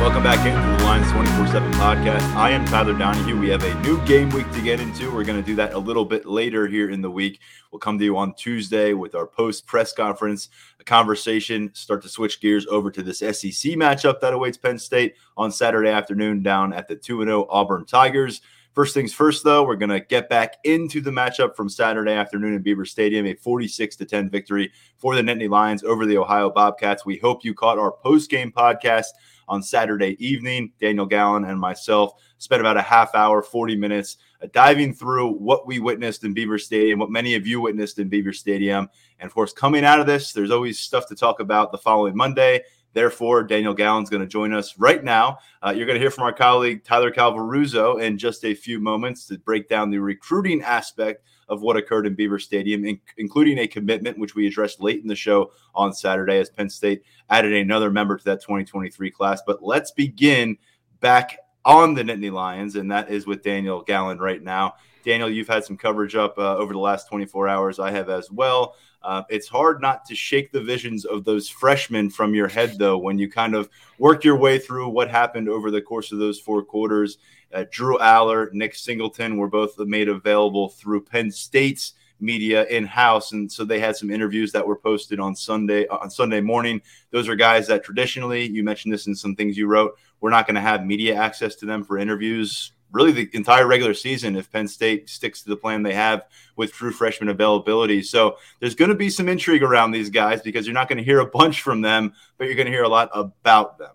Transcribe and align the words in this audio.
Welcome 0.00 0.22
back 0.22 0.46
into 0.46 0.58
the 0.58 0.82
Lions 0.82 1.12
24 1.12 1.48
7 1.48 1.72
podcast. 1.72 2.22
I 2.34 2.48
am 2.52 2.64
Tyler 2.64 2.94
Donohue. 2.94 3.38
We 3.38 3.50
have 3.50 3.62
a 3.62 3.74
new 3.82 4.02
game 4.06 4.30
week 4.30 4.50
to 4.52 4.62
get 4.62 4.80
into. 4.80 5.14
We're 5.14 5.24
going 5.24 5.38
to 5.38 5.46
do 5.46 5.54
that 5.56 5.74
a 5.74 5.78
little 5.78 6.06
bit 6.06 6.24
later 6.24 6.66
here 6.66 6.88
in 6.88 7.02
the 7.02 7.10
week. 7.10 7.40
We'll 7.70 7.80
come 7.80 7.98
to 7.98 8.04
you 8.06 8.16
on 8.16 8.32
Tuesday 8.32 8.94
with 8.94 9.14
our 9.14 9.26
post 9.26 9.66
press 9.66 9.92
conference, 9.92 10.48
a 10.80 10.84
conversation, 10.84 11.70
start 11.74 12.00
to 12.04 12.08
switch 12.08 12.40
gears 12.40 12.66
over 12.68 12.90
to 12.90 13.02
this 13.02 13.18
SEC 13.18 13.72
matchup 13.74 14.20
that 14.20 14.32
awaits 14.32 14.56
Penn 14.56 14.78
State 14.78 15.16
on 15.36 15.52
Saturday 15.52 15.90
afternoon 15.90 16.42
down 16.42 16.72
at 16.72 16.88
the 16.88 16.96
2 16.96 17.22
0 17.22 17.46
Auburn 17.50 17.84
Tigers. 17.84 18.40
First 18.72 18.94
things 18.94 19.12
first, 19.12 19.44
though, 19.44 19.66
we're 19.66 19.76
going 19.76 19.90
to 19.90 20.00
get 20.00 20.30
back 20.30 20.56
into 20.64 21.02
the 21.02 21.10
matchup 21.10 21.54
from 21.54 21.68
Saturday 21.68 22.12
afternoon 22.12 22.54
in 22.54 22.62
Beaver 22.62 22.86
Stadium, 22.86 23.26
a 23.26 23.34
46 23.34 23.96
to 23.96 24.06
10 24.06 24.30
victory 24.30 24.72
for 24.96 25.14
the 25.14 25.20
Nittany 25.20 25.50
Lions 25.50 25.84
over 25.84 26.06
the 26.06 26.16
Ohio 26.16 26.48
Bobcats. 26.48 27.04
We 27.04 27.18
hope 27.18 27.44
you 27.44 27.52
caught 27.52 27.78
our 27.78 27.92
post 27.92 28.30
game 28.30 28.50
podcast 28.50 29.08
on 29.50 29.62
Saturday 29.62 30.16
evening. 30.24 30.72
Daniel 30.80 31.04
Gallen 31.04 31.44
and 31.44 31.60
myself 31.60 32.14
spent 32.38 32.60
about 32.60 32.78
a 32.78 32.82
half 32.82 33.14
hour, 33.14 33.42
40 33.42 33.76
minutes 33.76 34.16
uh, 34.40 34.46
diving 34.52 34.94
through 34.94 35.32
what 35.32 35.66
we 35.66 35.80
witnessed 35.80 36.24
in 36.24 36.32
Beaver 36.32 36.56
Stadium, 36.56 37.00
what 37.00 37.10
many 37.10 37.34
of 37.34 37.46
you 37.46 37.60
witnessed 37.60 37.98
in 37.98 38.08
Beaver 38.08 38.32
Stadium. 38.32 38.88
And 39.18 39.26
of 39.26 39.34
course, 39.34 39.52
coming 39.52 39.84
out 39.84 40.00
of 40.00 40.06
this, 40.06 40.32
there's 40.32 40.52
always 40.52 40.78
stuff 40.78 41.06
to 41.08 41.16
talk 41.16 41.40
about 41.40 41.72
the 41.72 41.78
following 41.78 42.16
Monday. 42.16 42.62
Therefore, 42.92 43.42
Daniel 43.42 43.74
Gallen's 43.74 44.10
going 44.10 44.22
to 44.22 44.28
join 44.28 44.52
us 44.52 44.78
right 44.78 45.02
now. 45.02 45.38
Uh, 45.64 45.72
you're 45.76 45.86
going 45.86 45.96
to 45.96 46.00
hear 46.00 46.10
from 46.10 46.24
our 46.24 46.32
colleague 46.32 46.82
Tyler 46.84 47.10
Calvaruso 47.10 48.00
in 48.00 48.18
just 48.18 48.44
a 48.44 48.54
few 48.54 48.80
moments 48.80 49.26
to 49.26 49.38
break 49.38 49.68
down 49.68 49.90
the 49.90 49.98
recruiting 49.98 50.62
aspect 50.62 51.24
of 51.50 51.60
what 51.60 51.76
occurred 51.76 52.06
in 52.06 52.14
Beaver 52.14 52.38
Stadium, 52.38 52.84
in- 52.84 53.00
including 53.18 53.58
a 53.58 53.66
commitment 53.66 54.18
which 54.18 54.34
we 54.34 54.46
addressed 54.46 54.80
late 54.80 55.02
in 55.02 55.08
the 55.08 55.16
show 55.16 55.50
on 55.74 55.92
Saturday 55.92 56.38
as 56.38 56.48
Penn 56.48 56.70
State 56.70 57.02
added 57.28 57.52
another 57.52 57.90
member 57.90 58.16
to 58.16 58.24
that 58.24 58.40
2023 58.40 59.10
class. 59.10 59.42
But 59.46 59.62
let's 59.62 59.90
begin 59.90 60.56
back 61.00 61.36
on 61.64 61.94
the 61.94 62.02
Nittany 62.02 62.32
Lions, 62.32 62.76
and 62.76 62.90
that 62.90 63.10
is 63.10 63.26
with 63.26 63.42
Daniel 63.42 63.82
Gallen 63.82 64.18
right 64.18 64.42
now. 64.42 64.74
Daniel, 65.04 65.28
you've 65.28 65.48
had 65.48 65.64
some 65.64 65.76
coverage 65.76 66.14
up 66.14 66.38
uh, 66.38 66.56
over 66.56 66.72
the 66.72 66.78
last 66.78 67.08
24 67.08 67.48
hours. 67.48 67.78
I 67.78 67.90
have 67.90 68.08
as 68.08 68.30
well. 68.30 68.76
Uh, 69.02 69.22
it's 69.30 69.48
hard 69.48 69.80
not 69.80 70.04
to 70.04 70.14
shake 70.14 70.52
the 70.52 70.60
visions 70.60 71.04
of 71.04 71.24
those 71.24 71.48
freshmen 71.48 72.10
from 72.10 72.34
your 72.34 72.48
head, 72.48 72.78
though, 72.78 72.98
when 72.98 73.18
you 73.18 73.30
kind 73.30 73.54
of 73.54 73.68
work 73.98 74.24
your 74.24 74.36
way 74.36 74.58
through 74.58 74.88
what 74.88 75.10
happened 75.10 75.48
over 75.48 75.70
the 75.70 75.80
course 75.80 76.12
of 76.12 76.18
those 76.18 76.38
four 76.38 76.62
quarters. 76.62 77.18
Uh, 77.52 77.64
Drew 77.70 77.98
Allar, 77.98 78.52
Nick 78.52 78.74
Singleton 78.74 79.36
were 79.36 79.48
both 79.48 79.78
made 79.78 80.08
available 80.08 80.68
through 80.68 81.04
Penn 81.04 81.30
State's 81.30 81.94
media 82.20 82.66
in 82.66 82.84
house, 82.84 83.32
and 83.32 83.50
so 83.50 83.64
they 83.64 83.80
had 83.80 83.96
some 83.96 84.10
interviews 84.10 84.52
that 84.52 84.66
were 84.66 84.76
posted 84.76 85.18
on 85.18 85.34
Sunday 85.34 85.86
on 85.88 86.10
Sunday 86.10 86.40
morning. 86.40 86.82
Those 87.10 87.28
are 87.28 87.34
guys 87.34 87.66
that 87.68 87.82
traditionally, 87.82 88.46
you 88.46 88.62
mentioned 88.62 88.92
this 88.92 89.06
in 89.06 89.14
some 89.14 89.34
things 89.34 89.56
you 89.56 89.66
wrote, 89.66 89.98
we're 90.20 90.30
not 90.30 90.46
going 90.46 90.56
to 90.56 90.60
have 90.60 90.84
media 90.84 91.14
access 91.14 91.56
to 91.56 91.66
them 91.66 91.82
for 91.82 91.98
interviews 91.98 92.72
really 92.92 93.12
the 93.12 93.28
entire 93.32 93.66
regular 93.66 93.94
season 93.94 94.36
if 94.36 94.50
Penn 94.50 94.68
State 94.68 95.08
sticks 95.08 95.42
to 95.42 95.48
the 95.48 95.56
plan 95.56 95.82
they 95.82 95.94
have 95.94 96.26
with 96.56 96.72
true 96.72 96.92
freshman 96.92 97.28
availability. 97.28 98.02
So 98.02 98.36
there's 98.58 98.74
going 98.74 98.90
to 98.90 98.96
be 98.96 99.10
some 99.10 99.28
intrigue 99.28 99.62
around 99.62 99.92
these 99.92 100.10
guys 100.10 100.42
because 100.42 100.66
you're 100.66 100.74
not 100.74 100.88
going 100.88 100.98
to 100.98 101.04
hear 101.04 101.20
a 101.20 101.26
bunch 101.26 101.62
from 101.62 101.80
them, 101.80 102.14
but 102.36 102.46
you're 102.46 102.56
going 102.56 102.66
to 102.66 102.72
hear 102.72 102.84
a 102.84 102.88
lot 102.88 103.10
about 103.12 103.78
them. 103.78 103.90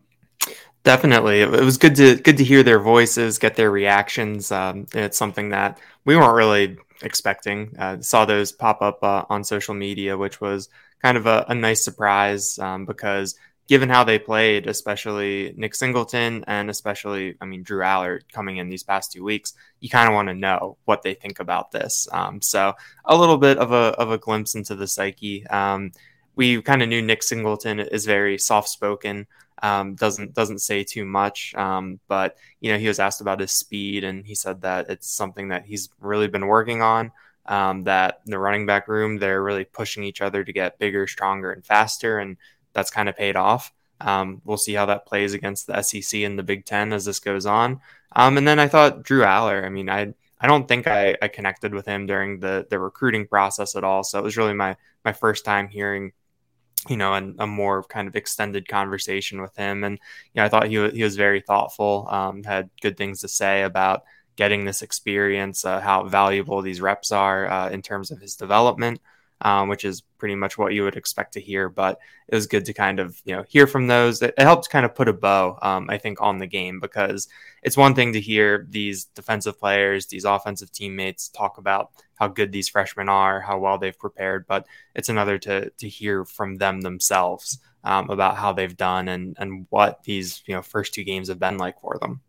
Definitely, 0.83 1.41
it 1.41 1.49
was 1.49 1.79
good 1.79 1.95
to 1.95 2.15
good 2.15 2.37
to 2.37 2.43
hear 2.43 2.61
their 2.61 2.79
voices, 2.79 3.39
get 3.39 3.55
their 3.55 3.71
reactions. 3.71 4.51
Um, 4.51 4.85
it's 4.93 5.17
something 5.17 5.49
that 5.49 5.79
we 6.05 6.15
weren't 6.15 6.35
really 6.35 6.77
expecting. 7.01 7.75
Uh, 7.79 7.99
saw 8.01 8.25
those 8.25 8.51
pop 8.51 8.83
up 8.83 9.03
uh, 9.03 9.25
on 9.27 9.43
social 9.43 9.73
media, 9.73 10.15
which 10.15 10.39
was 10.39 10.69
kind 11.01 11.17
of 11.17 11.25
a, 11.25 11.43
a 11.49 11.55
nice 11.55 11.83
surprise 11.83 12.59
um, 12.59 12.85
because 12.85 13.35
given 13.67 13.89
how 13.89 14.03
they 14.03 14.19
played, 14.19 14.67
especially 14.67 15.53
Nick 15.57 15.73
Singleton 15.73 16.43
and 16.47 16.69
especially, 16.69 17.35
I 17.41 17.45
mean, 17.45 17.63
Drew 17.63 17.81
Allar 17.81 18.21
coming 18.31 18.57
in 18.57 18.69
these 18.69 18.83
past 18.83 19.11
two 19.11 19.23
weeks, 19.23 19.53
you 19.79 19.89
kind 19.89 20.07
of 20.07 20.13
want 20.13 20.27
to 20.27 20.35
know 20.35 20.77
what 20.85 21.01
they 21.01 21.15
think 21.15 21.39
about 21.39 21.71
this. 21.71 22.07
Um, 22.11 22.41
so 22.41 22.73
a 23.05 23.17
little 23.17 23.37
bit 23.37 23.57
of 23.57 23.71
a, 23.71 23.95
of 23.97 24.11
a 24.11 24.17
glimpse 24.17 24.55
into 24.55 24.75
the 24.75 24.87
psyche. 24.87 25.47
Um, 25.47 25.91
we 26.35 26.61
kind 26.61 26.83
of 26.83 26.89
knew 26.89 27.01
Nick 27.01 27.23
Singleton 27.23 27.79
is 27.79 28.05
very 28.05 28.37
soft 28.37 28.69
spoken, 28.69 29.25
um, 29.63 29.95
doesn't 29.95 30.33
doesn't 30.33 30.59
say 30.59 30.83
too 30.83 31.05
much, 31.05 31.55
um, 31.55 31.99
but 32.07 32.37
you 32.59 32.71
know 32.71 32.77
he 32.77 32.87
was 32.87 32.99
asked 32.99 33.21
about 33.21 33.39
his 33.39 33.51
speed 33.51 34.03
and 34.03 34.25
he 34.25 34.35
said 34.35 34.61
that 34.61 34.89
it's 34.89 35.09
something 35.09 35.47
that 35.47 35.65
he's 35.65 35.89
really 35.99 36.27
been 36.27 36.47
working 36.47 36.81
on. 36.81 37.11
Um, 37.47 37.83
that 37.83 38.21
the 38.25 38.39
running 38.39 38.65
back 38.65 38.87
room 38.87 39.17
they're 39.17 39.43
really 39.43 39.65
pushing 39.65 40.03
each 40.03 40.21
other 40.21 40.43
to 40.43 40.51
get 40.51 40.79
bigger, 40.79 41.07
stronger, 41.07 41.51
and 41.51 41.65
faster, 41.65 42.19
and 42.19 42.37
that's 42.75 42.91
kind 42.91 43.09
of 43.09 43.17
paid 43.17 43.35
off. 43.35 43.73
Um, 44.01 44.41
we'll 44.43 44.57
see 44.57 44.73
how 44.73 44.85
that 44.87 45.07
plays 45.07 45.33
against 45.33 45.67
the 45.67 45.81
SEC 45.81 46.21
and 46.21 46.37
the 46.37 46.43
Big 46.43 46.65
Ten 46.65 46.93
as 46.93 47.05
this 47.05 47.19
goes 47.19 47.45
on. 47.45 47.79
Um, 48.15 48.37
and 48.37 48.47
then 48.47 48.59
I 48.59 48.67
thought 48.67 49.03
Drew 49.03 49.21
Allar. 49.23 49.65
I 49.65 49.69
mean, 49.69 49.89
I 49.89 50.13
I 50.39 50.47
don't 50.47 50.67
think 50.67 50.85
I, 50.85 51.15
I 51.21 51.27
connected 51.29 51.73
with 51.73 51.85
him 51.85 52.05
during 52.05 52.39
the 52.39 52.67
the 52.69 52.77
recruiting 52.77 53.25
process 53.27 53.75
at 53.75 53.83
all. 53.83 54.03
So 54.03 54.19
it 54.19 54.23
was 54.23 54.37
really 54.37 54.53
my 54.53 54.75
my 55.03 55.13
first 55.13 55.45
time 55.45 55.69
hearing, 55.69 56.11
you 56.89 56.97
know, 56.97 57.13
an, 57.13 57.35
a 57.39 57.47
more 57.47 57.83
kind 57.83 58.07
of 58.07 58.15
extended 58.15 58.67
conversation 58.67 59.41
with 59.41 59.55
him. 59.55 59.83
And 59.83 59.99
you 60.33 60.41
know, 60.41 60.45
I 60.45 60.49
thought 60.49 60.67
he 60.67 60.77
was, 60.77 60.93
he 60.93 61.03
was 61.03 61.15
very 61.15 61.41
thoughtful. 61.41 62.07
Um, 62.09 62.43
had 62.43 62.69
good 62.81 62.97
things 62.97 63.21
to 63.21 63.27
say 63.29 63.63
about 63.63 64.03
getting 64.35 64.65
this 64.65 64.81
experience, 64.81 65.63
uh, 65.63 65.79
how 65.79 66.03
valuable 66.03 66.61
these 66.61 66.81
reps 66.81 67.13
are 67.13 67.49
uh, 67.49 67.69
in 67.69 67.81
terms 67.81 68.11
of 68.11 68.19
his 68.19 68.35
development 68.35 68.99
um, 69.41 69.69
which 69.69 69.85
is 69.85 70.01
pretty 70.17 70.35
much 70.35 70.57
what 70.57 70.73
you 70.73 70.83
would 70.83 70.95
expect 70.95 71.33
to 71.33 71.41
hear. 71.41 71.69
But 71.69 71.99
it 72.27 72.35
was 72.35 72.47
good 72.47 72.65
to 72.65 72.73
kind 72.73 72.99
of 72.99 73.21
you 73.25 73.35
know 73.35 73.43
hear 73.47 73.67
from 73.67 73.87
those. 73.87 74.21
It, 74.21 74.33
it 74.37 74.43
helped 74.43 74.69
kind 74.69 74.85
of 74.85 74.95
put 74.95 75.07
a 75.07 75.13
bow, 75.13 75.57
um, 75.61 75.89
I 75.89 75.97
think, 75.97 76.21
on 76.21 76.37
the 76.37 76.47
game 76.47 76.79
because 76.79 77.27
it's 77.63 77.77
one 77.77 77.95
thing 77.95 78.13
to 78.13 78.21
hear 78.21 78.65
these 78.69 79.05
defensive 79.05 79.59
players, 79.59 80.07
these 80.07 80.25
offensive 80.25 80.71
teammates 80.71 81.29
talk 81.29 81.57
about 81.57 81.91
how 82.15 82.27
good 82.27 82.51
these 82.51 82.69
freshmen 82.69 83.09
are, 83.09 83.41
how 83.41 83.57
well 83.59 83.77
they've 83.77 83.97
prepared, 83.97 84.47
but 84.47 84.65
it's 84.95 85.09
another 85.09 85.37
to 85.39 85.69
to 85.69 85.89
hear 85.89 86.25
from 86.25 86.55
them 86.57 86.81
themselves. 86.81 87.59
Um, 87.83 88.09
about 88.09 88.35
how 88.37 88.51
they've 88.51 88.75
done 88.75 89.07
and 89.07 89.35
and 89.39 89.67
what 89.69 90.03
these 90.05 90.41
you 90.47 90.55
know 90.55 90.63
first 90.63 90.95
two 90.95 91.03
games 91.03 91.27
have 91.27 91.37
been 91.37 91.59
like 91.59 91.79
for 91.79 91.99
them. 92.01 92.21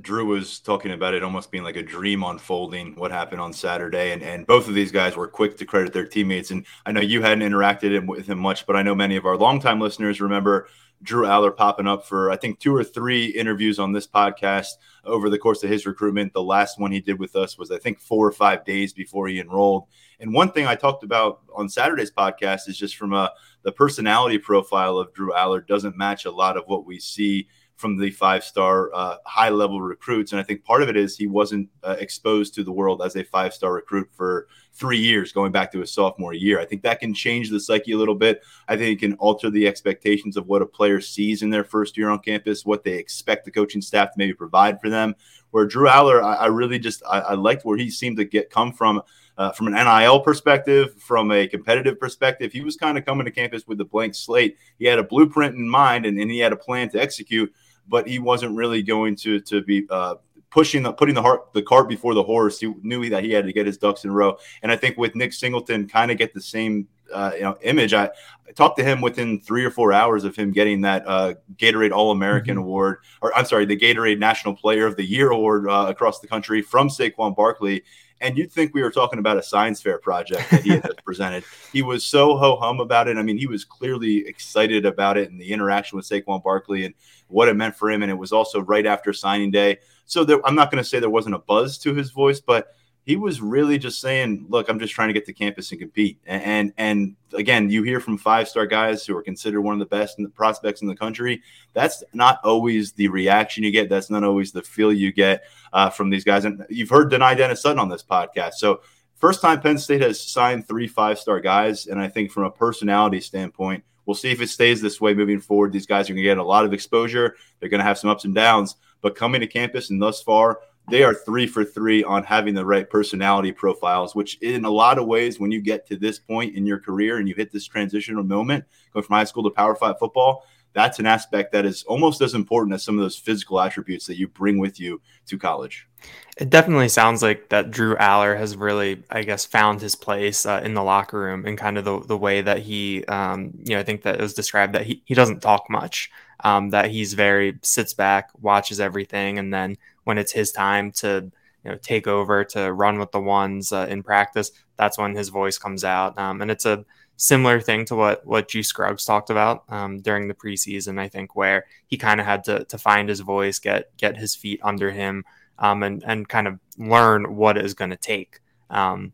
Drew 0.00 0.26
was 0.26 0.60
talking 0.60 0.92
about 0.92 1.14
it 1.14 1.22
almost 1.22 1.50
being 1.50 1.64
like 1.64 1.76
a 1.76 1.82
dream 1.82 2.22
unfolding 2.22 2.94
what 2.96 3.10
happened 3.10 3.40
on 3.40 3.52
Saturday. 3.52 4.12
And, 4.12 4.22
and 4.22 4.46
both 4.46 4.68
of 4.68 4.74
these 4.74 4.92
guys 4.92 5.16
were 5.16 5.26
quick 5.26 5.56
to 5.58 5.66
credit 5.66 5.92
their 5.92 6.06
teammates. 6.06 6.50
And 6.50 6.66
I 6.86 6.92
know 6.92 7.00
you 7.00 7.22
hadn't 7.22 7.48
interacted 7.48 8.06
with 8.06 8.26
him 8.26 8.38
much, 8.38 8.66
but 8.66 8.76
I 8.76 8.82
know 8.82 8.94
many 8.94 9.16
of 9.16 9.26
our 9.26 9.36
longtime 9.36 9.80
listeners 9.80 10.20
remember 10.20 10.68
Drew 11.02 11.26
Allar 11.26 11.56
popping 11.56 11.86
up 11.86 12.06
for, 12.06 12.30
I 12.30 12.36
think, 12.36 12.58
two 12.58 12.74
or 12.74 12.82
three 12.82 13.26
interviews 13.26 13.78
on 13.78 13.92
this 13.92 14.06
podcast 14.06 14.68
over 15.04 15.30
the 15.30 15.38
course 15.38 15.62
of 15.62 15.70
his 15.70 15.86
recruitment. 15.86 16.32
The 16.32 16.42
last 16.42 16.78
one 16.78 16.90
he 16.90 17.00
did 17.00 17.18
with 17.18 17.36
us 17.36 17.56
was, 17.56 17.70
I 17.70 17.78
think, 17.78 18.00
four 18.00 18.26
or 18.26 18.32
five 18.32 18.64
days 18.64 18.92
before 18.92 19.28
he 19.28 19.38
enrolled. 19.38 19.84
And 20.20 20.34
one 20.34 20.50
thing 20.50 20.66
I 20.66 20.74
talked 20.74 21.04
about 21.04 21.40
on 21.54 21.68
Saturday's 21.68 22.10
podcast 22.10 22.68
is 22.68 22.76
just 22.76 22.96
from 22.96 23.12
a 23.12 23.32
the 23.62 23.72
personality 23.72 24.38
profile 24.38 24.98
of 24.98 25.12
Drew 25.12 25.32
Allar 25.32 25.66
doesn't 25.66 25.96
match 25.96 26.24
a 26.24 26.30
lot 26.30 26.56
of 26.56 26.64
what 26.66 26.86
we 26.86 26.98
see 26.98 27.48
from 27.78 27.96
the 27.96 28.10
five 28.10 28.42
star 28.42 28.92
uh, 28.92 29.16
high 29.24 29.48
level 29.50 29.80
recruits. 29.80 30.32
And 30.32 30.40
I 30.40 30.44
think 30.44 30.64
part 30.64 30.82
of 30.82 30.88
it 30.88 30.96
is 30.96 31.16
he 31.16 31.28
wasn't 31.28 31.68
uh, 31.84 31.96
exposed 32.00 32.52
to 32.54 32.64
the 32.64 32.72
world 32.72 33.00
as 33.02 33.14
a 33.14 33.22
five 33.22 33.54
star 33.54 33.72
recruit 33.72 34.08
for 34.12 34.48
three 34.72 34.98
years, 34.98 35.32
going 35.32 35.52
back 35.52 35.70
to 35.72 35.80
his 35.80 35.92
sophomore 35.92 36.34
year. 36.34 36.58
I 36.60 36.64
think 36.64 36.82
that 36.82 36.98
can 36.98 37.14
change 37.14 37.50
the 37.50 37.60
psyche 37.60 37.92
a 37.92 37.96
little 37.96 38.16
bit. 38.16 38.42
I 38.66 38.76
think 38.76 38.96
it 38.96 39.06
can 39.06 39.14
alter 39.14 39.48
the 39.48 39.68
expectations 39.68 40.36
of 40.36 40.48
what 40.48 40.60
a 40.60 40.66
player 40.66 41.00
sees 41.00 41.42
in 41.42 41.50
their 41.50 41.64
first 41.64 41.96
year 41.96 42.10
on 42.10 42.18
campus, 42.18 42.66
what 42.66 42.82
they 42.82 42.94
expect 42.94 43.44
the 43.44 43.52
coaching 43.52 43.80
staff 43.80 44.08
to 44.12 44.18
maybe 44.18 44.34
provide 44.34 44.80
for 44.80 44.90
them. 44.90 45.14
Where 45.52 45.64
Drew 45.64 45.88
Allar, 45.88 46.22
I, 46.22 46.34
I 46.34 46.46
really 46.46 46.80
just 46.80 47.02
I, 47.08 47.20
I 47.20 47.34
liked 47.34 47.64
where 47.64 47.78
he 47.78 47.90
seemed 47.90 48.16
to 48.16 48.24
get 48.24 48.50
come 48.50 48.72
from 48.72 49.02
uh, 49.38 49.52
from 49.52 49.68
an 49.68 49.74
NIL 49.74 50.18
perspective, 50.18 51.00
from 51.00 51.30
a 51.30 51.46
competitive 51.46 51.98
perspective, 51.98 52.52
he 52.52 52.60
was 52.60 52.76
kind 52.76 52.98
of 52.98 53.04
coming 53.04 53.24
to 53.24 53.30
campus 53.30 53.68
with 53.68 53.80
a 53.80 53.84
blank 53.84 54.16
slate. 54.16 54.58
He 54.80 54.84
had 54.84 54.98
a 54.98 55.04
blueprint 55.04 55.54
in 55.54 55.68
mind 55.68 56.04
and, 56.04 56.18
and 56.18 56.28
he 56.28 56.40
had 56.40 56.52
a 56.52 56.56
plan 56.56 56.90
to 56.90 57.00
execute, 57.00 57.54
but 57.88 58.06
he 58.06 58.18
wasn't 58.18 58.54
really 58.54 58.82
going 58.82 59.16
to 59.16 59.40
to 59.40 59.62
be 59.62 59.86
uh, 59.90 60.16
pushing 60.50 60.82
the 60.82 60.92
putting 60.92 61.14
the 61.14 61.22
heart 61.22 61.52
the 61.52 61.62
cart 61.62 61.88
before 61.88 62.14
the 62.14 62.22
horse. 62.22 62.60
He 62.60 62.72
knew 62.82 63.08
that 63.10 63.24
he 63.24 63.32
had 63.32 63.44
to 63.46 63.52
get 63.52 63.66
his 63.66 63.78
ducks 63.78 64.04
in 64.04 64.10
a 64.10 64.12
row, 64.12 64.38
and 64.62 64.72
I 64.72 64.76
think 64.76 64.96
with 64.96 65.14
Nick 65.14 65.32
Singleton, 65.32 65.88
kind 65.88 66.10
of 66.10 66.18
get 66.18 66.34
the 66.34 66.40
same 66.40 66.88
uh, 67.12 67.32
you 67.34 67.42
know 67.42 67.56
image. 67.62 67.94
I, 67.94 68.06
I, 68.06 68.52
talked 68.54 68.78
to 68.78 68.84
him 68.84 69.00
within 69.00 69.40
three 69.40 69.64
or 69.64 69.70
four 69.70 69.92
hours 69.92 70.24
of 70.24 70.34
him 70.34 70.52
getting 70.52 70.82
that 70.82 71.06
uh, 71.06 71.34
Gatorade 71.56 71.92
All 71.92 72.10
American 72.10 72.56
mm-hmm. 72.56 72.64
award, 72.64 72.98
or 73.20 73.36
I'm 73.36 73.44
sorry, 73.44 73.66
the 73.66 73.76
Gatorade 73.76 74.18
National 74.18 74.54
Player 74.54 74.86
of 74.86 74.96
the 74.96 75.04
Year 75.04 75.30
award 75.30 75.68
uh, 75.68 75.86
across 75.88 76.20
the 76.20 76.28
country 76.28 76.62
from 76.62 76.88
Saquon 76.88 77.36
Barkley. 77.36 77.84
And 78.20 78.36
you'd 78.36 78.52
think 78.52 78.74
we 78.74 78.82
were 78.82 78.90
talking 78.90 79.18
about 79.18 79.36
a 79.36 79.42
science 79.42 79.80
fair 79.80 79.98
project 79.98 80.50
that 80.50 80.62
he 80.62 80.70
had 80.70 80.92
presented. 81.04 81.44
He 81.72 81.82
was 81.82 82.04
so 82.04 82.36
ho 82.36 82.56
hum 82.56 82.80
about 82.80 83.08
it. 83.08 83.16
I 83.16 83.22
mean, 83.22 83.38
he 83.38 83.46
was 83.46 83.64
clearly 83.64 84.26
excited 84.26 84.84
about 84.86 85.16
it 85.16 85.30
and 85.30 85.40
the 85.40 85.52
interaction 85.52 85.96
with 85.96 86.08
Saquon 86.08 86.42
Barkley 86.42 86.84
and 86.84 86.94
what 87.28 87.48
it 87.48 87.54
meant 87.54 87.76
for 87.76 87.90
him. 87.90 88.02
And 88.02 88.10
it 88.10 88.16
was 88.16 88.32
also 88.32 88.60
right 88.60 88.86
after 88.86 89.12
signing 89.12 89.50
day. 89.50 89.78
So 90.06 90.24
there, 90.24 90.44
I'm 90.46 90.54
not 90.54 90.70
going 90.70 90.82
to 90.82 90.88
say 90.88 90.98
there 90.98 91.10
wasn't 91.10 91.34
a 91.34 91.40
buzz 91.40 91.78
to 91.78 91.94
his 91.94 92.10
voice, 92.10 92.40
but 92.40 92.74
he 93.08 93.16
was 93.16 93.40
really 93.40 93.78
just 93.78 94.02
saying, 94.02 94.44
"Look, 94.50 94.68
I'm 94.68 94.78
just 94.78 94.92
trying 94.92 95.08
to 95.08 95.14
get 95.14 95.24
to 95.24 95.32
campus 95.32 95.70
and 95.70 95.80
compete." 95.80 96.18
And 96.26 96.74
and, 96.76 97.16
again, 97.32 97.70
you 97.70 97.82
hear 97.82 98.00
from 98.00 98.18
five 98.18 98.50
star 98.50 98.66
guys 98.66 99.06
who 99.06 99.16
are 99.16 99.22
considered 99.22 99.62
one 99.62 99.72
of 99.72 99.78
the 99.78 99.86
best 99.86 100.18
in 100.18 100.24
the 100.24 100.30
prospects 100.30 100.82
in 100.82 100.88
the 100.88 100.94
country. 100.94 101.42
That's 101.72 102.04
not 102.12 102.38
always 102.44 102.92
the 102.92 103.08
reaction 103.08 103.64
you 103.64 103.70
get. 103.70 103.88
That's 103.88 104.10
not 104.10 104.24
always 104.24 104.52
the 104.52 104.60
feel 104.60 104.92
you 104.92 105.10
get 105.10 105.44
uh, 105.72 105.88
from 105.88 106.10
these 106.10 106.22
guys. 106.22 106.44
And 106.44 106.66
you've 106.68 106.90
heard 106.90 107.10
Dani 107.10 107.34
Dennis 107.34 107.62
Sutton 107.62 107.78
on 107.78 107.88
this 107.88 108.02
podcast, 108.02 108.54
so. 108.54 108.82
First 109.16 109.42
time 109.42 109.60
Penn 109.60 109.78
State 109.78 110.02
has 110.02 110.20
signed 110.20 110.68
three 110.68 110.86
five 110.86 111.18
star 111.18 111.40
guys. 111.40 111.88
And 111.88 112.00
I 112.00 112.06
think 112.06 112.30
from 112.30 112.44
a 112.44 112.52
personality 112.52 113.20
standpoint, 113.20 113.82
we'll 114.06 114.14
see 114.14 114.30
if 114.30 114.40
it 114.40 114.48
stays 114.48 114.80
this 114.80 115.00
way 115.00 115.12
moving 115.12 115.40
forward. 115.40 115.72
These 115.72 115.86
guys 115.86 116.08
are 116.08 116.12
going 116.12 116.22
to 116.22 116.30
get 116.30 116.38
a 116.38 116.44
lot 116.44 116.64
of 116.64 116.72
exposure. 116.72 117.34
They're 117.58 117.68
going 117.68 117.80
to 117.80 117.84
have 117.84 117.98
some 117.98 118.10
ups 118.10 118.26
and 118.26 118.32
downs. 118.32 118.76
But 119.00 119.16
coming 119.16 119.40
to 119.40 119.48
campus 119.48 119.90
and 119.90 120.00
thus 120.00 120.22
far, 120.22 120.60
they 120.90 121.02
are 121.02 121.14
three 121.14 121.46
for 121.46 121.64
three 121.64 122.02
on 122.02 122.24
having 122.24 122.54
the 122.54 122.64
right 122.64 122.88
personality 122.88 123.52
profiles, 123.52 124.14
which 124.14 124.38
in 124.42 124.64
a 124.64 124.70
lot 124.70 124.98
of 124.98 125.06
ways, 125.06 125.38
when 125.38 125.50
you 125.50 125.60
get 125.60 125.86
to 125.88 125.96
this 125.96 126.18
point 126.18 126.54
in 126.56 126.66
your 126.66 126.78
career 126.78 127.18
and 127.18 127.28
you 127.28 127.34
hit 127.34 127.52
this 127.52 127.66
transitional 127.66 128.24
moment, 128.24 128.64
going 128.92 129.04
from 129.04 129.16
high 129.16 129.24
school 129.24 129.42
to 129.44 129.50
power 129.50 129.74
five 129.74 129.98
football, 129.98 130.44
that's 130.72 130.98
an 130.98 131.06
aspect 131.06 131.52
that 131.52 131.64
is 131.64 131.82
almost 131.84 132.20
as 132.20 132.34
important 132.34 132.74
as 132.74 132.84
some 132.84 132.98
of 132.98 133.02
those 133.02 133.16
physical 133.16 133.60
attributes 133.60 134.06
that 134.06 134.16
you 134.16 134.28
bring 134.28 134.58
with 134.58 134.78
you 134.78 135.00
to 135.26 135.38
college. 135.38 135.88
It 136.36 136.50
definitely 136.50 136.88
sounds 136.88 137.22
like 137.22 137.48
that 137.48 137.70
Drew 137.70 137.96
Allar 137.96 138.38
has 138.38 138.56
really, 138.56 139.02
I 139.10 139.22
guess, 139.22 139.44
found 139.44 139.80
his 139.80 139.96
place 139.96 140.46
uh, 140.46 140.60
in 140.62 140.74
the 140.74 140.82
locker 140.82 141.18
room 141.18 141.46
and 141.46 141.58
kind 141.58 141.78
of 141.78 141.84
the, 141.84 142.00
the 142.00 142.16
way 142.16 142.42
that 142.42 142.60
he, 142.60 143.04
um, 143.06 143.52
you 143.64 143.74
know, 143.74 143.80
I 143.80 143.82
think 143.82 144.02
that 144.02 144.16
it 144.16 144.20
was 144.20 144.34
described 144.34 144.74
that 144.74 144.86
he, 144.86 145.02
he 145.04 145.14
doesn't 145.14 145.40
talk 145.40 145.68
much, 145.68 146.10
um, 146.44 146.70
that 146.70 146.90
he's 146.90 147.14
very 147.14 147.58
sits 147.62 147.94
back, 147.94 148.30
watches 148.40 148.78
everything, 148.78 149.38
and 149.38 149.52
then 149.52 149.76
when 150.08 150.16
it's 150.16 150.32
his 150.32 150.50
time 150.50 150.90
to 150.90 151.30
you 151.62 151.70
know 151.70 151.76
take 151.76 152.06
over 152.06 152.42
to 152.42 152.72
run 152.72 152.98
with 152.98 153.12
the 153.12 153.20
ones 153.20 153.72
uh, 153.72 153.86
in 153.90 154.02
practice, 154.02 154.50
that's 154.78 154.96
when 154.96 155.14
his 155.14 155.28
voice 155.28 155.58
comes 155.58 155.84
out. 155.84 156.18
Um, 156.18 156.40
and 156.40 156.50
it's 156.50 156.64
a 156.64 156.86
similar 157.18 157.60
thing 157.60 157.84
to 157.84 157.94
what 157.94 158.26
what 158.26 158.48
G 158.48 158.62
Scruggs 158.62 159.04
talked 159.04 159.28
about 159.28 159.64
um, 159.68 160.00
during 160.00 160.26
the 160.26 160.34
preseason. 160.34 160.98
I 160.98 161.08
think 161.08 161.36
where 161.36 161.66
he 161.88 161.98
kind 161.98 162.20
of 162.20 162.26
had 162.26 162.42
to 162.44 162.64
to 162.64 162.78
find 162.78 163.10
his 163.10 163.20
voice, 163.20 163.58
get 163.58 163.94
get 163.98 164.16
his 164.16 164.34
feet 164.34 164.60
under 164.64 164.90
him, 164.90 165.26
um, 165.58 165.82
and 165.82 166.02
and 166.06 166.26
kind 166.26 166.48
of 166.48 166.58
learn 166.78 167.36
what 167.36 167.58
it 167.58 167.66
is 167.66 167.74
going 167.74 167.90
to 167.90 167.96
take. 167.98 168.40
Um, 168.70 169.12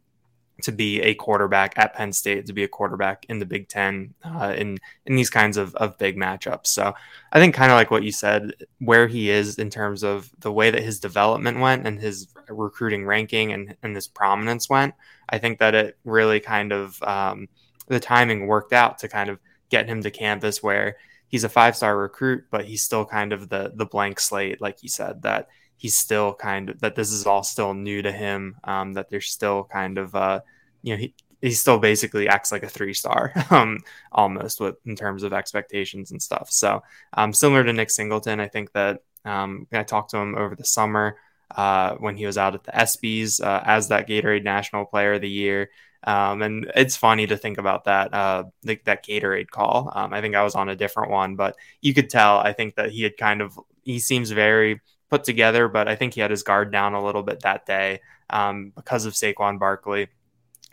to 0.62 0.73
be 0.73 1.01
a 1.03 1.15
quarterback 1.15 1.75
at 1.77 1.95
Penn 1.95 2.12
State, 2.12 2.47
to 2.47 2.53
be 2.53 2.65
a 2.65 2.69
quarterback 2.69 3.27
in 3.29 3.39
the 3.39 3.47
Big 3.47 3.69
Ten, 3.69 4.15
uh, 4.25 4.55
in 4.56 4.79
in 5.06 5.17
these 5.17 5.31
kinds 5.31 5.56
of, 5.56 5.75
of 5.77 5.99
big 5.99 6.17
matchups. 6.17 6.69
So 6.69 6.95
I 7.33 7.41
think 7.41 7.55
kind 7.55 7.73
of 7.73 7.77
like 7.77 7.91
what 7.91 8.05
you 8.05 8.12
said, 8.12 8.53
where 8.79 9.06
he 9.09 9.31
is 9.31 9.59
in 9.59 9.71
terms 9.71 10.05
of 10.05 10.31
the 10.39 10.53
way 10.53 10.71
that 10.71 10.83
his 10.83 11.01
development 11.01 11.59
went 11.59 11.87
and 11.87 11.99
his 11.99 12.29
recruiting 12.49 13.05
ranking 13.05 13.53
and, 13.53 13.77
and 13.83 13.95
his 13.95 14.06
prominence 14.06 14.69
went, 14.69 14.95
I 15.29 15.39
think 15.39 15.59
that 15.59 15.75
it 15.75 15.99
really 16.05 16.41
kind 16.41 16.73
of 16.73 17.03
um, 17.03 17.49
the 17.89 18.01
timing 18.01 18.47
worked 18.47 18.73
out 18.73 18.99
to 18.99 19.09
kind 19.09 19.31
of 19.31 19.41
get 19.71 19.89
him 19.89 20.03
to 20.03 20.11
campus 20.11 20.62
where 20.62 20.97
he's 21.27 21.45
a 21.45 21.49
five 21.49 21.75
star 21.77 21.99
recruit, 21.99 22.45
but 22.51 22.65
he's 22.65 22.83
still 22.83 23.05
kind 23.05 23.33
of 23.33 23.49
the 23.49 23.73
the 23.75 23.87
blank 23.87 24.21
slate, 24.21 24.61
like 24.61 24.83
you 24.83 24.89
said, 24.89 25.23
that 25.23 25.49
he's 25.85 25.99
still 25.99 26.33
kind 26.33 26.71
of 26.71 26.81
that 26.81 26.95
this 26.95 27.13
is 27.13 27.27
all 27.27 27.43
still 27.43 27.75
new 27.75 28.01
to 28.01 28.11
him. 28.11 28.57
Um, 28.65 28.95
that 28.95 29.11
there's 29.11 29.31
still 29.31 29.65
kind 29.65 29.99
of 29.99 30.15
uh, 30.15 30.41
you 30.81 30.95
know 30.95 30.99
he 30.99 31.15
he 31.43 31.51
still 31.51 31.79
basically 31.79 32.27
acts 32.27 32.51
like 32.51 32.63
a 32.63 32.71
three 32.71 32.95
star 32.95 33.35
um, 33.51 33.81
almost 34.11 34.61
with 34.61 34.77
in 34.87 34.97
terms 34.97 35.23
of 35.23 35.35
expectations 35.35 36.11
and 36.11 36.23
stuff. 36.23 36.51
So 36.51 36.83
um, 37.13 37.35
similar 37.35 37.65
to 37.65 37.73
Nick 37.75 37.91
Singleton, 37.91 38.41
I 38.41 38.49
think 38.49 38.73
that 38.73 39.03
um, 39.27 39.67
I 39.75 39.83
talked 39.83 40.13
to 40.13 40.17
him 40.17 40.35
over 40.37 40.57
the 40.57 40.65
summer 40.65 41.19
uh, 41.55 41.97
when 41.97 42.17
he 42.17 42.25
was 42.25 42.39
out 42.39 42.55
at 42.55 42.65
the 42.65 42.73
ESPYS 42.73 43.45
uh, 43.45 43.63
as 43.67 43.89
that 43.89 44.09
Gatorade 44.09 44.43
National 44.43 44.87
Player 44.87 45.13
of 45.13 45.21
the 45.21 45.29
Year. 45.29 45.69
Um, 46.05 46.41
and 46.41 46.73
it's 46.75 46.97
funny 46.97 47.27
to 47.27 47.37
think 47.37 47.59
about 47.59 47.85
that 47.85 48.15
uh, 48.15 48.45
the, 48.63 48.81
that 48.85 49.05
Gatorade 49.05 49.51
call. 49.51 49.93
Um, 49.95 50.15
I 50.15 50.23
think 50.23 50.35
I 50.35 50.45
was 50.45 50.55
on 50.55 50.71
a 50.71 50.77
different 50.77 51.11
one, 51.11 51.37
but 51.37 51.57
you 51.83 51.93
could 51.93 52.09
tell. 52.09 52.39
I 52.39 52.55
think 52.55 52.77
that 52.77 52.91
he 52.91 53.03
had 53.03 53.19
kind 53.19 53.43
of 53.43 53.61
he 53.83 53.99
seems 53.99 54.31
very 54.31 54.81
put 55.11 55.25
together, 55.25 55.69
but 55.69 55.89
I 55.89 55.97
think 55.97 56.15
he 56.15 56.21
had 56.21 56.31
his 56.31 56.43
guard 56.43 56.73
down 56.73 56.95
a 56.95 57.05
little 57.05 57.23
bit 57.23 57.41
that 57.41 57.67
day 57.67 58.01
um, 58.31 58.73
because 58.75 59.05
of 59.06 59.15
Saquon 59.15 59.59
Barkley, 59.59 60.09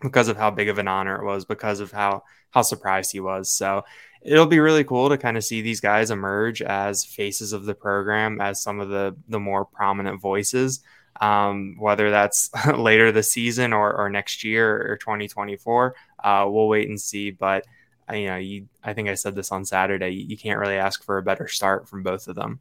because 0.01 0.27
of 0.27 0.37
how 0.37 0.51
big 0.51 0.69
of 0.69 0.77
an 0.77 0.87
honor 0.87 1.21
it 1.21 1.25
was, 1.25 1.45
because 1.45 1.79
of 1.79 1.91
how 1.91 2.23
how 2.51 2.61
surprised 2.61 3.11
he 3.11 3.19
was. 3.19 3.49
So 3.51 3.83
it'll 4.21 4.45
be 4.45 4.59
really 4.59 4.83
cool 4.83 5.09
to 5.09 5.17
kind 5.17 5.37
of 5.37 5.43
see 5.43 5.61
these 5.61 5.79
guys 5.79 6.11
emerge 6.11 6.61
as 6.61 7.05
faces 7.05 7.53
of 7.53 7.65
the 7.65 7.73
program, 7.75 8.41
as 8.41 8.61
some 8.61 8.79
of 8.79 8.89
the 8.89 9.15
the 9.27 9.39
more 9.39 9.65
prominent 9.65 10.21
voices. 10.21 10.81
Um, 11.19 11.75
whether 11.77 12.09
that's 12.09 12.49
later 12.77 13.11
this 13.11 13.31
season 13.31 13.73
or, 13.73 13.93
or 13.93 14.09
next 14.09 14.43
year 14.43 14.91
or 14.91 14.97
2024, 14.97 15.93
uh, 16.23 16.45
we'll 16.47 16.69
wait 16.69 16.87
and 16.87 16.99
see. 16.99 17.31
But 17.31 17.65
uh, 18.09 18.15
you 18.15 18.27
know, 18.27 18.37
you, 18.37 18.67
I 18.83 18.93
think 18.93 19.09
I 19.09 19.15
said 19.15 19.35
this 19.35 19.51
on 19.51 19.65
Saturday. 19.65 20.09
You 20.09 20.37
can't 20.37 20.59
really 20.59 20.75
ask 20.75 21.03
for 21.03 21.17
a 21.17 21.23
better 21.23 21.47
start 21.47 21.87
from 21.87 22.01
both 22.03 22.27
of 22.27 22.35
them. 22.35 22.59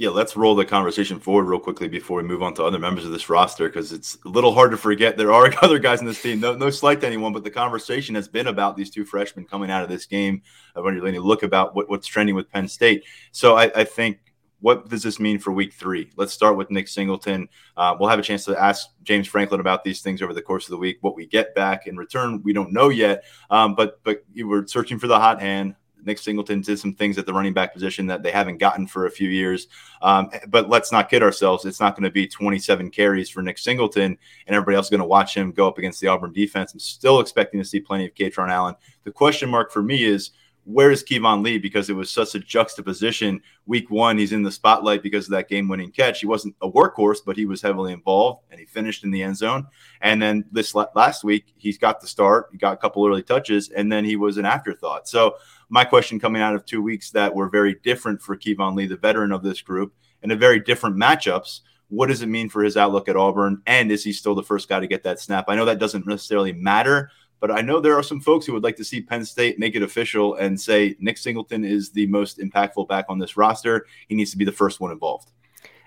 Yeah, 0.00 0.08
let's 0.08 0.34
roll 0.34 0.54
the 0.54 0.64
conversation 0.64 1.20
forward 1.20 1.44
real 1.44 1.60
quickly 1.60 1.86
before 1.86 2.16
we 2.16 2.22
move 2.22 2.42
on 2.42 2.54
to 2.54 2.64
other 2.64 2.78
members 2.78 3.04
of 3.04 3.10
this 3.10 3.28
roster 3.28 3.68
because 3.68 3.92
it's 3.92 4.16
a 4.24 4.30
little 4.30 4.54
hard 4.54 4.70
to 4.70 4.78
forget 4.78 5.18
there 5.18 5.30
are 5.30 5.52
other 5.62 5.78
guys 5.78 6.00
in 6.00 6.06
this 6.06 6.22
team. 6.22 6.40
No, 6.40 6.54
no 6.54 6.70
slight 6.70 7.02
to 7.02 7.06
anyone, 7.06 7.34
but 7.34 7.44
the 7.44 7.50
conversation 7.50 8.14
has 8.14 8.26
been 8.26 8.46
about 8.46 8.78
these 8.78 8.88
two 8.88 9.04
freshmen 9.04 9.44
coming 9.44 9.70
out 9.70 9.82
of 9.82 9.90
this 9.90 10.06
game. 10.06 10.40
I 10.74 10.80
want 10.80 10.98
to 10.98 11.20
look 11.20 11.42
about 11.42 11.74
what, 11.74 11.90
what's 11.90 12.06
trending 12.06 12.34
with 12.34 12.50
Penn 12.50 12.66
State. 12.66 13.04
So 13.30 13.56
I, 13.56 13.64
I, 13.76 13.84
think 13.84 14.20
what 14.60 14.88
does 14.88 15.02
this 15.02 15.20
mean 15.20 15.38
for 15.38 15.52
Week 15.52 15.74
Three? 15.74 16.10
Let's 16.16 16.32
start 16.32 16.56
with 16.56 16.70
Nick 16.70 16.88
Singleton. 16.88 17.50
Uh, 17.76 17.94
we'll 18.00 18.08
have 18.08 18.18
a 18.18 18.22
chance 18.22 18.46
to 18.46 18.58
ask 18.58 18.88
James 19.02 19.28
Franklin 19.28 19.60
about 19.60 19.84
these 19.84 20.00
things 20.00 20.22
over 20.22 20.32
the 20.32 20.40
course 20.40 20.64
of 20.64 20.70
the 20.70 20.78
week. 20.78 20.96
What 21.02 21.14
we 21.14 21.26
get 21.26 21.54
back 21.54 21.86
in 21.86 21.98
return, 21.98 22.40
we 22.42 22.54
don't 22.54 22.72
know 22.72 22.88
yet. 22.88 23.24
Um, 23.50 23.74
but 23.74 24.02
but 24.02 24.24
you 24.32 24.48
were 24.48 24.66
searching 24.66 24.98
for 24.98 25.08
the 25.08 25.20
hot 25.20 25.42
hand. 25.42 25.76
Nick 26.04 26.18
Singleton 26.18 26.60
did 26.60 26.78
some 26.78 26.94
things 26.94 27.18
at 27.18 27.26
the 27.26 27.32
running 27.32 27.52
back 27.52 27.72
position 27.72 28.06
that 28.06 28.22
they 28.22 28.30
haven't 28.30 28.58
gotten 28.58 28.86
for 28.86 29.06
a 29.06 29.10
few 29.10 29.28
years. 29.28 29.68
Um, 30.02 30.30
but 30.48 30.68
let's 30.68 30.92
not 30.92 31.10
kid 31.10 31.22
ourselves. 31.22 31.64
It's 31.64 31.80
not 31.80 31.94
going 31.94 32.04
to 32.04 32.10
be 32.10 32.26
27 32.26 32.90
carries 32.90 33.30
for 33.30 33.42
Nick 33.42 33.58
Singleton, 33.58 34.16
and 34.46 34.56
everybody 34.56 34.76
else 34.76 34.86
is 34.86 34.90
going 34.90 35.00
to 35.00 35.06
watch 35.06 35.36
him 35.36 35.52
go 35.52 35.68
up 35.68 35.78
against 35.78 36.00
the 36.00 36.08
Auburn 36.08 36.32
defense. 36.32 36.72
I'm 36.72 36.80
still 36.80 37.20
expecting 37.20 37.60
to 37.60 37.66
see 37.66 37.80
plenty 37.80 38.06
of 38.06 38.14
Kaytron 38.14 38.50
Allen. 38.50 38.74
The 39.04 39.12
question 39.12 39.48
mark 39.48 39.72
for 39.72 39.82
me 39.82 40.04
is 40.04 40.30
where 40.64 40.90
is 40.90 41.02
Keyvone 41.02 41.42
Lee? 41.42 41.58
Because 41.58 41.90
it 41.90 41.94
was 41.94 42.10
such 42.10 42.34
a 42.34 42.38
juxtaposition. 42.38 43.40
Week 43.66 43.90
one, 43.90 44.18
he's 44.18 44.32
in 44.32 44.42
the 44.42 44.52
spotlight 44.52 45.02
because 45.02 45.26
of 45.26 45.32
that 45.32 45.48
game 45.48 45.68
winning 45.68 45.90
catch. 45.90 46.20
He 46.20 46.26
wasn't 46.26 46.54
a 46.60 46.70
workhorse, 46.70 47.18
but 47.24 47.36
he 47.36 47.46
was 47.46 47.62
heavily 47.62 47.92
involved 47.92 48.44
and 48.50 48.60
he 48.60 48.66
finished 48.66 49.04
in 49.04 49.10
the 49.10 49.22
end 49.22 49.36
zone. 49.36 49.66
And 50.00 50.20
then 50.20 50.44
this 50.52 50.74
last 50.74 51.24
week, 51.24 51.52
he's 51.56 51.78
got 51.78 52.00
the 52.00 52.06
start, 52.06 52.48
he 52.52 52.58
got 52.58 52.74
a 52.74 52.76
couple 52.76 53.06
early 53.06 53.22
touches, 53.22 53.70
and 53.70 53.90
then 53.90 54.04
he 54.04 54.16
was 54.16 54.36
an 54.36 54.44
afterthought. 54.44 55.08
So, 55.08 55.36
my 55.72 55.84
question 55.84 56.18
coming 56.18 56.42
out 56.42 56.56
of 56.56 56.66
two 56.66 56.82
weeks 56.82 57.12
that 57.12 57.32
were 57.32 57.48
very 57.48 57.76
different 57.84 58.20
for 58.20 58.36
Keyvone 58.36 58.74
Lee, 58.74 58.86
the 58.86 58.96
veteran 58.96 59.30
of 59.30 59.44
this 59.44 59.62
group, 59.62 59.94
and 60.22 60.32
a 60.32 60.36
very 60.36 60.58
different 60.58 60.96
matchups. 60.96 61.60
What 61.88 62.08
does 62.08 62.22
it 62.22 62.28
mean 62.28 62.48
for 62.48 62.62
his 62.62 62.76
outlook 62.76 63.08
at 63.08 63.16
Auburn? 63.16 63.62
And 63.66 63.90
is 63.90 64.02
he 64.02 64.12
still 64.12 64.34
the 64.34 64.42
first 64.42 64.68
guy 64.68 64.80
to 64.80 64.86
get 64.86 65.04
that 65.04 65.20
snap? 65.20 65.44
I 65.48 65.54
know 65.54 65.64
that 65.64 65.78
doesn't 65.78 66.06
necessarily 66.06 66.52
matter 66.52 67.10
but 67.40 67.50
I 67.50 67.62
know 67.62 67.80
there 67.80 67.96
are 67.98 68.02
some 68.02 68.20
folks 68.20 68.46
who 68.46 68.52
would 68.52 68.62
like 68.62 68.76
to 68.76 68.84
see 68.84 69.00
Penn 69.00 69.24
State 69.24 69.58
make 69.58 69.74
it 69.74 69.82
official 69.82 70.34
and 70.34 70.60
say 70.60 70.94
Nick 71.00 71.18
Singleton 71.18 71.64
is 71.64 71.90
the 71.90 72.06
most 72.06 72.38
impactful 72.38 72.88
back 72.88 73.06
on 73.08 73.18
this 73.18 73.36
roster. 73.36 73.86
He 74.08 74.14
needs 74.14 74.30
to 74.30 74.38
be 74.38 74.44
the 74.44 74.52
first 74.52 74.80
one 74.80 74.92
involved. 74.92 75.30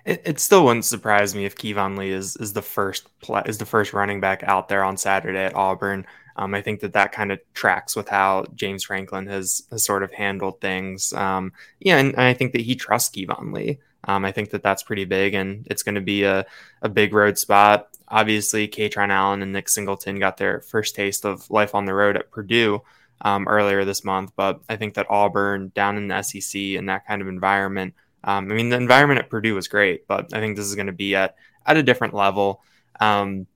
It, 0.06 0.22
it 0.26 0.40
still 0.40 0.66
wouldn't 0.66 0.86
surprise 0.86 1.34
me 1.34 1.46
if 1.46 1.56
Keyvone 1.56 1.98
Lee 1.98 2.12
is 2.12 2.36
is 2.38 2.54
the 2.54 2.62
first 2.62 3.08
is 3.46 3.58
the 3.58 3.66
first 3.66 3.94
running 3.94 4.20
back 4.20 4.44
out 4.44 4.68
there 4.68 4.84
on 4.84 4.98
Saturday 4.98 5.40
at 5.40 5.56
Auburn. 5.56 6.06
Um, 6.36 6.56
I 6.56 6.62
think 6.62 6.80
that 6.82 6.94
that 6.94 7.12
kind 7.12 7.32
of 7.32 7.40
tracks 7.54 7.96
with 7.96 8.10
how 8.10 8.46
James 8.56 8.84
Franklin 8.84 9.28
has, 9.28 9.64
has 9.70 9.86
sort 9.86 10.04
of 10.04 10.12
handled 10.12 10.60
things. 10.62 11.14
Um, 11.14 11.54
yeah, 11.80 11.98
and, 11.98 12.10
and, 12.14 12.22
I 12.22 12.34
think 12.34 12.54
that 12.54 12.62
he 12.62 12.76
trusts 12.76 13.16
Keyvone 13.16 13.54
Lee. 13.54 13.80
Um, 14.06 14.26
I 14.26 14.32
think 14.32 14.50
that 14.50 14.64
that's 14.64 14.84
pretty 14.84 15.06
big, 15.06 15.34
and 15.34 15.66
it's 15.70 15.84
going 15.84 15.96
to 15.96 16.02
be 16.02 16.24
a, 16.24 16.46
a 16.82 16.90
big 16.90 17.14
road 17.14 17.38
spot. 17.38 17.90
Obviously, 18.08 18.68
Kaytron 18.68 19.10
Allen 19.10 19.42
and 19.42 19.54
Nick 19.54 19.70
Singleton 19.70 20.20
got 20.20 20.38
their 20.38 20.62
first 20.62 20.96
taste 20.96 21.26
of 21.26 21.50
life 21.50 21.74
on 21.74 21.86
the 21.86 21.94
road 21.94 22.18
at 22.18 22.32
Purdue 22.32 22.82
um, 23.22 23.48
earlier 23.48 23.86
this 23.86 24.04
month, 24.04 24.32
but 24.36 24.62
I 24.68 24.76
think 24.76 24.96
that 24.96 25.08
Auburn 25.10 25.72
down 25.74 25.98
in 25.98 26.08
the 26.08 26.22
SEC 26.22 26.62
and 26.78 26.90
that 26.90 27.08
kind 27.08 27.22
of 27.22 27.28
environment. 27.28 27.94
Um, 28.24 28.52
I 28.52 28.56
mean, 28.56 28.70
the 28.70 28.78
environment 28.78 29.20
at 29.20 29.30
Purdue 29.30 29.56
was 29.56 29.68
great, 29.68 30.08
but 30.08 30.34
I 30.34 30.40
think 30.40 30.56
this 30.56 30.66
is 30.66 30.76
going 30.76 30.88
to 30.88 30.94
be 30.94 31.16
at 31.16 31.36
at 31.66 31.78
a 31.78 31.84
different 31.84 32.14
level. 32.14 32.62
Um, 33.00 33.48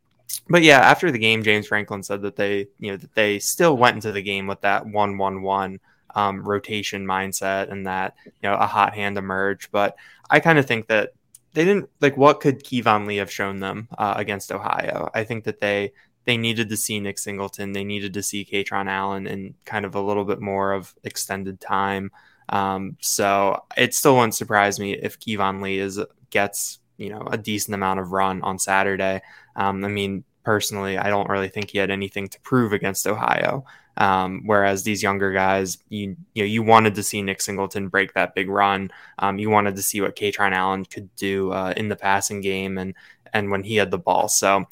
but 0.50 0.63
yeah, 0.63 0.80
after 0.80 1.12
the 1.12 1.20
game, 1.20 1.44
James 1.44 1.68
Franklin 1.68 2.04
said 2.04 2.22
that 2.22 2.36
they, 2.36 2.68
you 2.80 2.92
know, 2.92 2.98
that 2.98 3.13
they 3.13 3.39
still 3.39 3.77
went 3.77 3.96
into 3.96 4.12
the 4.12 4.22
game 4.22 4.48
with 4.48 4.62
that 4.62 4.86
one-one-one 4.86 5.80
um, 6.16 6.42
rotation 6.42 7.06
mindset 7.06 7.72
and 7.72 7.88
that 7.88 8.16
you 8.26 8.50
know 8.50 8.56
a 8.56 8.68
hot 8.68 8.94
hand 8.94 9.18
emerged. 9.18 9.72
But 9.72 9.96
I 10.30 10.40
kind 10.40 10.60
of 10.60 10.66
think 10.66 10.88
that 10.88 11.14
they 11.54 11.66
didn't 11.66 11.90
like 12.02 12.18
what 12.18 12.40
could 12.40 12.64
Keyvone 12.64 13.08
Lee 13.08 13.18
have 13.18 13.32
shown 13.32 13.60
them 13.60 13.88
uh, 13.98 14.14
against 14.18 14.52
Ohio. 14.52 15.10
I 15.14 15.24
think 15.24 15.44
that 15.46 15.60
they 15.60 15.94
they 16.26 16.38
needed 16.38 16.70
to 16.70 16.78
see 16.78 17.00
Nick 17.00 17.18
Singleton, 17.18 17.72
they 17.72 17.86
needed 17.86 18.14
to 18.14 18.22
see 18.22 18.46
Kaytron 18.46 18.88
Allen 18.88 19.28
in 19.28 19.56
kind 19.66 19.86
of 19.86 19.96
a 19.96 20.02
little 20.02 20.26
bit 20.26 20.42
more 20.42 20.74
of 20.74 20.94
extended 21.04 21.62
time. 21.62 22.12
Um, 22.50 22.98
so 23.00 23.64
it 23.78 23.94
still 23.94 24.16
wouldn't 24.16 24.36
surprise 24.36 24.80
me 24.80 24.94
if 24.94 25.20
Keyvone 25.20 25.62
Lee 25.62 25.80
is 25.80 26.00
gets 26.30 26.80
you 26.98 27.10
know 27.10 27.28
a 27.32 27.38
decent 27.38 27.76
amount 27.76 28.00
of 28.00 28.12
run 28.12 28.42
on 28.42 28.60
Saturday. 28.60 29.22
Um, 29.56 29.84
I 29.84 29.88
mean, 29.88 30.24
personally, 30.44 30.98
I 30.98 31.10
don't 31.10 31.30
really 31.30 31.50
think 31.50 31.72
he 31.72 31.78
had 31.78 31.92
anything 31.92 32.28
to 32.28 32.40
prove 32.42 32.74
against 32.74 33.08
Ohio. 33.08 33.66
Um, 33.98 34.44
whereas 34.46 34.84
these 34.84 35.01
younger 35.01 35.32
guys, 35.32 35.80
you 35.89 36.16
you 36.34 36.44
know, 36.44 36.48
you 36.48 36.63
wanted 36.63 36.96
to 36.96 37.04
see 37.04 37.22
Nick 37.22 37.42
Singleton 37.42 37.88
break 37.88 38.13
that 38.13 38.36
big 38.36 38.50
run. 38.50 38.92
Um, 39.20 39.39
you 39.39 39.50
wanted 39.50 39.75
to 39.75 39.82
see 39.82 40.01
what 40.01 40.16
Kaytron 40.16 40.54
Allen 40.54 40.86
could 40.86 41.13
do 41.16 41.51
uh, 41.51 41.74
in 41.75 41.89
the 41.89 41.96
passing 41.96 42.42
game 42.42 42.77
and 42.77 42.94
and 43.34 43.51
when 43.51 43.63
he 43.63 43.75
had 43.75 43.92
the 43.92 43.98
ball. 43.98 44.27
So 44.30 44.66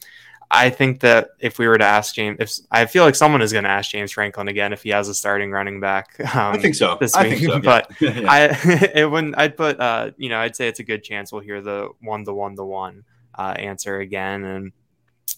I 0.52 0.70
think 0.70 1.00
that 1.00 1.32
if 1.40 1.58
we 1.58 1.68
were 1.68 1.78
to 1.78 1.86
ask 1.86 2.14
James, 2.14 2.38
if 2.40 2.52
I 2.72 2.86
feel 2.86 3.04
like 3.04 3.16
someone 3.16 3.42
is 3.42 3.52
going 3.52 3.64
to 3.64 3.70
ask 3.70 3.92
James 3.92 4.12
Franklin 4.12 4.48
again 4.48 4.74
if 4.74 4.84
he 4.84 4.90
has 4.90 5.10
a 5.10 5.14
starting 5.14 5.52
running 5.52 5.80
back. 5.80 6.16
Um, 6.36 6.54
I 6.54 6.58
think 6.58 6.76
so. 6.76 6.98
This 7.00 7.16
I 7.16 7.30
week, 7.30 7.40
think 7.40 7.52
so. 7.52 7.60
but 7.62 7.90
yeah. 8.02 8.26
I 8.28 8.92
it 8.96 9.10
wouldn't. 9.10 9.38
I'd 9.38 9.56
put 9.56 9.80
uh, 9.80 10.12
you 10.18 10.28
know, 10.28 10.38
I'd 10.38 10.56
say 10.56 10.68
it's 10.68 10.80
a 10.82 10.84
good 10.84 11.02
chance 11.02 11.32
we'll 11.32 11.42
hear 11.42 11.62
the 11.62 11.90
one 12.02 12.26
to 12.26 12.34
one 12.34 12.58
to 12.58 12.64
one 12.66 13.06
uh, 13.38 13.56
answer 13.58 14.00
again, 14.00 14.44
and 14.44 14.72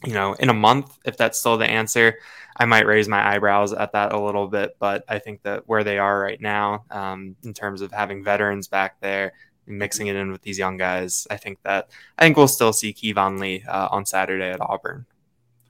you 0.05 0.13
know, 0.13 0.33
in 0.33 0.49
a 0.49 0.53
month, 0.53 0.97
if 1.05 1.17
that's 1.17 1.39
still 1.39 1.57
the 1.57 1.65
answer, 1.65 2.19
I 2.55 2.65
might 2.65 2.85
raise 2.85 3.07
my 3.07 3.35
eyebrows 3.35 3.73
at 3.73 3.91
that 3.93 4.13
a 4.13 4.19
little 4.19 4.47
bit. 4.47 4.75
But 4.79 5.03
I 5.07 5.19
think 5.19 5.43
that 5.43 5.67
where 5.67 5.83
they 5.83 5.97
are 5.97 6.19
right 6.19 6.39
now, 6.39 6.85
um, 6.91 7.35
in 7.43 7.53
terms 7.53 7.81
of 7.81 7.91
having 7.91 8.23
veterans 8.23 8.67
back 8.67 8.99
there, 9.01 9.33
mixing 9.65 10.07
it 10.07 10.15
in 10.15 10.31
with 10.31 10.41
these 10.41 10.57
young 10.57 10.77
guys, 10.77 11.27
I 11.29 11.37
think 11.37 11.59
that 11.63 11.89
I 12.17 12.23
think 12.23 12.37
we'll 12.37 12.47
still 12.47 12.73
see 12.73 12.93
Keyvone 12.93 13.39
Lee 13.39 13.63
uh, 13.67 13.89
on 13.91 14.05
Saturday 14.05 14.49
at 14.49 14.61
Auburn. 14.61 15.05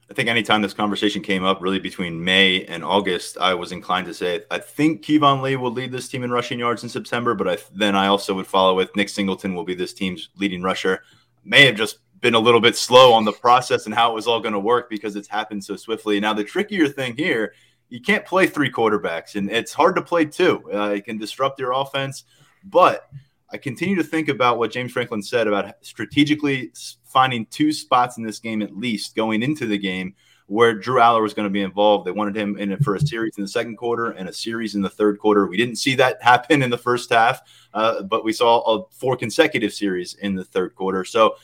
I 0.09 0.13
think 0.13 0.29
anytime 0.29 0.61
this 0.61 0.73
conversation 0.73 1.21
came 1.21 1.43
up, 1.43 1.61
really 1.61 1.79
between 1.79 2.23
May 2.23 2.63
and 2.63 2.83
August, 2.83 3.37
I 3.39 3.53
was 3.53 3.73
inclined 3.73 4.07
to 4.07 4.13
say 4.13 4.43
I 4.49 4.59
think 4.59 5.03
Keyvone 5.03 5.41
Lee 5.41 5.57
will 5.57 5.71
lead 5.71 5.91
this 5.91 6.07
team 6.07 6.23
in 6.23 6.31
rushing 6.31 6.59
yards 6.59 6.83
in 6.83 6.89
September, 6.89 7.35
but 7.35 7.47
I, 7.47 7.57
then 7.73 7.95
I 7.95 8.07
also 8.07 8.33
would 8.35 8.47
follow 8.47 8.75
with 8.75 8.95
Nick 8.95 9.09
Singleton 9.09 9.53
will 9.53 9.65
be 9.65 9.75
this 9.75 9.93
team's 9.93 10.29
leading 10.37 10.61
rusher. 10.61 11.03
May 11.43 11.65
have 11.65 11.75
just 11.75 11.99
been 12.21 12.33
a 12.33 12.39
little 12.39 12.61
bit 12.61 12.75
slow 12.75 13.13
on 13.13 13.25
the 13.25 13.31
process 13.31 13.85
and 13.85 13.93
how 13.93 14.11
it 14.11 14.15
was 14.15 14.27
all 14.27 14.39
going 14.39 14.53
to 14.53 14.59
work 14.59 14.89
because 14.89 15.15
it's 15.15 15.27
happened 15.27 15.63
so 15.63 15.75
swiftly. 15.75 16.19
Now, 16.19 16.33
the 16.33 16.43
trickier 16.43 16.87
thing 16.87 17.15
here, 17.15 17.53
you 17.89 18.01
can't 18.01 18.25
play 18.25 18.47
three 18.47 18.71
quarterbacks, 18.71 19.35
and 19.35 19.49
it's 19.49 19.73
hard 19.73 19.95
to 19.95 20.01
play 20.01 20.25
two. 20.25 20.63
Uh, 20.73 20.89
it 20.89 21.05
can 21.05 21.17
disrupt 21.17 21.59
your 21.59 21.73
offense, 21.73 22.23
but 22.63 23.09
I 23.49 23.57
continue 23.57 23.95
to 23.95 24.03
think 24.03 24.27
about 24.27 24.57
what 24.57 24.71
James 24.71 24.91
Franklin 24.91 25.21
said 25.21 25.47
about 25.47 25.75
strategically 25.81 26.71
finding 27.05 27.45
two 27.45 27.71
spots 27.71 28.17
in 28.17 28.23
this 28.23 28.39
game 28.39 28.61
at 28.61 28.75
least 28.75 29.15
going 29.15 29.41
into 29.41 29.65
the 29.65 29.77
game 29.77 30.15
where 30.47 30.73
Drew 30.73 30.99
Allar 30.99 31.21
was 31.21 31.33
going 31.33 31.47
to 31.47 31.53
be 31.53 31.61
involved. 31.61 32.05
They 32.05 32.11
wanted 32.11 32.35
him 32.35 32.57
in 32.57 32.71
it 32.71 32.83
for 32.83 32.95
a 32.95 32.99
series 32.99 33.37
in 33.37 33.43
the 33.43 33.49
second 33.49 33.75
quarter 33.75 34.11
and 34.11 34.29
a 34.29 34.33
series 34.33 34.75
in 34.75 34.81
the 34.81 34.89
third 34.89 35.19
quarter. 35.19 35.45
We 35.45 35.57
didn't 35.57 35.75
see 35.75 35.95
that 35.95 36.21
happen 36.21 36.61
in 36.61 36.69
the 36.69 36.77
first 36.77 37.09
half, 37.09 37.41
uh, 37.73 38.03
but 38.03 38.23
we 38.23 38.33
saw 38.33 38.59
a 38.61 38.83
four 38.91 39.17
consecutive 39.17 39.73
series 39.73 40.15
in 40.15 40.35
the 40.35 40.45
third 40.45 40.73
quarter. 40.75 41.03
So 41.03 41.35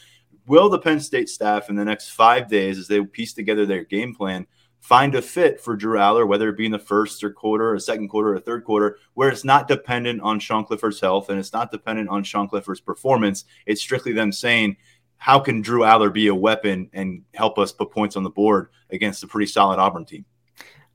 will 0.47 0.69
the 0.69 0.79
Penn 0.79 0.99
State 0.99 1.29
staff 1.29 1.69
in 1.69 1.75
the 1.75 1.85
next 1.85 2.09
five 2.09 2.49
days, 2.49 2.77
as 2.77 2.87
they 2.87 3.03
piece 3.03 3.33
together 3.33 3.65
their 3.65 3.83
game 3.83 4.13
plan, 4.13 4.47
find 4.79 5.15
a 5.15 5.21
fit 5.21 5.61
for 5.61 5.75
Drew 5.75 5.97
Allar, 5.97 6.27
whether 6.27 6.49
it 6.49 6.57
be 6.57 6.65
in 6.65 6.71
the 6.71 6.79
first 6.79 7.23
or 7.23 7.31
quarter, 7.31 7.73
or 7.73 7.79
second 7.79 8.09
quarter, 8.09 8.33
or 8.33 8.39
third 8.39 8.65
quarter, 8.65 8.97
where 9.13 9.29
it's 9.29 9.45
not 9.45 9.67
dependent 9.67 10.21
on 10.21 10.39
Sean 10.39 10.65
Clifford's 10.65 10.99
health 10.99 11.29
and 11.29 11.39
it's 11.39 11.53
not 11.53 11.71
dependent 11.71 12.09
on 12.09 12.23
Sean 12.23 12.49
Clifford's 12.49 12.81
performance. 12.81 13.45
It's 13.65 13.81
strictly 13.81 14.11
them 14.11 14.33
saying, 14.33 14.75
how 15.15 15.39
can 15.39 15.61
Drew 15.61 15.83
Allar 15.83 16.11
be 16.11 16.27
a 16.27 16.35
weapon 16.35 16.89
and 16.91 17.23
help 17.33 17.57
us 17.57 17.71
put 17.71 17.91
points 17.91 18.17
on 18.17 18.23
the 18.23 18.29
board 18.29 18.67
against 18.89 19.23
a 19.23 19.27
pretty 19.27 19.49
solid 19.49 19.79
Auburn 19.79 20.03
team? 20.03 20.25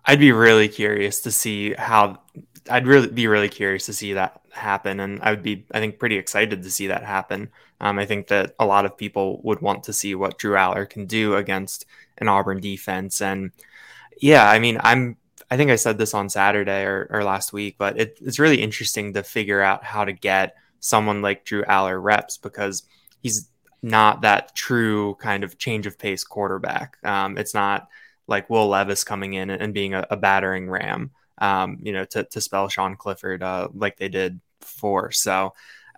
I'd 0.05 0.21
be 0.21 0.33
really 0.33 0.69
curious 0.69 1.23
to 1.23 1.31
see 1.31 1.73
how. 1.73 2.21
I'd 2.71 2.87
really 2.87 3.09
be 3.09 3.27
really 3.27 3.49
curious 3.49 3.87
to 3.87 3.93
see 3.93 4.15
that 4.15 4.41
happen, 4.51 5.01
and 5.01 5.21
I 5.23 5.31
would 5.31 5.43
be, 5.43 5.65
I 5.73 5.81
think, 5.81 5.99
pretty 5.99 6.17
excited 6.17 6.63
to 6.63 6.71
see 6.71 6.89
that 6.89 7.05
happen. 7.05 7.51
Um, 7.81 7.99
I 7.99 8.07
think 8.07 8.29
that 8.29 8.55
a 8.59 8.67
lot 8.67 8.85
of 8.85 8.97
people 8.97 9.41
would 9.45 9.61
want 9.61 9.85
to 9.85 9.93
see 9.93 10.15
what 10.15 10.39
Drew 10.39 10.55
Allar 10.55 10.89
can 10.89 11.07
do 11.07 11.35
against 11.37 11.87
an 12.19 12.29
Auburn 12.29 12.61
defense, 12.61 13.21
and 13.23 13.53
yeah, 14.21 14.49
I 14.49 14.59
mean, 14.59 14.79
I'm. 14.83 15.17
I 15.51 15.57
think 15.57 15.71
I 15.71 15.77
said 15.77 15.97
this 15.97 16.13
on 16.13 16.29
Saturday 16.29 16.85
or, 16.85 17.07
or 17.11 17.25
last 17.25 17.55
week, 17.55 17.77
but 17.79 17.99
it, 17.99 18.19
it's 18.21 18.39
really 18.39 18.61
interesting 18.61 19.15
to 19.15 19.23
figure 19.23 19.63
out 19.63 19.83
how 19.83 20.05
to 20.05 20.13
get 20.13 20.55
someone 20.81 21.23
like 21.23 21.47
Drew 21.47 21.63
Allar 21.65 22.03
reps 22.03 22.37
because 22.37 22.83
he's 23.23 23.49
not 23.83 24.23
that 24.23 24.55
true 24.55 25.15
kind 25.15 25.45
of 25.45 25.57
change 25.57 25.87
of 25.87 25.99
pace 25.99 26.25
quarterback. 26.25 26.99
Um, 27.03 27.39
it's 27.39 27.55
not 27.55 27.89
like 28.27 28.51
Will 28.51 28.69
Levis 28.69 29.05
coming 29.05 29.35
in 29.35 29.51
and 29.51 29.73
being 29.73 29.95
a, 29.95 30.07
a 30.11 30.17
battering 30.17 30.69
ram, 30.69 31.11
um, 31.41 31.79
you 31.83 31.93
know, 31.93 32.05
to, 32.07 32.25
to 32.25 32.41
spell 32.41 32.69
Sean 32.69 32.97
Clifford 32.97 33.43
uh, 33.43 33.69
like 33.75 33.97
they 33.97 34.09
did 34.09 34.41
before. 34.61 35.13
So, 35.13 35.55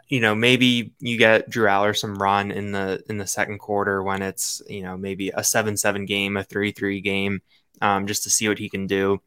you 0.08 0.20
know, 0.20 0.34
maybe 0.34 0.92
you 0.98 1.16
get 1.18 1.48
Drew 1.48 1.66
Allar 1.66 1.96
some 1.96 2.20
run 2.20 2.50
in 2.50 2.72
the 2.72 3.02
in 3.08 3.18
the 3.18 3.26
second 3.26 3.58
quarter 3.58 4.02
when 4.02 4.22
it's 4.22 4.60
you 4.68 4.82
know 4.82 4.96
maybe 4.96 5.30
a 5.30 5.44
seven 5.44 5.76
seven 5.76 6.04
game, 6.04 6.36
a 6.36 6.42
three 6.44 6.72
three 6.72 7.00
game, 7.00 7.40
um, 7.80 8.06
just 8.06 8.24
to 8.24 8.30
see 8.30 8.48
what 8.48 8.58
he 8.58 8.68
can 8.68 8.86
do. 8.86 9.20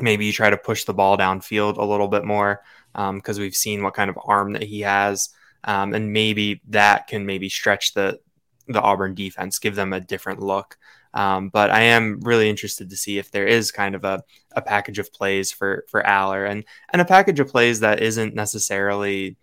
Maybe 0.00 0.24
you 0.24 0.32
try 0.32 0.48
to 0.48 0.56
push 0.56 0.84
the 0.84 0.94
ball 0.94 1.18
downfield 1.18 1.76
a 1.76 1.84
little 1.84 2.08
bit 2.08 2.24
more 2.24 2.62
because 2.92 3.38
um, 3.38 3.42
we've 3.42 3.54
seen 3.54 3.82
what 3.82 3.94
kind 3.94 4.08
of 4.08 4.18
arm 4.24 4.52
that 4.52 4.62
he 4.62 4.80
has, 4.80 5.30
um, 5.64 5.92
and 5.92 6.12
maybe 6.12 6.62
that 6.68 7.08
can 7.08 7.26
maybe 7.26 7.48
stretch 7.48 7.92
the 7.94 8.20
the 8.68 8.80
Auburn 8.80 9.14
defense, 9.14 9.58
give 9.58 9.74
them 9.74 9.92
a 9.92 10.00
different 10.00 10.40
look. 10.40 10.78
Um, 11.14 11.50
but 11.50 11.70
I 11.70 11.82
am 11.82 12.20
really 12.22 12.48
interested 12.48 12.90
to 12.90 12.96
see 12.96 13.18
if 13.18 13.30
there 13.30 13.46
is 13.46 13.70
kind 13.70 13.94
of 13.94 14.04
a, 14.04 14.22
a 14.52 14.62
package 14.62 14.98
of 14.98 15.12
plays 15.12 15.52
for 15.52 15.84
for 15.88 16.02
Allar 16.02 16.48
and 16.48 16.64
and 16.90 17.02
a 17.02 17.06
package 17.06 17.40
of 17.40 17.48
plays 17.48 17.80
that 17.80 18.00
isn't 18.02 18.34
necessarily 18.34 19.36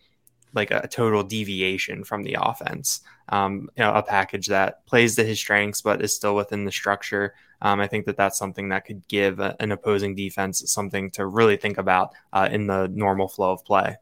like 0.53 0.71
a 0.71 0.87
total 0.87 1.23
deviation 1.23 2.03
from 2.03 2.23
the 2.23 2.37
offense. 2.39 3.01
Um, 3.29 3.69
you 3.77 3.83
know, 3.83 3.93
a 3.93 4.01
package 4.01 4.47
that 4.47 4.85
plays 4.87 5.15
to 5.15 5.23
his 5.23 5.39
strengths 5.39 5.81
but 5.81 6.01
is 6.01 6.15
still 6.15 6.35
within 6.35 6.65
the 6.65 6.71
structure. 6.71 7.35
Um, 7.61 7.79
I 7.79 7.87
think 7.87 8.05
that 8.05 8.17
that's 8.17 8.39
something 8.39 8.69
that 8.69 8.85
could 8.85 9.07
give 9.07 9.39
a, 9.39 9.55
an 9.59 9.71
opposing 9.71 10.15
defense 10.15 10.63
something 10.71 11.11
to 11.11 11.27
really 11.27 11.57
think 11.57 11.77
about 11.77 12.13
uh, 12.33 12.49
in 12.51 12.67
the 12.67 12.87
normal 12.87 13.27
flow 13.27 13.51
of 13.51 13.63
play. 13.63 13.97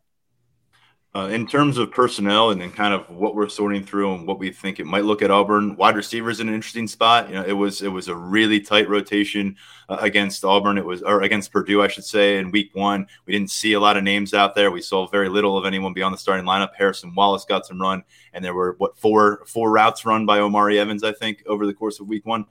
Uh, 1.17 1.29
in 1.29 1.47
terms 1.47 1.79
of 1.79 1.89
personnel 1.89 2.51
and 2.51 2.61
then 2.61 2.71
kind 2.71 2.93
of 2.93 3.09
what 3.09 3.33
we're 3.33 3.49
sorting 3.49 3.83
through 3.83 4.13
and 4.13 4.27
what 4.27 4.37
we 4.37 4.51
think 4.51 4.79
it 4.79 4.85
might 4.85 5.03
look 5.03 5.23
at 5.23 5.31
Auburn, 5.31 5.75
wide 5.75 5.95
receivers 5.95 6.39
in 6.39 6.47
an 6.47 6.53
interesting 6.53 6.87
spot. 6.87 7.27
You 7.27 7.33
know, 7.37 7.43
it 7.43 7.53
was 7.53 7.81
it 7.81 7.87
was 7.87 8.07
a 8.07 8.15
really 8.15 8.59
tight 8.59 8.87
rotation 8.87 9.55
uh, 9.89 9.97
against 9.99 10.45
Auburn. 10.45 10.77
It 10.77 10.85
was 10.85 11.01
or 11.01 11.23
against 11.23 11.51
Purdue, 11.51 11.81
I 11.81 11.87
should 11.87 12.03
say, 12.03 12.37
in 12.37 12.51
week 12.51 12.69
one. 12.75 13.07
We 13.25 13.33
didn't 13.33 13.49
see 13.49 13.73
a 13.73 13.79
lot 13.79 13.97
of 13.97 14.03
names 14.03 14.35
out 14.35 14.53
there. 14.53 14.69
We 14.69 14.83
saw 14.83 15.07
very 15.07 15.27
little 15.27 15.57
of 15.57 15.65
anyone 15.65 15.93
beyond 15.93 16.13
the 16.13 16.19
starting 16.19 16.45
lineup. 16.45 16.75
Harrison 16.77 17.15
Wallace 17.15 17.45
got 17.45 17.65
some 17.65 17.81
run, 17.81 18.03
and 18.33 18.45
there 18.45 18.53
were 18.53 18.75
what 18.77 18.95
four 18.99 19.43
four 19.47 19.71
routes 19.71 20.05
run 20.05 20.27
by 20.27 20.37
Omari 20.37 20.77
Evans, 20.77 21.03
I 21.03 21.13
think, 21.13 21.41
over 21.47 21.65
the 21.65 21.73
course 21.73 21.99
of 21.99 22.07
week 22.07 22.27
one 22.27 22.45